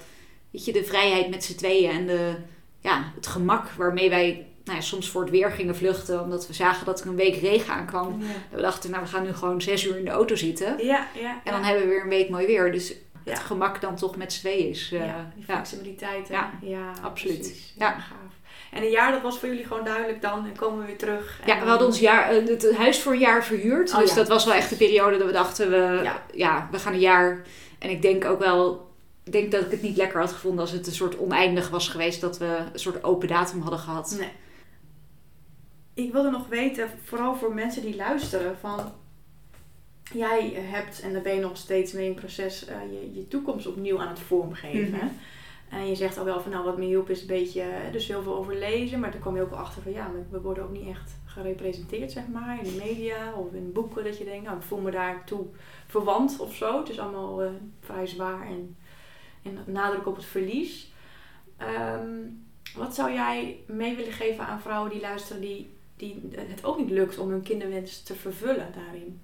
weet 0.51 0.65
je, 0.65 0.73
de 0.73 0.83
vrijheid 0.83 1.29
met 1.29 1.43
z'n 1.43 1.55
tweeën 1.55 1.91
en 1.91 2.05
de, 2.05 2.35
ja, 2.79 3.11
het 3.15 3.27
gemak 3.27 3.69
waarmee 3.69 4.09
wij 4.09 4.47
nou 4.65 4.77
ja, 4.77 4.83
soms 4.83 5.09
voor 5.09 5.21
het 5.21 5.29
weer 5.29 5.51
gingen 5.51 5.75
vluchten, 5.75 6.21
omdat 6.23 6.47
we 6.47 6.53
zagen 6.53 6.85
dat 6.85 7.01
er 7.01 7.07
een 7.07 7.15
week 7.15 7.35
regen 7.35 7.73
aankwam. 7.73 8.21
Ja, 8.21 8.27
We 8.55 8.61
dachten, 8.61 8.89
nou, 8.91 9.03
we 9.03 9.09
gaan 9.09 9.23
nu 9.23 9.33
gewoon 9.33 9.61
zes 9.61 9.85
uur 9.85 9.97
in 9.97 10.05
de 10.05 10.11
auto 10.11 10.35
zitten. 10.35 10.85
ja. 10.85 11.07
ja. 11.21 11.41
En 11.43 11.51
dan 11.51 11.63
hebben 11.63 11.83
we 11.83 11.89
weer 11.89 12.03
een 12.03 12.09
week 12.09 12.29
mooi 12.29 12.45
weer. 12.45 12.71
Dus 12.71 12.93
het 13.23 13.39
gemak 13.39 13.81
dan 13.81 13.95
toch 13.95 14.15
met 14.15 14.33
z'n 14.33 14.39
tweeën 14.39 14.69
is. 14.69 14.89
eh, 14.93 14.99
ja, 15.05 15.31
die 15.35 15.43
ja. 15.47 15.53
flexibiliteit. 15.53 16.27
Ja, 16.27 16.51
ja 16.61 16.91
absoluut. 17.01 17.37
precies. 17.39 17.73
Ja. 17.77 17.91
Gaaf. 17.91 18.33
En 18.71 18.81
een 18.83 18.89
jaar, 18.89 19.11
dat 19.11 19.21
was 19.21 19.39
voor 19.39 19.49
jullie 19.49 19.65
gewoon 19.65 19.83
duidelijk 19.83 20.21
dan. 20.21 20.45
En 20.45 20.55
komen 20.55 20.79
we 20.79 20.85
weer 20.85 20.97
terug. 20.97 21.39
En 21.41 21.47
Ja, 21.47 21.59
we 21.63 21.69
hadden 21.69 21.87
ons 21.87 21.99
jaar, 21.99 22.29
eh, 22.29 22.47
het 22.47 22.75
huis 22.75 22.99
voor 23.01 23.13
een 23.13 23.19
jaar 23.19 23.43
verhuurd. 23.43 23.93
Oh, 23.93 23.99
dus 23.99 24.13
dat 24.13 24.27
was 24.27 24.45
wel 24.45 24.53
echt 24.53 24.69
de 24.69 24.75
periode 24.75 25.17
dat 25.17 25.27
we 25.27 25.33
dachten, 25.33 25.69
we, 25.69 25.99
Ja. 26.03 26.23
ja. 26.33 26.67
we 26.71 26.79
gaan 26.79 26.93
een 26.93 26.99
jaar. 26.99 27.41
En 27.79 27.89
ik 27.89 28.01
denk 28.01 28.25
ook 28.25 28.39
wel, 28.39 28.91
ik 29.23 29.31
denk 29.31 29.51
dat 29.51 29.61
ik 29.65 29.71
het 29.71 29.81
niet 29.81 29.97
lekker 29.97 30.19
had 30.19 30.31
gevonden 30.31 30.59
als 30.61 30.71
het 30.71 30.87
een 30.87 30.93
soort 30.93 31.17
oneindig 31.17 31.69
was 31.69 31.87
geweest. 31.89 32.21
Dat 32.21 32.37
we 32.37 32.57
een 32.73 32.79
soort 32.79 33.03
open 33.03 33.27
datum 33.27 33.61
hadden 33.61 33.79
gehad. 33.79 34.15
Nee. 34.19 34.29
Ik 35.95 36.11
wilde 36.11 36.29
nog 36.29 36.47
weten, 36.47 36.89
vooral 37.03 37.35
voor 37.35 37.53
mensen 37.53 37.81
die 37.81 37.95
luisteren, 37.95 38.57
van 38.57 38.79
jij 40.13 40.51
hebt, 40.53 41.01
en 41.01 41.13
daar 41.13 41.21
ben 41.21 41.35
je 41.35 41.41
nog 41.41 41.57
steeds 41.57 41.91
mee 41.91 42.03
in 42.03 42.11
het 42.11 42.19
proces, 42.19 42.65
eh, 42.65 42.77
je, 42.91 43.13
je 43.13 43.27
toekomst 43.27 43.67
opnieuw 43.67 43.99
aan 43.99 44.07
het 44.07 44.19
vormgeven. 44.19 44.97
Mhm. 44.97 45.07
En 45.69 45.87
je 45.87 45.95
zegt 45.95 46.17
al 46.17 46.25
wel 46.25 46.41
van, 46.41 46.51
nou 46.51 46.63
wat 46.63 46.77
me 46.77 46.85
hielp 46.85 47.09
is 47.09 47.21
een 47.21 47.27
beetje, 47.27 47.61
eh, 47.61 47.91
dus 47.91 48.07
heel 48.07 48.23
veel 48.23 48.35
over 48.35 48.55
lezen, 48.55 48.99
maar 48.99 49.11
dan 49.11 49.19
kom 49.19 49.35
je 49.35 49.41
ook 49.41 49.51
achter 49.51 49.81
van, 49.81 49.91
ja, 49.91 50.11
we 50.29 50.41
worden 50.41 50.63
ook 50.63 50.71
niet 50.71 50.87
echt 50.87 51.17
gerepresenteerd, 51.25 52.11
zeg 52.11 52.27
maar, 52.27 52.57
in 52.57 52.71
de 52.71 52.83
media 52.85 53.33
of 53.33 53.53
in 53.53 53.71
boeken, 53.71 54.03
dat 54.03 54.17
je 54.17 54.23
denkt, 54.23 54.45
nou 54.45 54.57
ik 54.57 54.63
voel 54.63 54.79
me 54.79 54.91
daartoe 54.91 55.45
verwant 55.87 56.39
of 56.39 56.55
zo. 56.55 56.79
Het 56.79 56.89
is 56.89 56.99
allemaal 56.99 57.43
eh, 57.43 57.49
vrij 57.79 58.07
zwaar 58.07 58.47
en, 58.47 58.77
en 59.43 59.57
nadruk 59.65 60.07
op 60.07 60.15
het 60.15 60.25
verlies. 60.25 60.91
Ehm, 61.57 62.19
wat 62.75 62.95
zou 62.95 63.13
jij 63.13 63.59
mee 63.67 63.95
willen 63.95 64.13
geven 64.13 64.47
aan 64.47 64.61
vrouwen 64.61 64.91
die 64.91 65.01
luisteren 65.01 65.41
die, 65.41 65.74
die 65.97 66.21
het 66.35 66.63
ook 66.63 66.77
niet 66.77 66.89
lukt 66.89 67.17
om 67.17 67.29
hun 67.29 67.43
kinderwens 67.43 68.01
te 68.03 68.15
vervullen 68.15 68.73
daarin? 68.75 69.19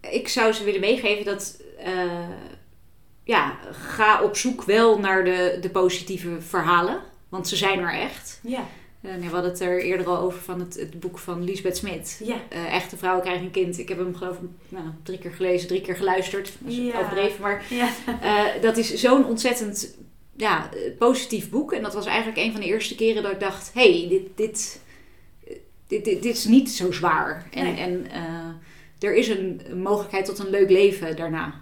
Ik 0.00 0.28
zou 0.28 0.52
ze 0.52 0.64
willen 0.64 0.80
meegeven 0.80 1.24
dat, 1.24 1.62
eh, 1.78 2.28
ja, 3.24 3.58
ga 3.72 4.22
op 4.22 4.36
zoek 4.36 4.62
wel 4.62 4.98
naar 4.98 5.24
de, 5.24 5.58
de 5.60 5.70
positieve 5.70 6.40
verhalen. 6.40 7.00
Want 7.28 7.48
ze 7.48 7.56
zijn 7.56 7.78
er 7.78 7.92
echt. 8.00 8.40
Ja. 8.42 8.66
Eh, 9.00 9.10
nee, 9.10 9.28
we 9.28 9.34
hadden 9.34 9.50
het 9.50 9.60
er 9.60 9.82
eerder 9.82 10.06
al 10.06 10.18
over 10.18 10.40
van 10.40 10.60
het, 10.60 10.74
het 10.74 11.00
boek 11.00 11.18
van 11.18 11.44
Lisbeth 11.44 11.76
Smit. 11.76 12.20
Ja. 12.24 12.36
Eh, 12.48 12.74
echte 12.74 12.96
vrouwen 12.96 13.22
krijgen 13.22 13.44
een 13.44 13.50
kind. 13.50 13.78
Ik 13.78 13.88
heb 13.88 13.98
hem 13.98 14.16
geloof 14.16 14.36
ik 14.36 14.48
nou, 14.68 14.84
drie 15.02 15.18
keer 15.18 15.30
gelezen, 15.30 15.68
drie 15.68 15.80
keer 15.80 15.96
geluisterd. 15.96 16.52
Dat 16.58 16.72
is 16.72 16.76
Ja. 16.78 16.98
overdreven, 17.00 17.40
maar 17.40 17.64
Ja. 17.70 17.88
dat 18.60 18.76
is 18.76 18.94
zo'n 18.94 19.24
ontzettend 19.26 19.96
ja, 20.36 20.68
positief 20.98 21.50
boek. 21.50 21.72
En 21.72 21.82
dat 21.82 21.94
was 21.94 22.06
eigenlijk 22.06 22.38
een 22.38 22.52
van 22.52 22.60
de 22.60 22.66
eerste 22.66 22.94
keren 22.94 23.22
dat 23.22 23.32
ik 23.32 23.40
dacht... 23.40 23.70
hey, 23.74 24.06
dit, 24.08 24.22
dit, 24.36 24.80
dit, 25.90 26.04
dit, 26.04 26.22
dit 26.22 26.36
is 26.36 26.44
niet 26.44 26.70
zo 26.70 26.92
zwaar. 26.92 27.46
En, 27.50 27.64
Nee. 27.64 27.76
en 27.76 28.10
eh, 28.10 29.08
er 29.08 29.14
is 29.14 29.28
een, 29.28 29.60
mogelijkheid 29.74 30.24
tot 30.24 30.38
een 30.38 30.50
leuk 30.50 30.70
leven 30.70 31.16
daarna. 31.16 31.60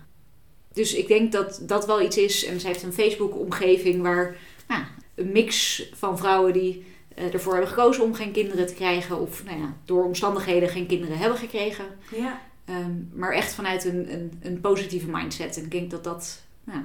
Dus 0.73 0.95
ik 0.95 1.09
denk 1.09 1.33
dat 1.33 1.61
dat 1.63 1.87
wel 1.87 2.03
iets 2.03 2.17
is. 2.17 2.45
En 2.45 2.61
zij 2.61 2.71
heeft 2.71 2.83
een 2.83 2.93
Facebook-omgeving 2.93 4.03
waar... 4.03 4.37
Nou, 4.69 4.83
een 5.15 5.33
mix 5.33 5.83
van 5.95 6.19
vrouwen 6.19 6.53
die 6.53 6.85
eh, 7.15 7.35
ervoor 7.35 7.53
hebben 7.53 7.71
gekozen 7.71 8.05
om 8.05 8.15
geen 8.15 8.33
kinderen 8.33 8.67
te 8.67 8.75
krijgen. 8.75 9.21
Of 9.21 9.45
nou 9.45 9.59
ja, 9.59 9.77
door 9.85 10.05
omstandigheden 10.05 10.69
geen 10.69 10.87
kinderen 10.87 11.19
hebben 11.19 11.39
gekregen. 11.39 11.85
Ja. 12.17 12.41
Ehm, 12.65 12.93
maar 13.13 13.33
echt 13.33 13.55
vanuit 13.55 13.85
een, 13.85 14.13
een, 14.13 14.33
een 14.43 14.61
positieve 14.61 15.11
mindset. 15.11 15.57
En 15.57 15.65
ik 15.65 15.71
denk 15.71 15.91
dat 15.91 16.05
dat 16.05 16.43
nou, 16.65 16.81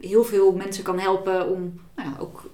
heel 0.00 0.24
veel 0.24 0.52
mensen 0.52 0.84
kan 0.84 0.98
helpen 0.98 1.48
om 1.48 1.80
nou 1.96 2.08
ook 2.18 2.50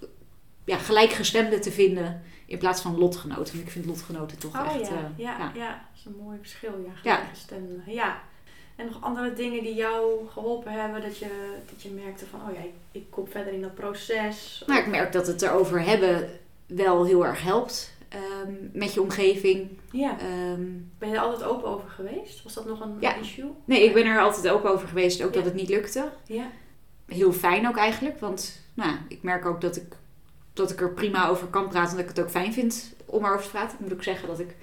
ja, 0.65 0.79
gelijkgestemden 0.79 1.61
te 1.61 1.73
vinden 1.73 2.23
in 2.47 2.59
plaats 2.59 2.81
van 2.81 2.99
lotgenoten. 2.99 3.55
En 3.55 3.61
ik 3.61 3.71
vind 3.71 3.87
lotgenoten 3.87 4.39
toch 4.39 4.55
Oh 4.61 4.75
echt... 4.75 4.89
ja, 4.89 4.95
eh, 4.95 5.03
ja, 5.17 5.39
ja. 5.39 5.51
ja. 5.55 5.69
dat 5.69 5.79
is 5.99 6.05
een 6.05 6.17
mooi 6.25 6.39
verschil. 6.39 6.71
Ja, 6.71 6.93
Ja. 7.03 7.15
gelijkgestemden. 7.17 7.83
Ja. 7.87 8.21
En 8.77 8.87
nog 8.87 9.03
andere 9.03 9.33
dingen 9.33 9.63
die 9.63 9.75
jou 9.75 10.29
geholpen 10.29 10.73
hebben, 10.73 11.03
dat 11.03 11.19
je, 11.19 11.57
dat 11.71 11.83
je 11.83 11.89
merkte 11.91 12.27
van, 12.27 12.41
oh 12.49 12.55
ja, 12.55 12.61
ik, 12.61 12.73
ik 12.93 13.05
kom 13.11 13.27
verder 13.29 13.53
in 13.53 13.61
dat 13.61 13.75
proces. 13.75 14.65
Maar 14.67 14.79
ik 14.79 14.87
merk 14.87 15.13
dat 15.13 15.27
het 15.27 15.43
erover 15.43 15.81
hebben 15.85 16.31
wel 16.67 17.05
heel 17.05 17.27
erg 17.27 17.43
helpt 17.43 17.95
ehm, 18.09 18.53
met 18.73 18.95
je 18.95 19.01
omgeving. 19.03 19.69
Ja. 19.91 20.19
Ehm, 20.19 20.63
Ben 20.99 21.09
je 21.09 21.15
er 21.15 21.21
altijd 21.21 21.43
open 21.51 21.69
over 21.69 21.89
geweest? 21.89 22.43
Was 22.43 22.55
dat 22.55 22.67
nog 22.67 22.81
een 22.81 22.97
Ja. 23.01 23.15
issue? 23.17 23.51
nee, 23.65 23.85
ik 23.85 23.95
ben 23.95 24.07
er 24.07 24.21
altijd 24.21 24.49
open 24.49 24.71
over 24.71 24.89
geweest, 24.89 25.23
ook 25.23 25.29
Ja. 25.31 25.35
dat 25.37 25.45
het 25.45 25.55
niet 25.55 25.69
lukte. 25.69 26.09
Ja. 26.27 26.51
Heel 27.07 27.33
fijn 27.33 27.69
ook 27.69 27.77
eigenlijk, 27.77 28.21
want 28.21 28.61
nou, 28.75 28.97
ik 29.09 29.23
merk 29.23 29.47
ook 29.47 29.61
dat 29.61 29.77
ik, 29.77 29.97
dat 30.57 30.71
ik 30.71 30.81
er 30.81 30.93
prima 30.93 31.29
over 31.29 31.47
kan 31.47 31.69
praten 31.69 31.91
en 31.91 31.97
dat 31.97 32.11
ik 32.11 32.17
het 32.17 32.25
ook 32.25 32.31
fijn 32.31 32.53
vind 32.53 32.95
om 33.05 33.25
erover 33.25 33.45
te 33.45 33.51
praten. 33.51 33.75
Ik 33.75 33.81
moet 33.81 33.93
ook 33.93 34.03
zeggen 34.03 34.29
dat 34.29 34.41
ik 34.41 34.57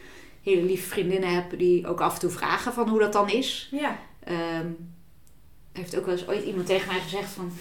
hele 0.43 0.63
lieve 0.63 0.89
vriendinnen 0.89 1.33
heb 1.33 1.59
die 1.59 1.87
ook 1.87 2.01
af 2.01 2.13
en 2.13 2.19
toe 2.19 2.29
vragen 2.29 2.73
van 2.73 2.89
hoe 2.89 2.99
dat 2.99 3.13
dan 3.13 3.29
is. 3.29 3.69
Ja. 3.71 3.99
Ehm, 4.23 4.67
heeft 5.71 5.97
ook 5.97 6.05
wel 6.05 6.13
eens 6.13 6.27
ooit 6.27 6.43
iemand 6.43 6.65
tegen 6.65 6.87
mij 6.87 7.01
gezegd 7.01 7.29
van 7.29 7.51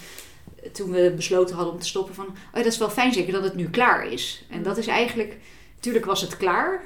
toen 0.73 0.90
we 0.90 1.12
besloten 1.16 1.55
hadden 1.55 1.75
om 1.75 1.81
te 1.81 1.87
stoppen 1.87 2.14
van 2.14 2.27
oh 2.27 2.55
dat 2.55 2.66
is 2.66 2.79
wel 2.79 2.90
fijn 2.90 3.12
zeker 3.12 3.33
dat 3.33 3.42
het 3.42 3.55
nu 3.55 3.71
klaar 3.71 4.07
is. 4.07 4.45
En 4.51 4.62
dat 4.62 4.77
is 4.77 4.87
eigenlijk, 4.87 5.37
natuurlijk 5.75 6.05
was 6.05 6.21
het 6.21 6.37
klaar, 6.37 6.83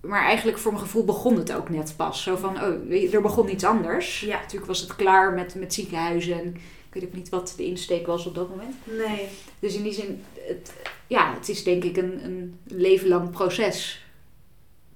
maar 0.00 0.24
eigenlijk 0.24 0.58
voor 0.58 0.72
mijn 0.72 0.84
gevoel 0.84 1.04
begon 1.04 1.36
het 1.36 1.52
ook 1.52 1.68
net 1.68 1.94
pas. 1.96 2.22
Zo 2.22 2.36
van 2.36 2.56
oh 2.62 3.14
er 3.14 3.22
begon 3.22 3.50
iets 3.50 3.64
anders. 3.64 4.20
Ja. 4.20 4.40
Natuurlijk 4.40 4.66
was 4.66 4.80
het 4.80 4.96
klaar 4.96 5.32
met, 5.32 5.54
met 5.54 5.74
ziekenhuizen 5.74 6.38
en 6.38 6.56
ik 6.85 6.85
weet 7.00 7.08
ook 7.08 7.16
niet 7.16 7.28
wat 7.28 7.54
de 7.56 7.64
insteek 7.64 8.06
was 8.06 8.26
op 8.26 8.34
dat 8.34 8.48
moment. 8.48 8.74
Nee. 8.84 9.28
Dus 9.58 9.74
in 9.74 9.82
die 9.82 9.92
zin, 9.92 10.24
het, 10.34 10.72
ja, 11.06 11.34
het 11.34 11.48
is 11.48 11.64
denk 11.64 11.84
ik 11.84 11.96
een, 11.96 12.24
een 12.24 12.58
leven 12.64 13.08
lang 13.08 13.30
proces. 13.30 14.04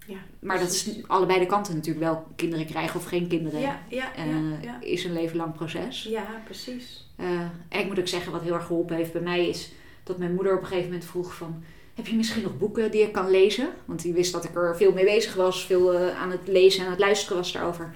Ja, 0.07 0.19
Maar 0.39 0.59
dat 0.59 0.71
is 0.71 0.89
allebei 1.07 1.39
de 1.39 1.47
kanten 1.47 1.75
natuurlijk 1.75 2.05
wel. 2.05 2.27
Kinderen 2.37 2.67
krijgen 2.67 3.01
of 3.01 3.05
geen 3.05 3.29
kinderen. 3.29 3.61
Ja, 3.61 3.83
ja, 3.89 4.15
eh, 4.15 4.63
ja. 4.63 4.81
Is 4.81 5.05
een 5.05 5.13
leven 5.13 5.37
lang 5.37 5.55
proces. 5.55 6.03
Ja, 6.03 6.43
precies. 6.45 7.09
Eh, 7.17 7.41
en 7.69 7.81
ik 7.81 7.87
moet 7.87 7.99
ook 7.99 8.09
zeggen, 8.09 8.33
wat 8.33 8.43
heel 8.43 8.55
erg 8.55 8.67
geholpen 8.67 8.97
heeft 8.97 9.13
bij 9.13 9.23
mij 9.23 9.49
is 9.49 9.73
dat 10.03 10.19
mijn 10.19 10.35
moeder 10.35 10.55
op 10.55 10.61
een 10.61 10.67
gegeven 10.67 10.91
moment 10.91 11.09
vroeg 11.09 11.35
van... 11.35 11.65
Heb 11.95 12.07
je 12.07 12.17
misschien 12.17 12.43
nog 12.43 12.59
boeken 12.59 12.91
die 12.91 13.03
ik 13.03 13.13
kan 13.13 13.31
lezen? 13.31 13.69
Want 13.85 14.03
die 14.03 14.13
wist 14.13 14.33
dat 14.33 14.45
ik 14.45 14.55
er 14.55 14.77
veel 14.77 14.93
mee 14.93 15.05
bezig 15.05 15.35
was. 15.35 15.67
Veel 15.67 15.95
eh, 15.95 16.21
aan 16.21 16.31
het 16.31 16.41
lezen 16.49 16.81
en 16.81 16.85
aan 16.85 16.93
het 16.93 17.01
luisteren 17.01 17.37
was 17.37 17.53
daarover. 17.53 17.95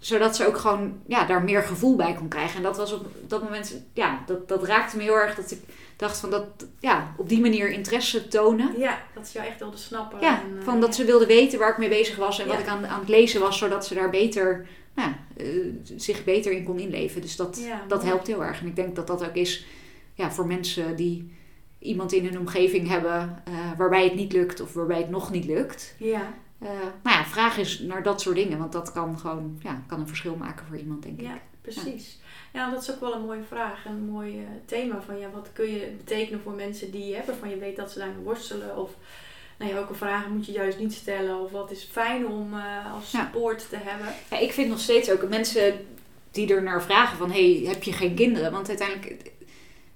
Zodat 0.00 0.36
ze 0.36 0.46
ook 0.46 0.56
gewoon 0.56 1.00
ja, 1.06 1.24
daar 1.24 1.42
meer 1.42 1.62
gevoel 1.62 1.96
bij 1.96 2.14
kon 2.14 2.28
krijgen. 2.28 2.56
En 2.56 2.62
dat 2.62 2.76
was 2.76 2.92
op 2.92 3.06
dat 3.26 3.42
moment... 3.42 3.82
Ja, 3.92 4.22
dat, 4.26 4.48
dat 4.48 4.64
raakte 4.64 4.96
me 4.96 5.02
heel 5.02 5.14
erg. 5.14 5.34
Dat 5.34 5.50
ik 5.50 5.60
dacht 5.96 6.18
van 6.18 6.30
dat... 6.30 6.44
Ja, 6.78 7.14
op 7.16 7.28
die 7.28 7.40
manier 7.40 7.70
interesse 7.70 8.28
tonen. 8.28 8.78
Ja, 8.78 9.02
dat 9.14 9.28
ze 9.28 9.38
jou 9.38 9.50
echt 9.50 9.58
wilde 9.58 9.76
snappen. 9.76 10.20
Ja, 10.20 10.42
en, 10.42 10.58
eh, 10.58 10.64
van 10.64 10.80
dat 10.80 10.94
ze 10.94 11.04
wilde 11.04 11.26
weten 11.26 11.58
waar 11.58 11.70
ik 11.70 11.78
mee 11.78 11.88
bezig 11.88 12.16
was. 12.16 12.38
En 12.38 12.48
wat 12.48 12.58
ik 12.58 12.66
aan, 12.66 12.86
aan 12.86 13.00
het 13.00 13.08
lezen 13.08 13.40
was. 13.40 13.58
Zodat 13.58 13.86
ze 13.86 13.94
daar 13.94 14.10
beter... 14.10 14.66
Nou, 14.94 15.12
eh, 15.36 15.46
zich 15.96 16.24
beter 16.24 16.52
in 16.52 16.64
kon 16.64 16.78
inleven. 16.78 17.20
Dus 17.20 17.36
dat, 17.36 17.60
Ja, 17.64 17.82
dat 17.88 18.04
helpt 18.04 18.26
heel 18.26 18.44
erg. 18.44 18.60
En 18.60 18.66
ik 18.66 18.76
denk 18.76 18.96
dat 18.96 19.06
dat 19.06 19.24
ook 19.24 19.34
is 19.34 19.66
ja, 20.14 20.30
voor 20.30 20.46
mensen 20.46 20.96
die 20.96 21.32
iemand 21.78 22.12
in 22.12 22.24
hun 22.24 22.38
omgeving 22.38 22.88
hebben 22.88 23.42
eh, 23.44 23.54
waarbij 23.78 24.04
het 24.04 24.14
niet 24.14 24.32
lukt 24.32 24.60
of 24.60 24.72
waarbij 24.72 24.98
het 24.98 25.10
nog 25.10 25.30
niet 25.30 25.44
lukt. 25.44 25.94
Ja, 25.98 26.34
Nou 26.60 27.16
ja, 27.16 27.24
vraag 27.24 27.58
eens 27.58 27.78
naar 27.78 28.02
dat 28.02 28.20
soort 28.20 28.36
dingen, 28.36 28.58
want 28.58 28.72
dat 28.72 28.92
kan 28.92 29.18
gewoon 29.18 29.58
ja, 29.62 29.82
kan 29.86 30.00
een 30.00 30.08
verschil 30.08 30.36
maken 30.36 30.66
voor 30.66 30.76
iemand, 30.76 31.02
denk 31.02 31.20
ja, 31.20 31.34
ik. 31.34 31.40
precies. 31.60 32.18
Ja, 32.52 32.70
dat 32.70 32.82
is 32.82 32.90
ook 32.90 33.00
wel 33.00 33.14
een 33.14 33.24
mooie 33.24 33.42
vraag. 33.48 33.84
Een 33.84 34.04
mooi 34.10 34.38
eh, 34.38 34.44
thema 34.66 35.00
van 35.06 35.18
ja, 35.18 35.30
wat 35.30 35.48
kun 35.52 35.70
je 35.70 35.94
betekenen 35.96 36.40
voor 36.40 36.52
mensen 36.52 36.90
die 36.90 37.06
je 37.06 37.14
hebt, 37.14 37.26
waarvan 37.26 37.50
je 37.50 37.58
weet 37.58 37.76
dat 37.76 37.90
ze 37.90 37.98
daarmee 37.98 38.24
worstelen. 38.24 38.76
Of 38.76 38.90
nou 39.58 39.70
ja, 39.70 39.76
welke 39.76 39.94
vragen 39.94 40.32
moet 40.32 40.46
je 40.46 40.52
juist 40.52 40.78
niet 40.78 40.92
stellen. 40.92 41.40
Of 41.40 41.50
wat 41.50 41.70
is 41.70 41.88
fijn 41.92 42.26
om 42.26 42.54
eh, 42.54 42.92
als 42.94 43.10
Ja. 43.10 43.20
support 43.24 43.68
te 43.68 43.76
hebben. 43.76 44.06
Ja, 44.30 44.38
ik 44.38 44.52
vind 44.52 44.68
nog 44.68 44.80
steeds 44.80 45.10
ook 45.10 45.28
mensen 45.28 45.74
die 46.30 46.54
er 46.54 46.62
naar 46.62 46.82
vragen 46.82 47.18
van, 47.18 47.30
hey, 47.30 47.62
heb 47.66 47.82
je 47.82 47.92
geen 47.92 48.14
kinderen? 48.14 48.52
Want 48.52 48.68
uiteindelijk, 48.68 49.30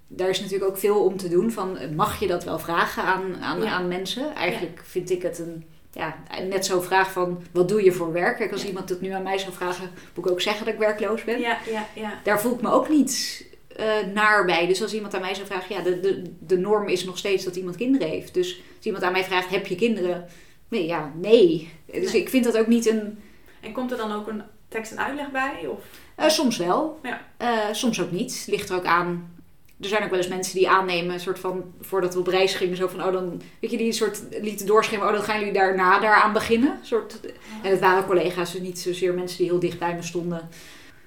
daar 0.06 0.28
is 0.28 0.40
natuurlijk 0.40 0.70
ook 0.70 0.78
veel 0.78 1.04
om 1.04 1.16
te 1.16 1.28
doen 1.28 1.50
van, 1.50 1.78
mag 1.94 2.20
je 2.20 2.26
dat 2.26 2.44
wel 2.44 2.58
vragen 2.58 3.02
aan, 3.02 3.36
aan, 3.42 3.62
Ja. 3.62 3.70
aan 3.70 3.88
mensen? 3.88 4.34
Eigenlijk 4.34 4.80
vind 4.84 5.10
ik 5.10 5.22
het 5.22 5.38
een, 5.38 5.64
ja, 5.94 6.16
net 6.48 6.66
zo'n 6.66 6.82
vraag 6.82 7.12
van, 7.12 7.42
wat 7.52 7.68
doe 7.68 7.84
je 7.84 7.92
voor 7.92 8.12
werk? 8.12 8.36
Kijk, 8.36 8.52
als 8.52 8.62
Ja. 8.62 8.68
iemand 8.68 8.88
het 8.88 9.00
nu 9.00 9.10
aan 9.10 9.22
mij 9.22 9.38
zou 9.38 9.52
vragen, 9.52 9.90
moet 10.14 10.24
ik 10.26 10.30
ook 10.30 10.40
zeggen 10.40 10.64
dat 10.64 10.74
ik 10.74 10.80
werkloos 10.80 11.24
ben. 11.24 11.40
Ja, 11.40 11.58
ja, 11.70 11.86
ja. 11.94 12.20
Daar 12.22 12.40
voel 12.40 12.54
ik 12.54 12.60
me 12.60 12.70
ook 12.70 12.88
niet 12.88 13.44
eh, 13.76 13.86
naar 14.14 14.44
bij. 14.44 14.66
Dus 14.66 14.82
als 14.82 14.94
iemand 14.94 15.14
aan 15.14 15.20
mij 15.20 15.34
zou 15.34 15.46
vragen, 15.46 15.74
ja, 15.74 15.82
de, 15.82 16.00
de, 16.00 16.22
de 16.40 16.58
norm 16.58 16.88
is 16.88 17.04
nog 17.04 17.18
steeds 17.18 17.44
dat 17.44 17.56
iemand 17.56 17.76
kinderen 17.76 18.08
heeft. 18.08 18.34
Dus 18.34 18.60
als 18.76 18.86
iemand 18.86 19.04
aan 19.04 19.12
mij 19.12 19.24
vraagt, 19.24 19.48
heb 19.50 19.66
je 19.66 19.74
kinderen? 19.74 20.28
Nee, 20.68 20.86
ja, 20.86 21.12
nee. 21.14 21.70
Dus 21.92 22.12
Nee. 22.12 22.20
ik 22.22 22.28
vind 22.28 22.44
dat 22.44 22.58
ook 22.58 22.66
niet 22.66 22.86
een... 22.86 23.18
En 23.60 23.72
komt 23.72 23.90
er 23.90 23.96
dan 23.96 24.12
ook 24.12 24.28
een 24.28 24.42
tekst 24.68 24.92
en 24.92 24.98
uitleg 25.04 25.30
bij? 25.30 25.66
Of? 25.70 25.78
Eh, 26.14 26.28
soms 26.28 26.56
wel. 26.56 26.98
Ja. 27.02 27.20
Eh, 27.36 27.72
soms 27.72 28.00
ook 28.00 28.10
niet. 28.10 28.44
Ligt 28.50 28.68
er 28.70 28.76
ook 28.76 28.84
aan. 28.84 29.33
Er 29.80 29.88
zijn 29.88 30.02
ook 30.02 30.10
wel 30.10 30.18
eens 30.18 30.28
mensen 30.28 30.54
die 30.54 30.68
aannemen, 30.68 31.14
een 31.14 31.20
soort 31.20 31.38
van, 31.38 31.74
voordat 31.80 32.14
we 32.14 32.20
op 32.20 32.26
reis 32.26 32.54
gingen, 32.54 32.76
zo 32.76 32.88
van, 32.88 33.02
oh 33.04 33.12
dan, 33.12 33.42
weet 33.60 33.70
je, 33.70 33.76
die 33.76 33.92
soort 33.92 34.20
lieten 34.40 34.66
doorschemeren, 34.66 35.08
oh 35.10 35.14
dan 35.16 35.24
gaan 35.24 35.38
jullie 35.38 35.52
daarna 35.54 36.00
daaraan 36.00 36.32
beginnen. 36.32 36.78
Soort, 36.82 37.20
en 37.62 37.70
het 37.70 37.80
waren 37.80 38.04
collega's, 38.06 38.52
dus 38.52 38.60
niet 38.60 38.78
zozeer 38.78 39.14
mensen 39.14 39.38
die 39.38 39.46
heel 39.46 39.58
dicht 39.58 39.78
bij 39.78 39.94
me 39.94 40.02
stonden. 40.02 40.48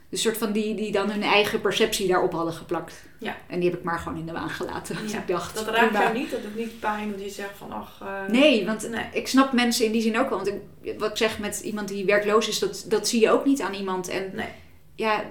Dus 0.10 0.22
soort 0.22 0.38
van 0.38 0.52
die, 0.52 0.76
die 0.76 0.92
dan 0.92 1.12
hun 1.12 1.24
eigen 1.24 1.62
perceptie 1.62 2.08
daarop 2.08 2.32
hadden 2.34 2.54
geplakt. 2.54 3.04
Ja. 3.20 3.36
En 3.48 3.60
die 3.60 3.70
heb 3.70 3.80
ik 3.80 3.86
maar 3.86 4.00
gewoon 4.00 4.18
in 4.18 4.26
de 4.26 4.32
waan 4.32 4.50
gelaten. 4.50 4.98
Dus 5.04 5.14
ik 5.14 5.28
dacht, 5.28 5.56
Dat 5.56 5.68
raakt 5.68 5.88
prima. 5.90 6.04
jou 6.04 6.18
niet, 6.18 6.32
dat 6.32 6.42
doet 6.42 6.56
niet 6.56 6.80
pijn, 6.80 7.12
dat 7.12 7.22
je 7.24 7.30
zegt 7.30 7.58
van 7.58 7.72
ach... 7.72 8.02
eh, 8.02 8.32
Nee, 8.32 8.66
want 8.66 8.90
Nee. 8.90 9.06
ik 9.14 9.28
snap 9.28 9.52
mensen 9.54 9.86
in 9.86 9.92
die 9.92 10.02
zin 10.02 10.18
ook 10.20 10.30
wel. 10.30 10.38
Want 10.38 10.54
ik, 10.82 11.00
wat 11.00 11.10
ik 11.10 11.18
zeg 11.18 11.40
met 11.40 11.60
iemand 11.60 11.88
die 11.88 12.06
werkloos 12.06 12.48
is, 12.48 12.60
dat, 12.60 12.86
dat 12.88 13.08
zie 13.08 13.22
je 13.22 13.32
ook 13.32 13.46
niet 13.46 13.62
aan 13.62 13.74
iemand. 13.74 14.08
En 14.10 14.32
Nee. 14.34 14.48
ja, 14.96 15.24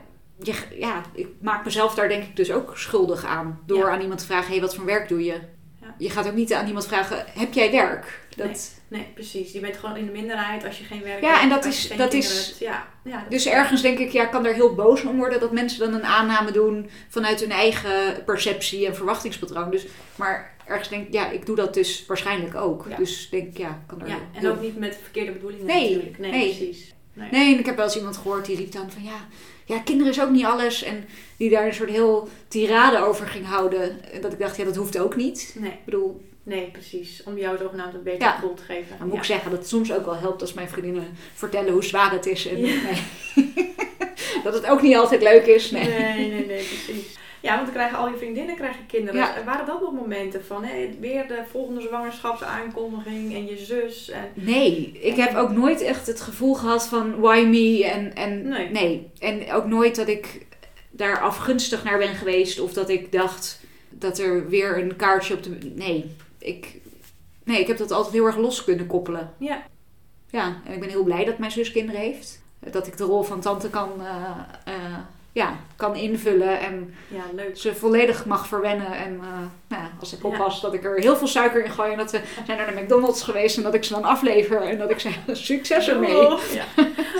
je, 0.42 0.54
ja, 0.78 1.02
ik 1.14 1.26
maak 1.40 1.64
mezelf 1.64 1.94
daar 1.94 2.08
denk 2.08 2.22
ik 2.22 2.36
dus 2.36 2.52
ook 2.52 2.78
schuldig 2.78 3.24
aan. 3.24 3.60
Door 3.66 3.78
Ja. 3.86 3.90
aan 3.90 4.00
iemand 4.00 4.18
te 4.20 4.26
vragen, 4.26 4.50
hey, 4.52 4.60
wat 4.60 4.74
voor 4.74 4.84
werk 4.84 5.08
doe 5.08 5.24
je? 5.24 5.40
Ja. 5.80 5.94
Je 5.98 6.10
gaat 6.10 6.26
ook 6.26 6.34
niet 6.34 6.52
aan 6.52 6.66
iemand 6.66 6.86
vragen, 6.86 7.24
heb 7.38 7.52
jij 7.52 7.70
werk? 7.70 8.24
Dat, 8.36 8.74
Nee, 8.88 9.06
precies. 9.14 9.52
Je 9.52 9.60
bent 9.60 9.76
gewoon 9.76 9.96
in 9.96 10.06
de 10.06 10.12
minderheid 10.12 10.64
als 10.64 10.78
je 10.78 10.84
geen 10.84 11.02
werk 11.02 11.20
Ja, 11.20 11.28
hebt. 11.30 11.42
en 11.42 11.48
dat 11.48 11.64
is- 11.64 11.88
dat 11.96 12.12
is- 12.12 12.46
hebt. 12.46 12.58
Ja, 12.58 12.86
ja, 13.04 13.20
dat 13.20 13.30
Dus 13.30 13.46
is- 13.46 13.52
ergens 13.52 13.82
denk 13.82 13.98
ik, 13.98 14.10
ja, 14.10 14.24
kan 14.26 14.46
er 14.46 14.54
heel 14.54 14.74
boos 14.74 15.02
om 15.04 15.16
worden 15.16 15.40
dat 15.40 15.52
mensen 15.52 15.78
dan 15.78 15.94
een 15.94 16.04
aanname 16.04 16.50
doen 16.50 16.90
vanuit 17.08 17.40
hun 17.40 17.50
eigen 17.50 18.24
perceptie 18.24 18.86
en 18.86 18.94
verwachtingspatroon. 18.96 19.70
Dus, 19.70 19.86
maar 20.16 20.54
ergens 20.66 20.88
denk 20.88 21.06
ik, 21.06 21.12
ja, 21.12 21.30
ik 21.30 21.46
doe 21.46 21.56
dat 21.56 21.74
dus 21.74 22.04
waarschijnlijk 22.06 22.54
ook. 22.54 22.86
Ja. 22.88 22.96
Dus 22.96 23.28
denk 23.30 23.46
ik, 23.48 23.58
ja, 23.58 23.82
kan 23.86 24.00
er 24.00 24.08
Ja, 24.08 24.18
en 24.32 24.48
ook 24.50 24.60
niet 24.60 24.78
met 24.78 24.98
verkeerde 25.02 25.32
bedoelingen 25.32 25.66
Nee, 25.66 25.88
natuurlijk. 25.90 26.18
Nee, 26.18 26.30
nee. 26.30 26.54
precies. 26.56 26.94
Nee. 27.12 27.28
Nee, 27.30 27.52
en 27.54 27.58
ik 27.58 27.66
heb 27.66 27.76
wel 27.76 27.84
eens 27.84 27.96
iemand 27.96 28.16
gehoord 28.16 28.46
die 28.46 28.56
riep 28.56 28.72
dan 28.72 28.90
van 28.90 29.02
ja, 29.02 29.26
ja, 29.66 29.78
kinderen 29.78 30.12
is 30.12 30.20
ook 30.20 30.30
niet 30.30 30.44
alles. 30.44 30.82
En 30.82 31.04
die 31.36 31.50
daar 31.50 31.66
een 31.66 31.74
soort 31.74 31.90
heel 31.90 32.28
tirade 32.48 32.98
over 32.98 33.26
ging 33.26 33.46
houden. 33.46 34.10
En 34.12 34.20
dat 34.20 34.32
ik 34.32 34.38
dacht, 34.38 34.56
ja, 34.56 34.64
dat 34.64 34.76
hoeft 34.76 34.98
ook 34.98 35.16
niet. 35.16 35.54
Nee, 35.58 35.70
Ik 35.70 35.84
bedoel, 35.84 36.20
nee, 36.42 36.68
precies. 36.70 37.22
Om 37.24 37.38
jou 37.38 37.58
zogenaamd 37.58 37.94
een 37.94 38.02
beter 38.02 38.20
Ja. 38.22 38.32
gevoel 38.32 38.54
te 38.54 38.62
geven. 38.62 38.96
dan 38.98 39.06
moet 39.06 39.14
Ja. 39.16 39.20
ik 39.20 39.26
zeggen 39.26 39.50
dat 39.50 39.58
het 39.58 39.68
soms 39.68 39.92
ook 39.92 40.04
wel 40.04 40.16
helpt 40.16 40.40
als 40.40 40.52
mijn 40.52 40.68
vriendinnen 40.68 41.16
vertellen 41.34 41.72
hoe 41.72 41.84
zwaar 41.84 42.12
het 42.12 42.26
is. 42.26 42.46
En, 42.46 42.58
Ja. 42.58 42.74
nee. 43.34 43.64
dat 44.44 44.54
het 44.54 44.66
ook 44.66 44.82
niet 44.82 44.96
altijd 44.96 45.22
leuk 45.22 45.46
is. 45.46 45.70
Nee. 45.70 45.88
Nee, 45.88 46.28
nee, 46.30 46.46
nee, 46.46 46.64
precies. 46.64 47.18
Ja, 47.46 47.54
want 47.54 47.66
dan 47.66 47.74
krijgen 47.74 47.98
al 47.98 48.08
je 48.08 48.16
vriendinnen 48.16 48.56
krijgen 48.56 48.86
kinderen. 48.86 49.20
Ja. 49.20 49.36
En 49.36 49.44
waren 49.44 49.66
dat 49.66 49.80
nog 49.80 49.92
momenten 49.92 50.44
van 50.44 50.64
hè, 50.64 50.88
weer 51.00 51.28
de 51.28 51.42
volgende 51.50 51.80
zwangerschapsaankondiging 51.80 53.34
en 53.34 53.46
je 53.46 53.56
zus? 53.56 54.10
En... 54.10 54.28
Nee, 54.34 54.98
ik 55.02 55.16
heb 55.16 55.34
ook 55.34 55.50
nooit 55.50 55.80
echt 55.80 56.06
het 56.06 56.20
gevoel 56.20 56.54
gehad 56.54 56.86
van 56.86 57.20
why 57.20 57.44
me. 57.48 57.84
En, 57.84 58.14
en 58.14 58.48
Nee. 58.72 59.10
En 59.18 59.52
ook 59.52 59.66
nooit 59.66 59.96
dat 59.96 60.08
ik 60.08 60.46
daar 60.90 61.20
afgunstig 61.20 61.84
naar 61.84 61.98
ben 61.98 62.14
geweest. 62.14 62.60
Of 62.60 62.72
dat 62.72 62.88
ik 62.88 63.12
dacht 63.12 63.60
dat 63.88 64.18
er 64.18 64.48
weer 64.48 64.78
een 64.78 64.96
kaartje 64.96 65.34
op 65.34 65.42
de... 65.42 65.58
Nee, 65.74 66.16
ik, 66.38 66.80
nee, 67.44 67.60
ik 67.60 67.66
heb 67.66 67.76
dat 67.76 67.90
altijd 67.90 68.14
heel 68.14 68.26
erg 68.26 68.36
los 68.36 68.64
kunnen 68.64 68.86
koppelen. 68.86 69.34
Ja. 69.38 69.62
Ja, 70.30 70.60
en 70.64 70.72
ik 70.72 70.80
ben 70.80 70.88
heel 70.88 71.04
blij 71.04 71.24
dat 71.24 71.38
mijn 71.38 71.50
zus 71.50 71.72
kinderen 71.72 72.00
heeft. 72.00 72.42
Dat 72.70 72.86
ik 72.86 72.96
de 72.96 73.04
rol 73.04 73.22
van 73.22 73.40
tante 73.40 73.70
kan, 73.70 73.90
eh, 74.00 74.74
eh, 74.74 74.98
ja, 75.36 75.56
kan 75.76 75.96
invullen. 75.96 76.60
En 76.60 76.94
Ja, 77.08 77.22
leuk. 77.34 77.56
ze 77.58 77.74
volledig 77.74 78.24
mag 78.24 78.46
verwennen. 78.46 78.92
En 78.92 79.12
eh, 79.20 79.28
nou 79.68 79.82
ja, 79.82 79.90
als 80.00 80.12
ik 80.12 80.22
Ja. 80.22 80.28
oppas 80.28 80.60
dat 80.60 80.74
ik 80.74 80.84
er 80.84 80.98
heel 80.98 81.16
veel 81.16 81.26
suiker 81.26 81.64
in 81.64 81.70
gooi. 81.70 81.92
En 81.92 81.98
dat 81.98 82.10
we 82.10 82.20
zijn 82.46 82.58
naar 82.58 82.74
de 82.74 82.80
McDonald's 82.82 83.22
geweest. 83.22 83.56
En 83.56 83.62
dat 83.62 83.74
ik 83.74 83.84
ze 83.84 83.92
dan 83.92 84.04
aflever. 84.04 84.62
En 84.62 84.78
dat 84.78 84.90
ik 84.90 85.00
zeg, 85.00 85.18
succes 85.32 85.88
ermee. 85.88 86.16
Oh, 86.26 86.40
ja. 86.58 86.64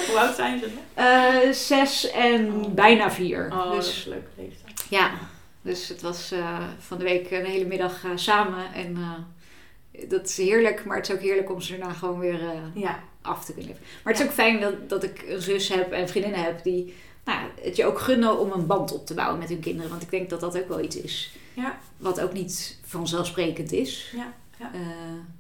Hoe 0.07 0.19
oud 0.19 0.35
zijn 0.35 0.59
ze? 0.61 0.69
Eh, 0.95 1.51
zes 1.53 2.11
en 2.11 2.53
Oh. 2.65 2.75
bijna 2.75 3.11
vier. 3.11 3.49
Oh, 3.53 3.71
dat 3.73 3.83
is 3.83 3.87
dus 3.95 4.05
een 4.05 4.11
leuke 4.11 4.29
leeftijd. 4.37 4.85
ja, 4.91 5.11
Dus 5.63 5.89
het 5.89 6.03
was 6.03 6.33
eh, 6.33 6.59
van 6.79 6.99
de 6.99 7.05
week 7.05 7.31
een 7.31 7.45
hele 7.45 7.65
middag 7.67 8.05
samen. 8.15 8.65
En 8.75 8.97
dat 10.09 10.25
is 10.29 10.37
heerlijk, 10.37 10.85
maar 10.85 10.97
het 10.97 11.09
is 11.09 11.15
ook 11.15 11.21
heerlijk 11.21 11.51
om 11.53 11.61
ze 11.61 11.77
daarna 11.79 11.95
gewoon 11.95 12.19
weer 12.19 12.41
Ja. 12.75 12.99
af 13.23 13.45
te 13.45 13.53
kunnen 13.53 13.71
leven. 13.71 13.87
Maar 14.03 14.13
het 14.13 14.23
is 14.23 14.29
ook 14.29 14.35
fijn 14.35 14.61
dat, 14.61 14.89
dat 14.89 15.03
ik 15.03 15.25
een 15.29 15.43
zus 15.43 15.69
heb 15.69 15.93
en 15.93 16.09
vriendinnen 16.09 16.43
heb 16.43 16.63
die 16.63 16.95
nou, 17.27 17.39
het 17.63 17.77
je 17.77 17.85
ook 17.85 17.99
gunnen 18.01 18.39
om 18.39 18.53
een 18.53 18.67
band 18.67 18.93
op 18.93 19.07
te 19.07 19.15
bouwen 19.15 19.39
met 19.39 19.49
hun 19.49 19.61
kinderen. 19.61 19.91
Want 19.91 20.03
ik 20.03 20.11
denk 20.11 20.31
dat 20.31 20.41
dat 20.41 20.59
ook 20.59 20.69
wel 20.69 20.81
iets 20.81 20.97
is. 20.97 21.33
Ja. 21.55 21.79
Wat 21.97 22.21
ook 22.21 22.33
niet 22.33 22.79
vanzelfsprekend 22.85 23.73
is. 23.73 24.13
Ja, 24.17 24.33
ja. 24.59 24.71
Eh, 24.75 24.81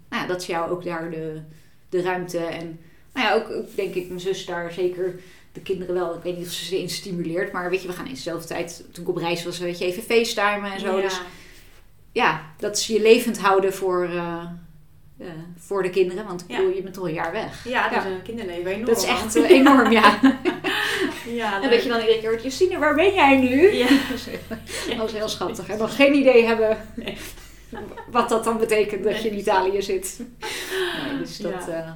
nou 0.09 0.23
ja, 0.23 0.27
dat 0.27 0.43
ze 0.43 0.51
jou 0.53 0.71
ook 0.71 0.85
daar 0.85 1.11
de, 1.11 1.41
de 1.89 2.03
ruimte 2.03 2.39
en 2.39 2.81
nou 3.13 3.27
ja, 3.27 3.35
ook, 3.35 3.51
ook 3.51 3.77
denk 3.77 3.95
ik 3.95 4.09
mijn 4.09 4.21
zus 4.21 4.47
daar 4.47 4.73
zeker 4.73 5.21
de 5.53 5.61
kinderen 5.61 5.95
wel. 5.95 6.15
Ik 6.15 6.23
weet 6.23 6.37
niet 6.37 6.47
of 6.47 6.53
ze 6.53 6.65
ze 6.65 6.81
in 6.81 6.91
stimuleert, 6.91 7.53
maar 7.53 7.71
weet 7.71 7.83
je, 7.83 7.89
we 7.89 7.95
gaan 7.95 8.07
in 8.07 8.15
dezelfde 8.15 8.49
tijd, 8.49 8.85
toen 8.93 9.03
ik 9.03 9.11
op 9.11 9.17
reis 9.17 9.45
was, 9.45 9.59
weet 9.59 9.79
je, 9.79 9.85
even 9.85 10.03
facetimen 10.03 10.73
en 10.73 10.81
zo. 10.81 10.97
Ja. 10.97 11.03
Dus 11.03 11.21
ja, 12.13 12.43
dat 12.59 12.79
ze 12.79 12.93
je 12.93 13.03
levend 13.03 13.39
houden 13.39 13.75
voor, 13.75 14.05
eh, 14.05 14.45
eh, 15.19 15.27
voor 15.59 15.83
de 15.83 15.91
kinderen. 15.91 16.27
Want 16.27 16.43
ik 16.43 16.51
Ja. 16.51 16.57
bedoel, 16.57 16.75
je 16.75 16.83
bent 16.83 16.95
toch 16.95 17.05
een 17.07 17.13
jaar 17.15 17.33
weg. 17.33 17.65
Ja, 17.69 17.89
dat 17.89 18.05
is 18.05 18.11
een 18.11 18.23
kinderleven 18.23 18.71
enorm. 18.71 18.85
Dat 18.87 18.97
is 18.97 19.05
echt 19.05 19.35
enorm, 19.35 19.91
ja. 19.91 20.19
Ja, 21.35 21.63
En 21.63 21.71
dat 21.71 21.83
je 21.83 21.89
dan 21.89 22.01
iedere 22.01 22.19
keer 22.21 22.29
hoort, 22.31 22.43
Justine, 22.43 22.79
waar 22.79 22.95
ben 22.95 23.15
jij 23.15 23.37
nu? 23.37 23.73
Ja. 23.73 23.87
Dat 24.97 25.07
is 25.09 25.13
heel 25.13 25.29
schattig. 25.29 25.69
En 25.69 25.79
nog 25.79 25.97
geen 25.97 26.15
idee 26.15 26.45
hebben 26.45 26.79
Nee. 26.97 27.17
wat 28.11 28.29
dat 28.29 28.45
dan 28.45 28.59
betekent 28.59 29.05
dat 29.05 29.23
je 29.23 29.29
in. 29.31 29.39
Italië 29.39 29.83
zit. 29.83 30.21
Nee, 31.09 31.19
dus 31.19 31.37
dat... 31.39 31.65
Ja. 31.69 31.73
eh, 31.85 31.93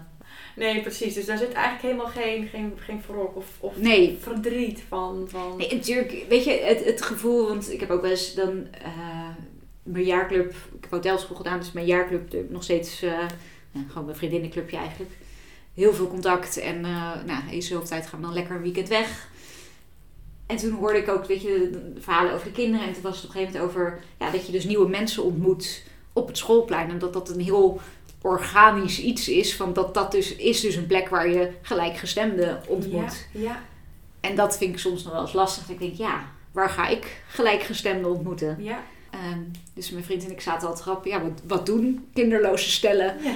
Nee, 0.57 0.81
precies. 0.83 1.15
Dus 1.15 1.27
daar 1.27 1.39
zit 1.39 1.53
eigenlijk 1.53 1.83
helemaal 1.83 2.07
geen, 2.07 2.47
geen, 2.47 2.73
geen 2.77 3.03
wrok 3.07 3.37
of, 3.37 3.47
of 3.61 3.77
nee, 3.77 4.19
verdriet 4.21 4.83
van. 4.89 5.27
van... 5.29 5.55
Nee, 5.57 5.75
natuurlijk, 5.75 6.25
weet 6.29 6.45
je, 6.45 6.51
het, 6.51 6.85
het 6.85 7.03
gevoel, 7.03 7.49
want 7.49 7.73
ik 7.73 7.81
heb 7.81 7.91
ook 7.91 8.03
wel 8.03 8.11
eens 8.11 8.35
dan 8.35 8.67
eh, 8.85 9.29
mijn 9.83 10.05
jaarclub, 10.05 10.51
ik 10.51 10.81
heb 10.81 10.91
hotelschool 10.91 11.37
gedaan, 11.37 11.59
dus 11.59 11.73
mijn 11.73 11.87
jaarclub 11.87 12.35
nog 12.49 12.63
steeds, 12.63 13.03
eh, 13.03 13.19
gewoon 13.89 14.05
mijn 14.05 14.17
vriendinnenclubje 14.17 14.77
eigenlijk. 14.77 15.11
Heel 15.81 15.95
veel 15.95 16.09
contact 16.09 16.57
en 16.57 16.85
eh 16.85 17.13
nou, 17.27 17.43
eens 17.51 17.67
zoveel 17.67 17.87
tijd 17.87 18.07
gaan 18.07 18.21
we 18.21 18.27
dan 18.27 18.35
lekker 18.35 18.57
een 18.57 18.63
weekend 18.63 18.89
weg. 18.89 19.29
En 20.47 20.57
toen 20.57 20.73
hoorde 20.73 20.99
ik 20.99 21.09
ook, 21.09 21.27
weet 21.27 21.43
je, 21.43 21.69
de, 21.73 22.01
verhalen 22.01 22.33
over 22.33 22.47
de 22.47 22.53
kinderen. 22.53 22.87
En 22.87 22.93
toen 22.93 23.03
was 23.03 23.17
het 23.17 23.25
op 23.25 23.35
een 23.35 23.37
gegeven 23.37 23.61
moment 23.61 23.77
over 23.77 24.03
ja, 24.19 24.31
dat 24.31 24.47
je 24.47 24.53
dus 24.53 24.65
nieuwe 24.65 24.89
mensen 24.89 25.23
ontmoet 25.23 25.83
op 26.13 26.27
het 26.27 26.39
schoolplein. 26.39 26.91
En 26.91 26.99
dat 26.99 27.13
dat 27.13 27.29
een 27.29 27.41
heel 27.41 27.81
organisch 28.23 29.01
iets 29.01 29.29
is. 29.29 29.57
Van 29.57 29.73
dat 29.73 29.95
dat 29.95 30.13
dus 30.13 30.37
is 30.37 30.61
dus 30.61 30.75
een 30.75 30.87
plek 30.87 31.09
waar 31.09 31.29
je 31.29 31.51
gelijkgestemden 31.63 32.63
ontmoet. 32.67 33.29
Ja, 33.33 33.41
ja, 33.41 33.63
En 34.21 34.37
dat 34.37 34.57
vind 34.57 34.73
ik 34.73 34.79
soms 34.79 35.03
nog 35.03 35.13
wel 35.13 35.23
eens 35.23 35.33
lastig. 35.33 35.69
Ik 35.69 35.79
denk, 35.79 35.95
ja, 35.95 36.25
waar 36.53 36.71
ga 36.71 36.89
ik 36.89 37.23
gelijkgestemden 37.29 38.11
ontmoeten? 38.11 38.57
ja. 38.63 38.83
Ehm, 39.11 39.41
dus 39.75 39.91
mijn 39.91 40.05
vriend 40.05 40.25
en 40.25 40.31
ik 40.31 40.41
zaten 40.41 40.67
altijd 40.69 40.85
grappen. 40.87 41.11
Ja, 41.11 41.23
wat, 41.23 41.41
wat 41.47 41.67
doen 41.67 42.09
kinderloze 42.15 42.71
stellen? 42.71 43.17
ja. 43.23 43.35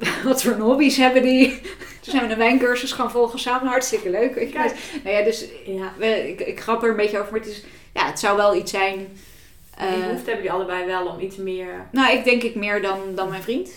Eh, 0.00 0.24
wat 0.24 0.42
voor 0.42 0.52
hobby's 0.52 0.96
hebben 0.96 1.22
die? 1.22 1.60
Toen 2.00 2.12
zijn 2.12 2.26
we 2.26 2.32
een 2.32 2.38
wijncursus 2.38 2.92
gaan 2.92 3.10
volgen 3.10 3.38
samen. 3.38 3.68
Hartstikke 3.68 4.10
leuk. 4.10 4.34
weet 4.34 4.52
je. 4.52 4.58
Nou 5.04 5.16
ja, 5.16 5.22
dus 5.24 5.44
ja. 5.66 5.92
we- 5.98 6.28
ik, 6.28 6.40
ik 6.40 6.60
grap 6.60 6.82
er 6.82 6.90
een 6.90 6.96
beetje 6.96 7.18
over. 7.18 7.30
Maar 7.32 7.40
het, 7.40 7.48
is, 7.50 7.64
ja, 7.94 8.06
het 8.06 8.18
zou 8.18 8.36
wel 8.36 8.56
iets 8.56 8.70
zijn... 8.70 8.96
Die 8.96 9.86
eh, 9.86 10.00
behoefte 10.06 10.24
hebben 10.24 10.42
die 10.42 10.52
allebei 10.52 10.86
wel 10.86 11.06
om 11.06 11.20
iets 11.20 11.36
meer... 11.36 11.88
nou, 11.92 12.12
ik 12.16 12.24
denk 12.24 12.42
ik 12.42 12.54
meer 12.54 12.82
dan, 12.82 12.98
dan 13.14 13.28
mijn 13.28 13.42
vriend. 13.42 13.68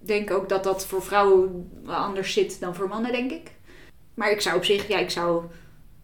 Ik 0.00 0.06
denk 0.06 0.30
ook 0.30 0.48
dat 0.48 0.64
dat 0.64 0.86
voor 0.86 1.02
vrouwen 1.02 1.70
anders 1.86 2.32
zit 2.32 2.60
dan 2.60 2.74
voor 2.74 2.88
mannen, 2.88 3.12
denk 3.12 3.30
ik. 3.30 3.50
Maar 4.14 4.30
ik 4.30 4.40
zou 4.40 4.56
op 4.56 4.64
zich, 4.64 4.88
ja, 4.88 4.98
ik 4.98 5.10
zou 5.10 5.42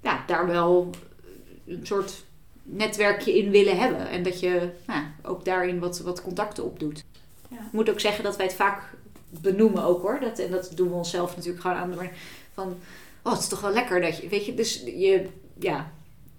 ja, 0.03 0.25
daar 0.27 0.47
wel 0.47 0.91
een 1.67 1.87
soort 1.87 2.25
netwerkje 2.65 3.39
in 3.39 3.51
willen 3.51 3.79
hebben. 3.79 4.09
En 4.09 4.23
dat 4.23 4.41
je 4.41 4.69
nou, 4.87 5.03
ook 5.23 5.45
daarin 5.45 5.79
wat, 5.79 5.99
wat 6.01 6.23
contacten 6.23 6.65
opdoet. 6.65 7.05
Ja. 7.51 7.57
Ik 7.57 7.73
moet 7.73 7.91
ook 7.91 8.01
zeggen 8.01 8.25
dat 8.25 8.37
wij 8.37 8.47
het 8.47 8.55
vaak 8.55 8.83
benoemen 9.31 9.85
ook 9.85 10.03
hoor. 10.03 10.19
Dat, 10.21 10.39
en 10.39 10.51
dat 10.51 10.73
doen 10.75 10.89
we 10.89 10.95
onszelf 10.95 11.37
natuurlijk 11.37 11.63
gewoon 11.63 11.77
aan. 11.77 11.95
Maar 11.95 12.13
van, 12.55 12.77
oh, 13.23 13.33
het 13.33 13.41
is 13.41 13.49
toch 13.49 13.61
wel 13.61 13.73
lekker 13.73 14.01
dat 14.01 14.17
je, 14.19 14.29
weet 14.29 14.47
je, 14.47 14.55
dus 14.55 14.83
je, 14.85 15.27
ja, 15.59 15.93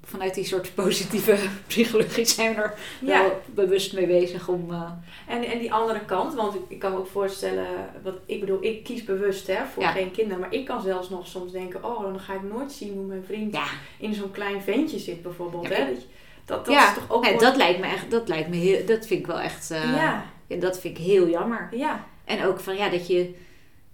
vanuit 0.03 0.33
die 0.33 0.43
soort 0.45 0.75
positieve 0.75 1.37
psychologie 1.67 2.25
zijn 2.25 2.55
we 2.55 2.61
er 2.61 2.73
Ja. 3.01 3.21
wel 3.21 3.41
bewust 3.45 3.93
mee 3.93 4.07
bezig 4.07 4.47
om... 4.47 4.71
eh, 4.71 4.91
En, 5.27 5.43
en 5.43 5.59
die 5.59 5.73
andere 5.73 6.05
kant, 6.05 6.33
want 6.33 6.55
ik, 6.55 6.61
ik 6.67 6.79
kan 6.79 6.91
me 6.91 6.97
ook 6.97 7.07
voorstellen, 7.07 7.67
wat 8.03 8.13
ik 8.25 8.39
bedoel, 8.39 8.63
ik 8.63 8.83
kies 8.83 9.03
bewust 9.03 9.47
hè, 9.47 9.65
voor 9.73 9.83
Ja. 9.83 9.91
geen 9.91 10.11
kinderen. 10.11 10.39
Maar 10.39 10.53
ik 10.53 10.65
kan 10.65 10.81
zelfs 10.81 11.09
nog 11.09 11.27
soms 11.27 11.51
denken, 11.51 11.83
oh, 11.83 12.01
dan 12.01 12.19
ga 12.19 12.33
ik 12.33 12.43
nooit 12.43 12.71
zien 12.71 12.93
hoe 12.93 13.05
mijn 13.05 13.23
vriend 13.25 13.53
ja, 13.53 13.65
in 13.99 14.13
zo'n 14.13 14.31
klein 14.31 14.61
ventje 14.61 14.99
zit 14.99 15.21
bijvoorbeeld. 15.21 15.69
Hè? 15.69 15.85
Dat, 15.85 16.01
je- 16.01 16.07
dat, 16.45 16.65
dat 16.65 16.73
ja, 16.73 16.87
is 16.89 16.93
toch 16.93 17.11
ook 17.11 17.23
nee, 17.23 17.31
wel- 17.31 17.41
dat 17.41 17.55
lijkt 17.55 17.79
me 17.79 17.85
echt, 17.87 18.11
dat 18.11 18.27
lijkt 18.27 18.49
me 18.49 18.55
heel, 18.55 18.85
dat 18.85 19.07
vind 19.07 19.19
ik 19.19 19.27
wel 19.27 19.39
echt, 19.39 19.71
eh, 19.71 19.83
Ja, 19.95 20.25
ja, 20.47 20.55
dat 20.55 20.79
vind 20.79 20.97
ik 20.97 21.03
heel 21.05 21.29
jammer. 21.29 21.69
ja, 21.71 22.05
En 22.25 22.43
ook 22.45 22.59
van 22.59 22.75
ja, 22.75 22.89
dat 22.89 23.07
je 23.07 23.33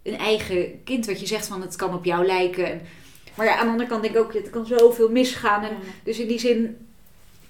een 0.03 0.17
eigen 0.17 0.83
kind, 0.83 1.05
wat 1.05 1.19
je 1.19 1.25
zegt 1.27 1.47
van 1.47 1.61
het 1.61 1.75
kan 1.75 1.93
op 1.93 2.05
jou 2.05 2.25
lijken. 2.25 2.65
En, 2.71 2.81
maar 3.35 3.45
ja, 3.45 3.55
aan 3.57 3.65
de 3.65 3.71
andere 3.71 3.89
kant 3.89 4.01
denk 4.01 4.15
ik 4.15 4.21
ook, 4.21 4.33
het 4.33 4.49
kan 4.49 4.65
zoveel 4.65 5.09
misgaan. 5.09 5.63
En, 5.63 5.77
dus 6.03 6.19
in 6.19 6.27
die 6.27 6.39
zin, 6.39 6.87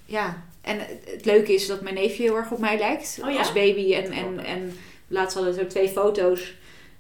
ja. 0.05 0.43
En 0.61 0.79
het, 0.79 1.25
leuke 1.25 1.53
is 1.53 1.67
dat 1.67 1.81
mijn 1.81 1.95
neefje 1.95 2.23
heel 2.23 2.35
erg 2.37 2.51
op 2.51 2.59
mij 2.59 2.77
lijkt 2.77 3.19
Oh 3.23 3.31
ja? 3.31 3.37
als 3.37 3.53
baby. 3.53 3.93
En, 3.93 4.11
en, 4.11 4.39
en 4.45 4.77
laatst 5.07 5.33
hadden 5.35 5.53
we 5.53 5.59
zo 5.61 5.67
twee 5.67 5.89
foto's 5.89 6.53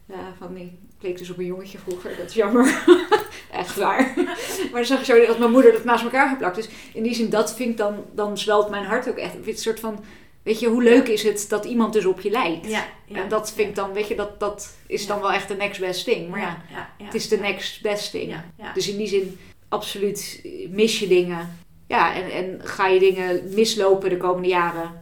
ja, 0.05 0.33
van 0.37 0.53
die. 0.53 0.63
Ik 0.99 1.07
leek 1.07 1.17
dus 1.17 1.29
op 1.29 1.37
een 1.37 1.45
jongetje 1.45 1.77
vroeger, 1.77 2.15
dat 2.17 2.29
is 2.29 2.33
jammer. 2.33 2.65
Echt 3.61 3.75
waar. 3.75 4.13
Maar 4.71 4.81
dan 4.81 4.85
zag 4.85 4.99
je 4.99 5.05
zo 5.05 5.25
dat 5.25 5.39
mijn 5.39 5.51
moeder 5.51 5.71
dat 5.73 5.83
naast 5.83 6.03
elkaar 6.03 6.29
geplakt. 6.29 6.55
Dus 6.55 6.69
in 6.93 7.03
die 7.03 7.13
zin, 7.13 7.29
dat 7.29 7.55
vind 7.55 7.69
ik 7.69 7.77
dan, 7.77 8.05
dan 8.13 8.37
zwelt 8.37 8.69
mijn 8.69 8.85
hart 8.85 9.09
ook 9.09 9.17
echt. 9.17 9.35
Een 9.45 9.57
soort 9.57 9.79
van, 9.79 10.03
weet 10.43 10.59
je, 10.59 10.67
hoe 10.67 10.83
leuk 10.83 11.07
is 11.07 11.23
het 11.23 11.45
dat 11.49 11.65
iemand 11.65 11.93
dus 11.93 12.05
op 12.05 12.21
je 12.21 12.29
lijkt? 12.29 12.67
ja, 12.67 12.85
ja. 13.05 13.21
En 13.21 13.29
dat 13.29 13.51
vind 13.51 13.69
ik 13.69 13.75
dan, 13.75 13.93
weet 13.93 14.07
je, 14.07 14.15
dat, 14.15 14.39
dat 14.39 14.75
is 14.87 15.07
dan 15.07 15.19
wel 15.19 15.31
echt 15.31 15.47
de 15.47 15.55
next 15.55 15.79
best 15.79 16.03
thing. 16.03 16.29
Maar 16.29 16.39
ja, 16.39 16.63
het 17.03 17.13
is 17.13 17.27
de 17.27 17.37
next 17.37 17.81
best 17.81 18.11
thing. 18.11 18.35
Dus 18.73 18.89
in 18.89 18.97
die 18.97 19.07
zin, 19.07 19.39
absoluut 19.69 20.41
mis 20.69 20.99
je 20.99 21.07
dingen. 21.07 21.59
Ja, 21.87 22.15
en, 22.15 22.31
en 22.31 22.59
ga 22.63 22.87
je 22.87 22.99
dingen 22.99 23.41
mislopen 23.53 24.09
de 24.09 24.17
komende 24.17 24.47
jaren, 24.47 25.00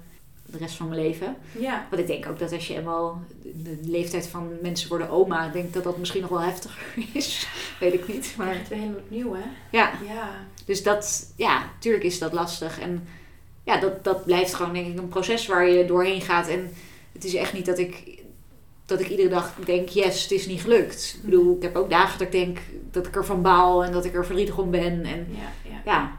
de 0.52 0.58
rest 0.58 0.76
van 0.76 0.90
mijn 0.90 1.02
leven. 1.02 1.36
ja. 1.60 1.88
Want 1.90 2.02
ik 2.02 2.08
denk 2.08 2.28
ook 2.28 2.40
dat 2.40 2.52
als 2.52 2.68
je 2.68 2.76
eenmaal 2.76 3.22
de 3.42 3.80
leeftijd 3.82 4.28
van 4.28 4.50
mensen 4.62 4.90
worden 4.90 5.10
oma, 5.10 5.46
ik 5.46 5.54
denk 5.54 5.74
dat 5.74 5.84
dat 5.84 5.98
misschien 5.98 6.22
nog 6.22 6.30
wel 6.30 6.42
heftiger 6.42 6.84
is. 7.14 7.48
Weet 7.80 7.94
ik 7.94 8.08
niet. 8.08 8.34
Maar 8.38 8.56
echt 8.56 8.68
weer 8.68 8.80
helemaal 8.80 9.00
opnieuw, 9.00 9.34
hè? 9.34 9.44
ja, 9.72 9.92
Ja, 10.08 10.30
dus 10.66 10.84
dat, 10.84 11.34
ja, 11.36 11.70
tuurlijk 11.80 12.04
is 12.04 12.20
dat 12.20 12.34
lastig. 12.34 12.80
En 12.80 13.08
ja, 13.64 13.80
dat, 13.80 14.04
dat 14.04 14.26
blijft 14.26 14.54
gewoon 14.54 14.74
denk 14.74 14.88
ik 14.88 14.98
een 14.98 15.08
proces 15.08 15.48
waar 15.48 15.70
je 15.70 15.86
doorheen 15.86 16.22
gaat. 16.22 16.48
En 16.48 16.74
het 17.12 17.24
is 17.24 17.36
echt 17.36 17.54
niet 17.54 17.66
dat 17.66 17.78
ik, 17.78 18.22
dat 18.86 19.00
ik 19.00 19.10
iedere 19.10 19.30
dag 19.30 19.56
denk, 19.66 19.90
yes, 19.90 20.22
het 20.22 20.32
is 20.32 20.48
niet 20.48 20.62
gelukt. 20.62 21.14
Ik 21.18 21.30
bedoel, 21.30 21.56
ik 21.56 21.62
heb 21.62 21.76
ook 21.76 21.90
dagen 21.90 22.18
dat 22.18 22.28
ik 22.28 22.34
denk 22.34 22.58
dat 22.92 23.08
ik 23.08 23.16
ervan 23.16 23.42
baal 23.42 23.84
en 23.84 23.92
dat 23.92 24.06
ik 24.06 24.14
er 24.16 24.26
verdrietig 24.26 24.58
om 24.58 24.72
ben. 24.72 25.04
En 25.04 25.28
ja, 25.30 25.70
ja. 25.70 25.82
ja, 25.86 26.18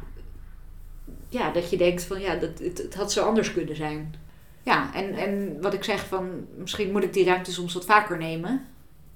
ja 1.30 1.50
dat 1.50 1.70
je 1.70 1.76
denkt 1.76 2.04
van, 2.04 2.20
ja, 2.20 2.34
dat, 2.36 2.58
het, 2.58 2.78
het 2.78 2.94
had 2.94 3.12
zo 3.12 3.24
anders 3.24 3.52
kunnen 3.52 3.76
zijn. 3.76 4.14
Ja, 4.62 4.94
en, 4.94 5.14
en 5.14 5.60
wat 5.60 5.74
ik 5.74 5.84
zeg 5.84 6.06
van, 6.06 6.46
misschien 6.56 6.92
moet 6.92 7.02
ik 7.04 7.12
die 7.12 7.24
ruimte 7.24 7.52
soms 7.52 7.74
wat 7.74 7.84
vaker 7.84 8.18
nemen. 8.18 8.66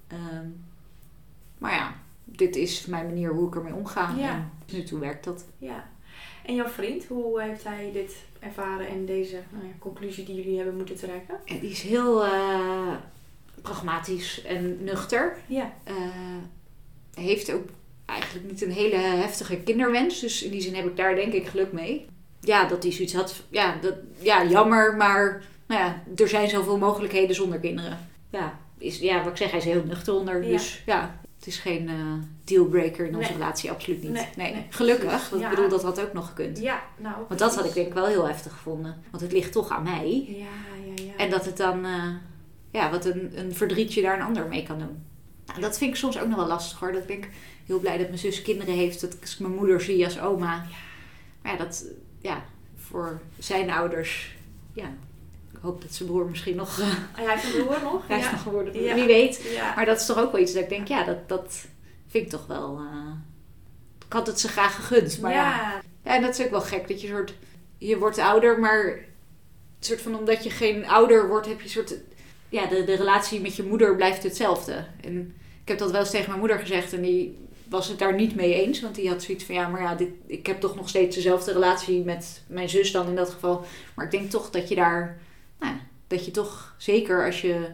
Ehm, 0.07 0.47
maar 1.57 1.73
ja, 1.73 1.93
dit 2.23 2.55
is 2.55 2.85
mijn 2.85 3.05
manier 3.05 3.29
hoe 3.33 3.47
ik 3.47 3.55
ermee 3.55 3.73
omga. 3.73 4.13
Ja. 4.17 4.29
En 4.29 4.51
nu 4.71 4.83
toe 4.83 4.99
werkt 4.99 5.23
dat. 5.23 5.45
ja. 5.57 5.93
En 6.45 6.55
jouw 6.55 6.67
vriend, 6.67 7.05
hoe 7.05 7.41
heeft 7.41 7.63
hij 7.63 7.89
dit 7.93 8.15
ervaren 8.39 8.87
en 8.87 9.05
deze 9.05 9.39
nou 9.51 9.65
ja, 9.65 9.71
conclusie 9.79 10.25
die 10.25 10.35
jullie 10.35 10.57
hebben 10.57 10.75
moeten 10.75 10.95
trekken? 10.95 11.35
En 11.45 11.59
die 11.59 11.69
is 11.69 11.81
heel 11.81 12.25
eh, 12.25 12.93
pragmatisch 13.61 14.43
en 14.43 14.83
nuchter. 14.83 15.37
Ja, 15.47 15.73
Eh, 15.83 15.95
heeft 17.13 17.53
ook 17.53 17.69
eigenlijk 18.05 18.49
niet 18.51 18.61
een 18.61 18.71
hele 18.71 18.95
heftige 18.95 19.57
kinderwens. 19.57 20.19
Dus 20.19 20.43
in 20.43 20.51
die 20.51 20.61
zin 20.61 20.75
heb 20.75 20.85
ik 20.85 20.95
daar 20.97 21.15
denk 21.15 21.33
ik 21.33 21.47
geluk 21.47 21.71
mee. 21.71 22.05
Ja, 22.41 22.65
dat 22.67 22.83
hij 22.83 22.91
zoiets 22.91 23.13
had. 23.13 23.43
Ja, 23.49 23.75
dat, 23.81 23.93
ja 24.19 24.45
jammer, 24.45 24.95
maar 24.95 25.43
nou 25.67 25.81
ja, 25.81 26.03
er 26.15 26.27
zijn 26.27 26.49
zoveel 26.49 26.77
mogelijkheden 26.77 27.35
zonder 27.35 27.59
kinderen. 27.59 27.97
Ja, 28.29 28.59
is, 28.77 28.99
ja, 28.99 29.17
wat 29.23 29.31
ik 29.31 29.37
zeg, 29.37 29.49
hij 29.49 29.59
is 29.59 29.65
heel 29.65 29.83
nuchter 29.85 30.13
onder. 30.13 30.43
Ja. 30.43 30.49
Dus 30.49 30.83
ja, 30.85 31.19
het 31.37 31.47
is 31.47 31.57
geen 31.57 31.87
eh, 31.89 31.95
dealbreaker 32.43 33.05
in 33.05 33.15
onze 33.15 33.29
Nee. 33.29 33.37
relatie, 33.39 33.71
absoluut 33.71 34.01
niet. 34.03 34.11
Nee, 34.11 34.27
Nee, 34.35 34.53
nee, 34.53 34.65
gelukkig. 34.69 35.29
Want 35.29 35.41
Ja. 35.41 35.49
ik 35.49 35.55
bedoel, 35.55 35.69
dat 35.69 35.83
had 35.83 36.01
ook 36.01 36.13
nog 36.13 36.27
gekund. 36.27 36.59
ja 36.59 36.81
nou. 36.97 37.15
Want 37.27 37.39
dat 37.39 37.55
had 37.55 37.65
ik 37.65 37.73
denk 37.73 37.87
ik 37.87 37.93
wel 37.93 38.05
heel 38.07 38.27
heftig 38.27 38.51
gevonden. 38.51 38.95
Want 39.11 39.23
het 39.23 39.31
ligt 39.31 39.51
toch 39.51 39.69
aan 39.69 39.83
mij. 39.83 40.25
Ja, 40.27 40.35
ja, 40.95 41.03
ja. 41.05 41.11
En 41.17 41.29
dat 41.29 41.45
het 41.45 41.57
dan, 41.57 41.85
eh, 41.85 42.03
ja, 42.71 42.91
wat 42.91 43.05
een, 43.05 43.31
een 43.35 43.55
verdrietje 43.55 44.01
daar 44.01 44.15
een 44.19 44.25
ander 44.25 44.47
mee 44.47 44.63
kan 44.63 44.79
doen. 44.79 45.03
Nou, 45.45 45.61
dat 45.61 45.77
vind 45.77 45.89
ik 45.91 45.95
soms 45.97 46.19
ook 46.19 46.27
nog 46.27 46.35
wel 46.37 46.47
lastig 46.47 46.79
hoor. 46.79 46.91
Dat 46.91 47.01
ik 47.01 47.07
denk 47.07 47.27
heel 47.65 47.79
blij 47.79 47.97
dat 47.97 48.07
mijn 48.07 48.19
zus 48.19 48.41
kinderen 48.41 48.73
heeft. 48.73 49.01
Dat 49.01 49.13
ik 49.13 49.35
mijn 49.39 49.53
moeder 49.53 49.81
zie 49.81 50.05
als 50.05 50.19
oma. 50.19 50.67
Maar 51.41 51.53
ja, 51.53 51.57
dat, 51.57 51.85
ja, 52.21 52.45
voor 52.75 53.21
zijn 53.37 53.69
ouders, 53.69 54.35
ja. 54.73 54.93
Ik 55.53 55.59
hoop 55.61 55.81
dat 55.81 55.93
zijn 55.93 56.09
broer 56.09 56.29
misschien 56.29 56.55
nog, 56.55 56.79
eh, 56.79 56.87
Ah, 56.87 56.93
hij 57.13 57.29
heeft 57.29 57.55
een 57.55 57.63
broer 57.65 57.81
nog? 57.83 58.07
hij 58.07 58.17
is 58.17 58.23
ja. 58.25 58.31
nog 58.31 58.41
geworden. 58.41 58.83
Ja. 58.83 58.93
Wie 58.95 59.05
weet. 59.05 59.41
Ja. 59.53 59.75
Maar 59.75 59.85
dat 59.85 59.99
is 59.99 60.05
toch 60.05 60.17
ook 60.17 60.31
wel 60.31 60.41
iets 60.41 60.53
dat 60.53 60.63
ik 60.63 60.69
denk, 60.69 60.87
ja, 60.87 61.03
dat, 61.03 61.29
dat 61.29 61.65
vind 62.07 62.23
ik 62.25 62.29
toch 62.29 62.45
wel... 62.47 62.77
eh, 62.77 63.11
ik 64.07 64.13
had 64.13 64.27
het 64.27 64.39
ze 64.39 64.47
graag 64.47 64.75
gegund. 64.75 65.21
Maar 65.21 65.31
ja. 65.31 65.37
ja. 65.49 65.81
ja, 66.03 66.15
en 66.15 66.21
dat 66.21 66.39
is 66.39 66.45
ook 66.45 66.51
wel 66.51 66.61
gek. 66.61 66.87
Dat 66.87 67.01
je 67.01 67.07
soort 67.07 67.33
je 67.77 67.97
wordt 67.97 68.17
ouder, 68.17 68.59
maar 68.59 68.99
soort 69.79 70.01
van 70.01 70.15
omdat 70.17 70.43
je 70.43 70.49
geen 70.49 70.87
ouder 70.87 71.27
wordt, 71.27 71.47
heb 71.47 71.61
je 71.61 71.69
soort. 71.69 71.95
Ja, 72.49 72.65
de, 72.65 72.83
de 72.83 72.95
relatie 72.95 73.41
met 73.41 73.55
je 73.55 73.63
moeder 73.63 73.95
blijft 73.95 74.23
hetzelfde. 74.23 74.85
En 75.01 75.35
ik 75.61 75.67
heb 75.67 75.77
dat 75.77 75.91
wel 75.91 75.99
eens 75.99 76.09
tegen 76.09 76.27
mijn 76.27 76.39
moeder 76.39 76.59
gezegd 76.59 76.93
en 76.93 77.01
die 77.01 77.37
was 77.69 77.87
het 77.87 77.99
daar 77.99 78.15
niet 78.15 78.35
mee 78.35 78.53
eens. 78.53 78.81
Want 78.81 78.95
die 78.95 79.09
had 79.09 79.23
zoiets 79.23 79.43
van 79.43 79.55
ja, 79.55 79.67
maar 79.67 79.81
ja, 79.81 79.95
dit, 79.95 80.09
ik 80.25 80.45
heb 80.45 80.59
toch 80.59 80.75
nog 80.75 80.89
steeds 80.89 81.15
dezelfde 81.15 81.53
relatie 81.53 82.03
met 82.03 82.43
mijn 82.47 82.69
zus 82.69 82.91
dan 82.91 83.07
in 83.07 83.15
dat 83.15 83.29
geval. 83.29 83.65
Maar 83.95 84.05
ik 84.05 84.11
denk 84.11 84.29
toch 84.29 84.49
dat 84.49 84.69
je 84.69 84.75
daar. 84.75 85.17
Nou, 85.59 85.75
dat 86.07 86.25
je 86.25 86.31
toch 86.31 86.75
zeker 86.77 87.25
als 87.25 87.41
je 87.41 87.69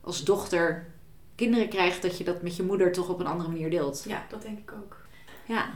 als 0.00 0.24
dochter 0.24 0.86
kinderen 1.34 1.68
krijgt, 1.68 2.02
dat 2.02 2.18
je 2.18 2.24
dat 2.24 2.42
met 2.42 2.56
je 2.56 2.62
moeder 2.62 2.92
toch 2.92 3.08
op 3.08 3.20
een 3.20 3.26
andere 3.26 3.48
manier 3.48 3.70
deelt. 3.70 4.04
Ja, 4.06 4.26
dat 4.28 4.42
denk 4.42 4.58
ik 4.58 4.72
ook. 4.72 4.96
Ja. 5.44 5.70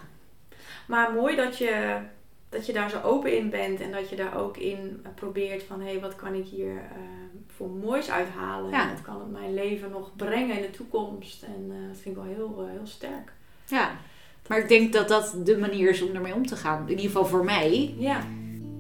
Maar 0.87 1.13
mooi 1.13 1.37
dat 1.37 1.59
je, 1.59 1.99
dat 2.49 2.67
je 2.67 2.73
daar 2.73 2.91
zo 2.91 3.01
open 3.01 3.37
in 3.37 3.51
bent 3.51 3.81
en 3.81 3.93
dat 3.93 4.09
je 4.09 4.17
daar 4.17 4.37
ook 4.37 4.57
in 4.57 5.07
probeert 5.15 5.63
van 5.63 5.81
hé, 5.81 5.91
hey, 5.91 6.01
wat 6.01 6.17
kan 6.17 6.35
ik 6.35 6.47
hier 6.47 6.77
eh, 6.77 6.99
voor 7.47 7.71
moois 7.71 8.11
uithalen? 8.11 8.71
Ja. 8.71 8.83
En 8.83 8.95
wat 8.95 9.03
kan 9.03 9.21
het 9.21 9.31
mijn 9.31 9.55
leven 9.55 9.91
nog 9.91 10.17
brengen 10.17 10.57
in 10.57 10.63
de 10.63 10.71
toekomst? 10.71 11.43
En 11.43 11.71
eh, 11.71 11.89
dat 11.89 11.99
vind 11.99 12.17
ik 12.17 12.23
wel 12.23 12.33
heel, 12.33 12.63
eh, 12.63 12.71
heel 12.71 12.87
sterk. 12.87 13.33
Ja. 13.73 13.91
Maar 14.49 14.59
ik 14.59 14.69
denk 14.69 14.93
dat 14.93 15.09
dat 15.09 15.37
de 15.45 15.59
manier 15.59 15.91
is 15.91 16.03
om 16.03 16.15
ermee 16.15 16.35
om 16.35 16.47
te 16.47 16.57
gaan. 16.57 16.83
In 16.83 16.89
ieder 16.89 17.05
geval 17.05 17.27
voor 17.27 17.45
mij. 17.45 17.95
Ja, 17.99 18.21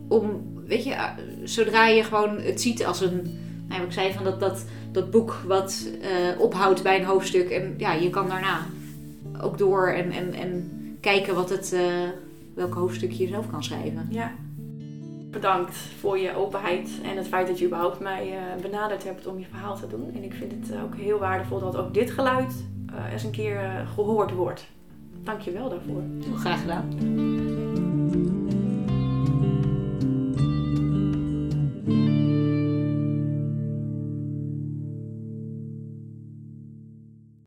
om, 0.08 0.42
weet 0.66 0.84
je, 0.84 0.96
zodra 1.44 1.86
je 1.86 2.02
gewoon 2.02 2.38
het 2.40 2.60
ziet 2.60 2.84
als 2.84 3.00
een, 3.00 3.38
nou, 3.68 3.80
wat 3.80 3.88
ik 3.88 3.92
zei 3.92 4.12
van 4.12 4.24
dat, 4.24 4.40
dat, 4.40 4.64
dat 4.92 5.10
boek 5.10 5.42
wat 5.46 5.88
eh, 6.02 6.40
ophoudt 6.40 6.82
bij 6.82 6.98
een 6.98 7.04
hoofdstuk 7.04 7.50
en 7.50 7.74
ja, 7.76 7.92
je 7.92 8.10
kan 8.10 8.28
daarna 8.28 8.66
ook 9.40 9.58
door 9.58 9.88
en, 9.88 10.10
en, 10.10 10.32
en 10.32 10.70
kijken 11.00 11.34
wat 11.34 11.50
het, 11.50 11.72
eh, 11.72 12.08
welk 12.54 12.74
hoofdstuk 12.74 13.10
je 13.10 13.28
zelf 13.28 13.50
kan 13.50 13.64
schrijven. 13.64 14.06
ja. 14.10 14.32
Bedankt 15.30 15.76
voor 15.76 16.18
je 16.18 16.36
openheid 16.36 16.90
en 17.02 17.16
het 17.16 17.28
feit 17.28 17.46
dat 17.46 17.58
je 17.58 17.66
überhaupt 17.66 18.00
mij 18.00 18.32
eh, 18.32 18.62
benaderd 18.62 19.04
hebt 19.04 19.26
om 19.26 19.38
je 19.38 19.46
verhaal 19.50 19.76
te 19.76 19.86
doen. 19.86 20.12
En 20.14 20.22
ik 20.22 20.32
vind 20.32 20.52
het 20.52 20.78
ook 20.84 20.96
heel 20.96 21.18
waardevol 21.18 21.60
dat 21.60 21.76
ook 21.76 21.94
dit 21.94 22.10
geluid 22.10 22.54
eens 23.12 23.22
een 23.22 23.30
keer 23.30 23.56
eh, 23.56 23.92
gehoord 23.94 24.30
wordt. 24.30 24.66
Dank 25.24 25.40
je 25.40 25.50
wel 25.50 25.68
daarvoor. 25.68 26.02
Graag 26.34 26.60
gedaan. 26.60 27.91